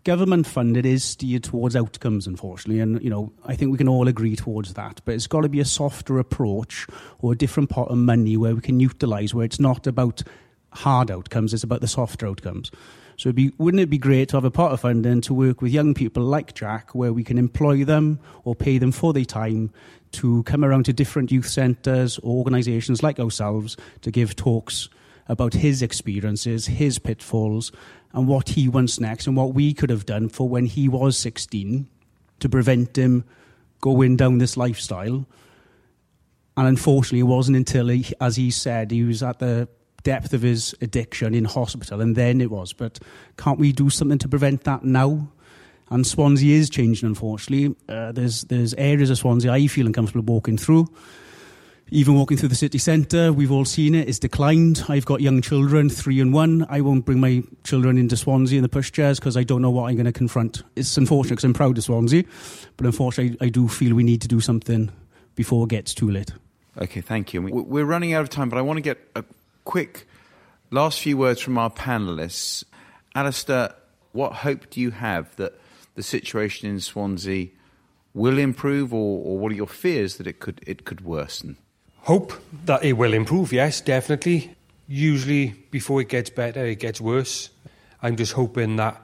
Government 0.04 0.46
funded 0.46 0.86
is 0.86 1.04
steered 1.04 1.42
towards 1.44 1.76
outcomes, 1.76 2.26
unfortunately, 2.26 2.80
and 2.80 3.02
you 3.02 3.10
know 3.10 3.32
I 3.44 3.56
think 3.56 3.72
we 3.72 3.78
can 3.78 3.88
all 3.88 4.08
agree 4.08 4.36
towards 4.36 4.74
that. 4.74 5.00
But 5.04 5.14
it's 5.16 5.26
got 5.26 5.42
to 5.42 5.48
be 5.48 5.60
a 5.60 5.64
softer 5.64 6.18
approach 6.18 6.86
or 7.18 7.32
a 7.32 7.36
different 7.36 7.70
pot 7.70 7.88
of 7.88 7.98
money 7.98 8.36
where 8.36 8.54
we 8.54 8.60
can 8.60 8.80
utilise 8.80 9.34
where 9.34 9.44
it's 9.44 9.60
not 9.60 9.87
about 9.87 10.22
hard 10.72 11.10
outcomes; 11.10 11.52
it's 11.52 11.64
about 11.64 11.81
the 11.81 11.88
softer 11.88 12.26
outcomes. 12.26 12.70
So 13.21 13.33
be, 13.33 13.52
wouldn't 13.58 13.83
it 13.83 13.90
be 13.90 13.98
great 13.98 14.31
to 14.31 14.38
have 14.38 14.46
a 14.46 14.50
pot 14.50 14.73
of 14.73 14.81
funding 14.81 15.21
to 15.21 15.35
work 15.35 15.60
with 15.60 15.73
young 15.73 15.92
people 15.92 16.23
like 16.23 16.54
Jack, 16.54 16.94
where 16.94 17.12
we 17.12 17.23
can 17.23 17.37
employ 17.37 17.85
them 17.85 18.18
or 18.44 18.54
pay 18.54 18.79
them 18.79 18.92
for 18.92 19.12
their 19.12 19.27
time 19.27 19.75
to 20.12 20.42
come 20.44 20.64
around 20.64 20.87
to 20.87 20.94
different 20.94 21.31
youth 21.31 21.46
centres 21.46 22.16
or 22.21 22.38
organisations 22.38 23.02
like 23.02 23.21
ourselves 23.21 23.77
to 24.00 24.10
give 24.10 24.37
talks 24.37 24.88
about 25.29 25.52
his 25.52 25.83
experiences, 25.83 26.64
his 26.64 26.98
pitfalls, 26.98 27.73
and 28.14 28.27
what 28.27 28.48
he 28.48 28.71
wants 28.71 28.98
next, 28.98 29.27
and 29.27 29.37
what 29.37 29.52
we 29.52 29.75
could 29.75 29.90
have 29.90 30.06
done 30.06 30.31
for 30.31 30.48
when 30.48 30.64
he 30.64 30.88
was 30.88 31.18
16 31.18 31.87
to 32.38 32.48
prevent 32.48 32.96
him 32.96 33.25
going 33.83 34.16
down 34.16 34.38
this 34.38 34.56
lifestyle. 34.56 35.27
And 36.56 36.66
unfortunately, 36.66 37.21
it 37.21 37.25
wasn't 37.25 37.58
until, 37.58 37.88
he, 37.88 38.14
as 38.18 38.37
he 38.37 38.50
said, 38.50 38.90
he 38.90 39.02
was 39.02 39.23
at 39.23 39.40
the 39.40 39.68
depth 40.03 40.33
of 40.33 40.42
his 40.42 40.75
addiction 40.81 41.35
in 41.35 41.44
hospital, 41.44 42.01
and 42.01 42.17
then 42.17 42.40
it 42.40 42.51
was. 42.51 42.73
But 42.73 42.98
can't 43.37 43.59
we 43.59 43.73
do 43.73 43.90
something 43.90 44.19
to 44.19 44.29
prevent 44.29 44.65
that 44.65 44.85
now? 44.85 45.29
And 45.90 46.07
Swansea 46.07 46.57
is 46.57 46.71
changing, 46.71 47.09
unfortunately. 47.09 47.75
Uh, 47.88 48.13
there's, 48.13 48.42
there's 48.42 48.75
areas 48.75 49.11
of 49.11 49.19
Swansea 49.19 49.53
I 49.53 49.67
feel 49.67 49.87
uncomfortable 49.87 50.33
walking 50.33 50.57
through. 50.57 50.88
Even 51.92 52.15
walking 52.15 52.37
through 52.37 52.51
the 52.51 52.55
city 52.55 52.79
centre, 52.79 53.33
we've 53.33 53.51
all 53.51 53.65
seen 53.65 53.96
it, 53.96 54.09
it's 54.09 54.21
declined. 54.21 54.85
I've 54.88 55.05
got 55.05 55.21
young 55.21 55.42
children, 55.42 55.90
three 55.90 56.21
and 56.21 56.33
one. 56.33 56.65
I 56.71 56.83
won't 56.83 57.05
bring 57.05 57.19
my 57.19 57.42
children 57.65 57.98
into 57.98 58.17
Swansea 58.17 58.59
in 58.59 58.63
the 58.63 58.69
pushchairs 58.69 59.17
because 59.17 59.37
I 59.37 59.42
don't 59.42 59.61
know 59.61 59.71
what 59.71 59.90
I'm 59.90 59.96
going 59.96 60.07
to 60.07 60.13
confront. 60.13 60.63
It's 60.77 60.96
unfortunate 60.96 61.31
because 61.31 61.44
I'm 61.44 61.53
proud 61.53 61.77
of 61.79 61.83
Swansea, 61.83 62.23
but 62.77 62.87
unfortunately, 62.87 63.37
I 63.44 63.51
do 63.51 63.67
feel 63.67 63.96
we 63.96 64.05
need 64.05 64.23
to 64.23 64.29
do 64.29 64.40
something 64.40 64.92
before 65.35 65.65
it 65.65 65.71
gets 65.71 65.92
too 65.92 66.09
late. 66.09 66.31
Okay, 66.81 67.01
thank 67.01 67.35
you. 67.35 67.42
We're 67.42 67.85
running 67.85 68.15
out 68.15 68.23
of 68.23 68.31
time, 68.31 68.48
but 68.48 68.59
I 68.59 68.63
want 68.63 68.77
to 68.77 68.83
get 68.83 68.98
a 69.17 69.25
quick 69.65 70.06
last 70.71 71.00
few 71.00 71.17
words 71.17 71.40
from 71.40 71.58
our 71.58 71.71
panelists. 71.71 72.65
Alistair, 73.15 73.75
what 74.13 74.33
hope 74.33 74.71
do 74.71 74.81
you 74.81 74.90
have 74.90 75.35
that 75.37 75.58
the 75.94 76.02
situation 76.02 76.71
in 76.71 76.81
Swansea 76.81 77.48
will 78.15 78.38
improve, 78.38 78.92
or, 78.94 79.25
or 79.25 79.38
what 79.38 79.52
are 79.52 79.56
your 79.56 79.67
fears 79.67 80.17
that 80.17 80.27
it 80.27 80.40
could 80.40 80.61
it 80.67 80.85
could 80.85 81.02
worsen? 81.02 81.56
Hope 82.02 82.33
that 82.65 82.85
it 82.85 82.94
will 82.94 83.13
improve. 83.13 83.52
Yes, 83.52 83.81
definitely. 83.81 84.54
Usually, 84.88 85.48
before 85.71 86.00
it 86.00 86.08
gets 86.08 86.31
better, 86.31 86.65
it 86.65 86.81
gets 86.81 87.00
worse. 87.00 87.50
I'm 88.02 88.17
just 88.17 88.33
hoping 88.33 88.77
that 88.77 89.00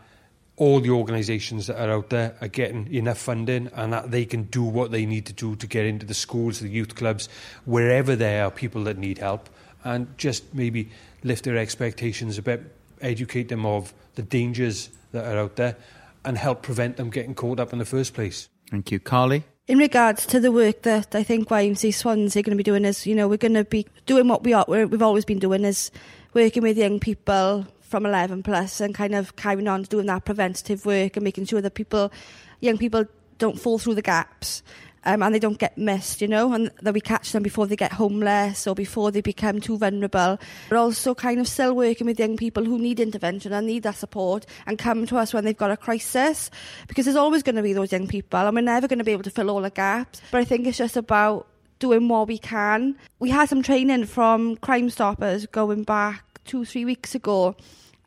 all 0.57 0.81
the 0.81 0.91
organisations 0.91 1.67
that 1.67 1.79
are 1.79 1.93
out 1.93 2.09
there 2.09 2.35
are 2.41 2.49
getting 2.49 2.93
enough 2.93 3.19
funding 3.19 3.69
and 3.75 3.93
that 3.93 4.11
they 4.11 4.25
can 4.25 4.45
do 4.45 4.65
what 4.65 4.91
they 4.91 5.05
need 5.05 5.27
to 5.27 5.33
do 5.35 5.55
to 5.57 5.67
get 5.67 5.85
into 5.85 6.07
the 6.07 6.15
schools, 6.15 6.61
the 6.61 6.69
youth 6.69 6.95
clubs, 6.95 7.29
wherever 7.67 8.17
there 8.17 8.47
are 8.47 8.51
people 8.51 8.85
that 8.85 8.97
need 8.97 9.19
help, 9.19 9.51
and 9.87 10.19
just 10.19 10.53
maybe 10.53 10.91
lift 11.23 11.45
their 11.45 11.57
expectations 11.57 12.37
a 12.39 12.43
bit, 12.43 12.61
educate 13.01 13.49
them 13.49 13.65
of 13.65 13.95
the 14.17 14.23
dangers 14.23 14.91
that 15.13 15.25
are 15.25 15.39
out 15.39 15.57
there, 15.57 15.77
and 16.25 16.37
help 16.37 16.61
prevent 16.61 16.97
them 16.97 17.09
getting 17.09 17.35
caught 17.35 17.61
up 17.61 17.73
in 17.73 17.79
the 17.79 17.85
first 17.85 18.13
place. 18.13 18.49
Thank 18.69 18.91
you. 18.91 18.99
Carly? 18.99 19.45
In 19.69 19.79
regards 19.79 20.27
to 20.27 20.41
the 20.41 20.51
work 20.51 20.83
that 20.83 21.15
I 21.15 21.23
think 21.23 21.49
YMC 21.49 21.95
Swans 21.95 22.37
are 22.37 22.43
going 22.43 22.57
to 22.57 22.57
be 22.57 22.65
doing 22.65 22.85
is, 22.85 23.07
you 23.07 23.15
know, 23.15 23.29
we're 23.29 23.37
going 23.37 23.55
to 23.55 23.65
be 23.65 23.87
doing 24.07 24.27
what 24.27 24.43
we 24.43 24.53
are, 24.53 24.65
we've 24.67 25.03
always 25.03 25.25
been 25.25 25.39
doing 25.39 25.65
is 25.65 25.93
working 26.35 26.65
with 26.65 26.77
young 26.77 26.99
people 26.99 27.67
from 27.81 28.07
11 28.07 28.43
plus 28.43 28.81
and 28.81 28.93
kind 28.93 29.15
of 29.15 29.37
carrying 29.37 29.69
on 29.69 29.83
doing 29.83 30.07
that 30.07 30.25
preventative 30.25 30.85
work 30.85 31.17
and 31.17 31.23
making 31.23 31.47
sure 31.47 31.61
that 31.61 31.75
people, 31.75 32.13
young 32.61 32.77
people 32.77 33.05
don't 33.39 33.61
fall 33.61 33.79
through 33.79 33.95
the 33.95 34.03
gaps 34.03 34.63
um, 35.07 35.23
and 35.23 35.35
they 35.35 35.39
don't 35.39 35.59
get 35.59 35.79
missed, 35.79 36.21
you 36.21 36.27
know, 36.27 36.53
and 36.53 36.71
that 36.83 36.93
we 36.93 37.01
catch 37.01 37.31
them 37.31 37.45
before 37.45 37.67
they 37.67 37.77
get 37.77 37.93
homeless 37.93 38.67
or 38.67 38.75
before 38.75 39.13
they 39.13 39.21
become 39.21 39.61
too 39.61 39.79
vulnerable. 39.79 40.39
We're 40.69 40.77
also 40.79 41.15
kind 41.15 41.39
of 41.39 41.47
still 41.47 41.75
working 41.75 42.09
with 42.09 42.19
young 42.19 42.37
people 42.37 42.65
who 42.65 42.77
need 42.77 42.99
intervention 42.99 43.53
and 43.53 43.67
need 43.69 43.85
that 43.85 43.95
support 43.95 44.47
and 44.67 44.79
come 44.79 45.07
to 45.07 45.17
us 45.17 45.33
when 45.33 45.45
they've 45.45 45.57
got 45.57 45.71
a 45.71 45.77
crisis 45.77 46.51
because 46.89 47.05
there's 47.05 47.17
always 47.17 47.45
going 47.45 47.55
to 47.55 47.63
be 47.63 47.73
those 47.73 47.93
young 47.93 48.09
people 48.09 48.41
and 48.41 48.55
we're 48.55 48.63
never 48.63 48.89
going 48.89 48.99
to 48.99 49.05
be 49.05 49.13
able 49.13 49.23
to 49.23 49.31
fill 49.31 49.49
all 49.49 49.63
the 49.63 49.71
gaps. 49.71 50.21
But 50.33 50.39
I 50.39 50.45
think 50.45 50.67
it's 50.67 50.79
just 50.79 50.97
about 50.97 51.47
doing 51.79 52.09
what 52.09 52.27
we 52.27 52.39
can. 52.39 52.97
We 53.21 53.31
had 53.31 53.49
some 53.49 53.63
training 53.63 54.07
from 54.07 54.57
Crime 54.57 54.91
Stoppers 54.91 55.47
going 55.47 55.85
back 55.85 56.25
two, 56.45 56.65
three 56.65 56.85
weeks 56.85 57.15
ago 57.15 57.55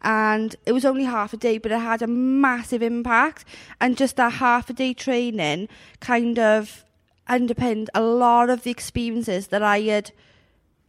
and 0.02 0.56
it 0.66 0.74
was 0.74 0.86
only 0.86 1.04
half 1.06 1.34
a 1.34 1.38
day, 1.38 1.58
but 1.58 1.72
it 1.72 1.80
had 1.80 2.02
a 2.02 2.08
massive 2.08 2.82
impact. 2.82 3.46
And 3.80 3.98
just 3.98 4.16
that 4.18 4.34
half 4.34 4.70
a 4.70 4.74
day 4.74 4.94
training 4.94 5.68
kind 6.00 6.40
of 6.40 6.84
underpinned 7.30 7.90
a 7.94 8.02
lot 8.02 8.50
of 8.50 8.64
the 8.64 8.72
experiences 8.72 9.48
that 9.48 9.64
I 9.64 9.82
had 9.82 10.12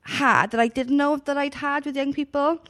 had 0.02 0.50
that 0.50 0.60
I 0.60 0.68
didn't 0.68 0.96
know 0.96 1.16
that 1.16 1.36
I'd 1.36 1.54
had 1.54 1.84
with 1.84 1.96
young 1.96 2.12
people. 2.12 2.60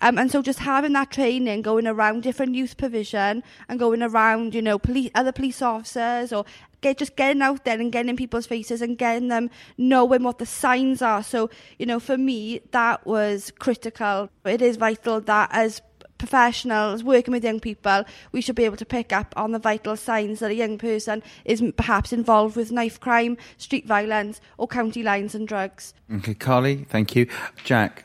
Um, 0.00 0.18
and 0.18 0.30
so 0.30 0.42
just 0.42 0.58
having 0.58 0.92
that 0.92 1.10
training, 1.10 1.62
going 1.62 1.86
around 1.86 2.22
different 2.22 2.54
youth 2.54 2.76
provision 2.76 3.42
and 3.68 3.78
going 3.78 4.02
around, 4.02 4.54
you 4.54 4.60
know, 4.60 4.78
police, 4.78 5.10
other 5.14 5.32
police 5.32 5.62
officers 5.62 6.32
or 6.32 6.44
get 6.82 6.98
just 6.98 7.16
getting 7.16 7.40
out 7.40 7.64
there 7.64 7.80
and 7.80 7.90
getting 7.90 8.10
in 8.10 8.16
people's 8.16 8.46
faces 8.46 8.82
and 8.82 8.98
getting 8.98 9.28
them 9.28 9.48
knowing 9.78 10.22
what 10.22 10.38
the 10.38 10.44
signs 10.46 11.00
are. 11.00 11.22
So, 11.22 11.48
you 11.78 11.86
know, 11.86 11.98
for 11.98 12.18
me, 12.18 12.60
that 12.72 13.06
was 13.06 13.50
critical. 13.58 14.28
It 14.44 14.60
is 14.60 14.76
vital 14.76 15.20
that 15.22 15.48
as 15.52 15.80
professionals 16.26 17.04
working 17.04 17.32
with 17.32 17.44
young 17.44 17.60
people, 17.60 18.04
we 18.32 18.40
should 18.40 18.56
be 18.56 18.64
able 18.64 18.76
to 18.76 18.84
pick 18.84 19.12
up 19.12 19.32
on 19.36 19.52
the 19.52 19.58
vital 19.58 19.96
signs 19.96 20.40
that 20.40 20.50
a 20.50 20.54
young 20.54 20.76
person 20.76 21.22
is 21.44 21.62
perhaps 21.76 22.12
involved 22.12 22.56
with 22.56 22.72
knife 22.72 22.98
crime, 22.98 23.36
street 23.58 23.86
violence, 23.86 24.40
or 24.58 24.66
county 24.66 25.02
lines 25.02 25.34
and 25.34 25.46
drugs. 25.46 25.94
Okay, 26.12 26.34
Carly, 26.34 26.84
thank 26.88 27.14
you. 27.14 27.28
Jack, 27.64 28.04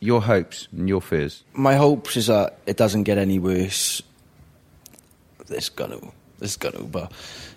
your 0.00 0.20
hopes 0.20 0.66
and 0.72 0.88
your 0.88 1.00
fears? 1.00 1.44
My 1.52 1.76
hopes 1.76 2.16
is 2.16 2.26
that 2.26 2.58
it 2.66 2.76
doesn't 2.76 3.04
get 3.04 3.18
any 3.18 3.38
worse. 3.38 4.02
It's 5.48 5.68
gonna, 5.68 6.00
it's 6.40 6.56
gonna, 6.56 6.82
but 6.82 7.12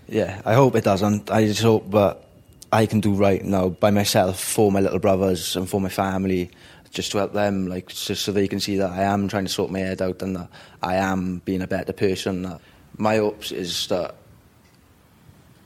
yeah, 0.07 0.41
I 0.45 0.53
hope 0.53 0.75
it 0.75 0.83
doesn't. 0.83 1.31
I 1.31 1.45
just 1.45 1.61
hope 1.61 1.89
that 1.91 2.19
I 2.71 2.85
can 2.85 2.99
do 2.99 3.13
right 3.13 3.43
now 3.43 3.69
by 3.69 3.91
myself 3.91 4.39
for 4.39 4.71
my 4.71 4.79
little 4.79 4.99
brothers 4.99 5.55
and 5.55 5.67
for 5.67 5.81
my 5.81 5.89
family 5.89 6.51
just 6.93 7.11
to 7.11 7.17
help 7.17 7.33
them, 7.33 7.67
like 7.67 7.89
just 7.89 8.23
so 8.23 8.31
they 8.31 8.47
can 8.47 8.59
see 8.59 8.77
that 8.77 8.91
I 8.91 9.03
am 9.03 9.27
trying 9.27 9.45
to 9.45 9.51
sort 9.51 9.71
my 9.71 9.79
head 9.79 10.01
out 10.01 10.21
and 10.21 10.35
that 10.35 10.47
I 10.81 10.95
am 10.95 11.41
being 11.43 11.61
a 11.61 11.67
better 11.67 11.91
person. 11.91 12.43
That 12.43 12.61
my 12.97 13.17
hopes 13.17 13.51
is 13.51 13.87
that 13.87 14.15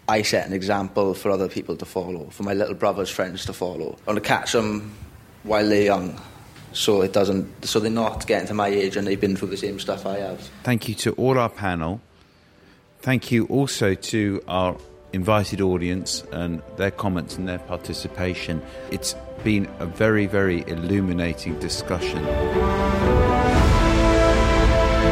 I 0.08 0.22
set 0.22 0.48
an 0.48 0.54
example 0.54 1.14
for 1.14 1.30
other 1.30 1.50
people 1.50 1.76
to 1.76 1.86
follow, 1.86 2.30
for 2.30 2.44
my 2.44 2.54
little 2.54 2.76
brother's 2.76 3.10
friends 3.10 3.46
to 3.46 3.54
follow. 3.54 3.98
Want 4.08 4.16
to 4.16 4.22
catch 4.22 4.54
them 4.54 4.94
while 5.44 5.68
they're 5.68 5.84
young, 5.84 6.20
so 6.72 7.02
it 7.02 7.12
doesn't, 7.12 7.66
so 7.66 7.82
they're 7.82 7.92
not 7.92 8.26
getting 8.26 8.48
to 8.48 8.54
my 8.54 8.70
age 8.70 8.96
and 8.96 9.06
they've 9.06 9.20
been 9.20 9.36
through 9.36 9.50
the 9.50 9.58
same 9.58 9.80
stuff 9.82 10.06
I 10.06 10.20
have. 10.20 10.40
Thank 10.64 10.88
you 10.88 10.96
to 10.96 11.12
all 11.14 11.38
our 11.38 11.50
panel. 11.50 12.00
Thank 13.02 13.32
you 13.32 13.46
also 13.48 13.96
to 13.96 14.42
our 14.48 14.78
invited 15.12 15.60
audience 15.60 16.24
and 16.32 16.62
their 16.78 16.92
comments 16.92 17.38
and 17.38 17.48
their 17.48 17.60
participation. 17.60 18.62
It's 18.92 19.14
been 19.48 19.70
a 19.80 19.86
very, 19.86 20.26
very 20.26 20.66
illuminating 20.68 21.58
discussion. 21.60 22.22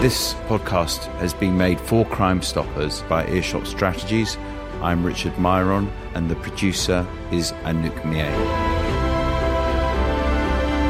This 0.01 0.33
podcast 0.49 1.05
has 1.19 1.33
been 1.33 1.57
made 1.57 1.79
for 1.79 2.03
Crime 2.07 2.41
Stoppers 2.41 3.01
by 3.03 3.25
Earshot 3.27 3.65
Strategies. 3.65 4.37
I'm 4.81 5.05
Richard 5.05 5.39
Miron, 5.39 5.89
and 6.15 6.29
the 6.29 6.35
producer 6.35 7.07
is 7.31 7.53
Anouk 7.63 8.03
Mier. 8.03 8.29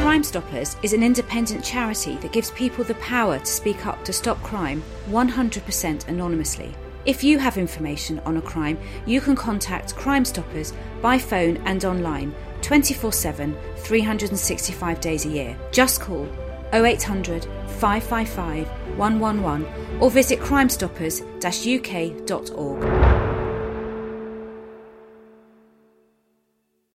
Crime 0.01 0.23
Stoppers 0.23 0.75
is 0.81 0.93
an 0.93 1.03
independent 1.03 1.63
charity 1.63 2.15
that 2.21 2.31
gives 2.31 2.49
people 2.49 2.83
the 2.83 2.95
power 2.95 3.37
to 3.37 3.45
speak 3.45 3.85
up 3.85 4.03
to 4.05 4.11
stop 4.11 4.41
crime 4.41 4.81
100% 5.09 6.07
anonymously. 6.07 6.73
If 7.05 7.23
you 7.23 7.37
have 7.37 7.59
information 7.59 8.19
on 8.25 8.37
a 8.37 8.41
crime, 8.41 8.79
you 9.05 9.21
can 9.21 9.35
contact 9.35 9.95
Crime 9.95 10.25
Stoppers 10.25 10.73
by 11.03 11.19
phone 11.19 11.57
and 11.65 11.85
online 11.85 12.33
24 12.63 13.13
7, 13.13 13.55
365 13.77 15.01
days 15.01 15.25
a 15.25 15.29
year. 15.29 15.55
Just 15.71 16.01
call 16.01 16.27
0800 16.73 17.45
555 17.79 18.67
111 18.97 20.01
or 20.01 20.09
visit 20.09 20.39
crimestoppers-uk.org. 20.39 23.14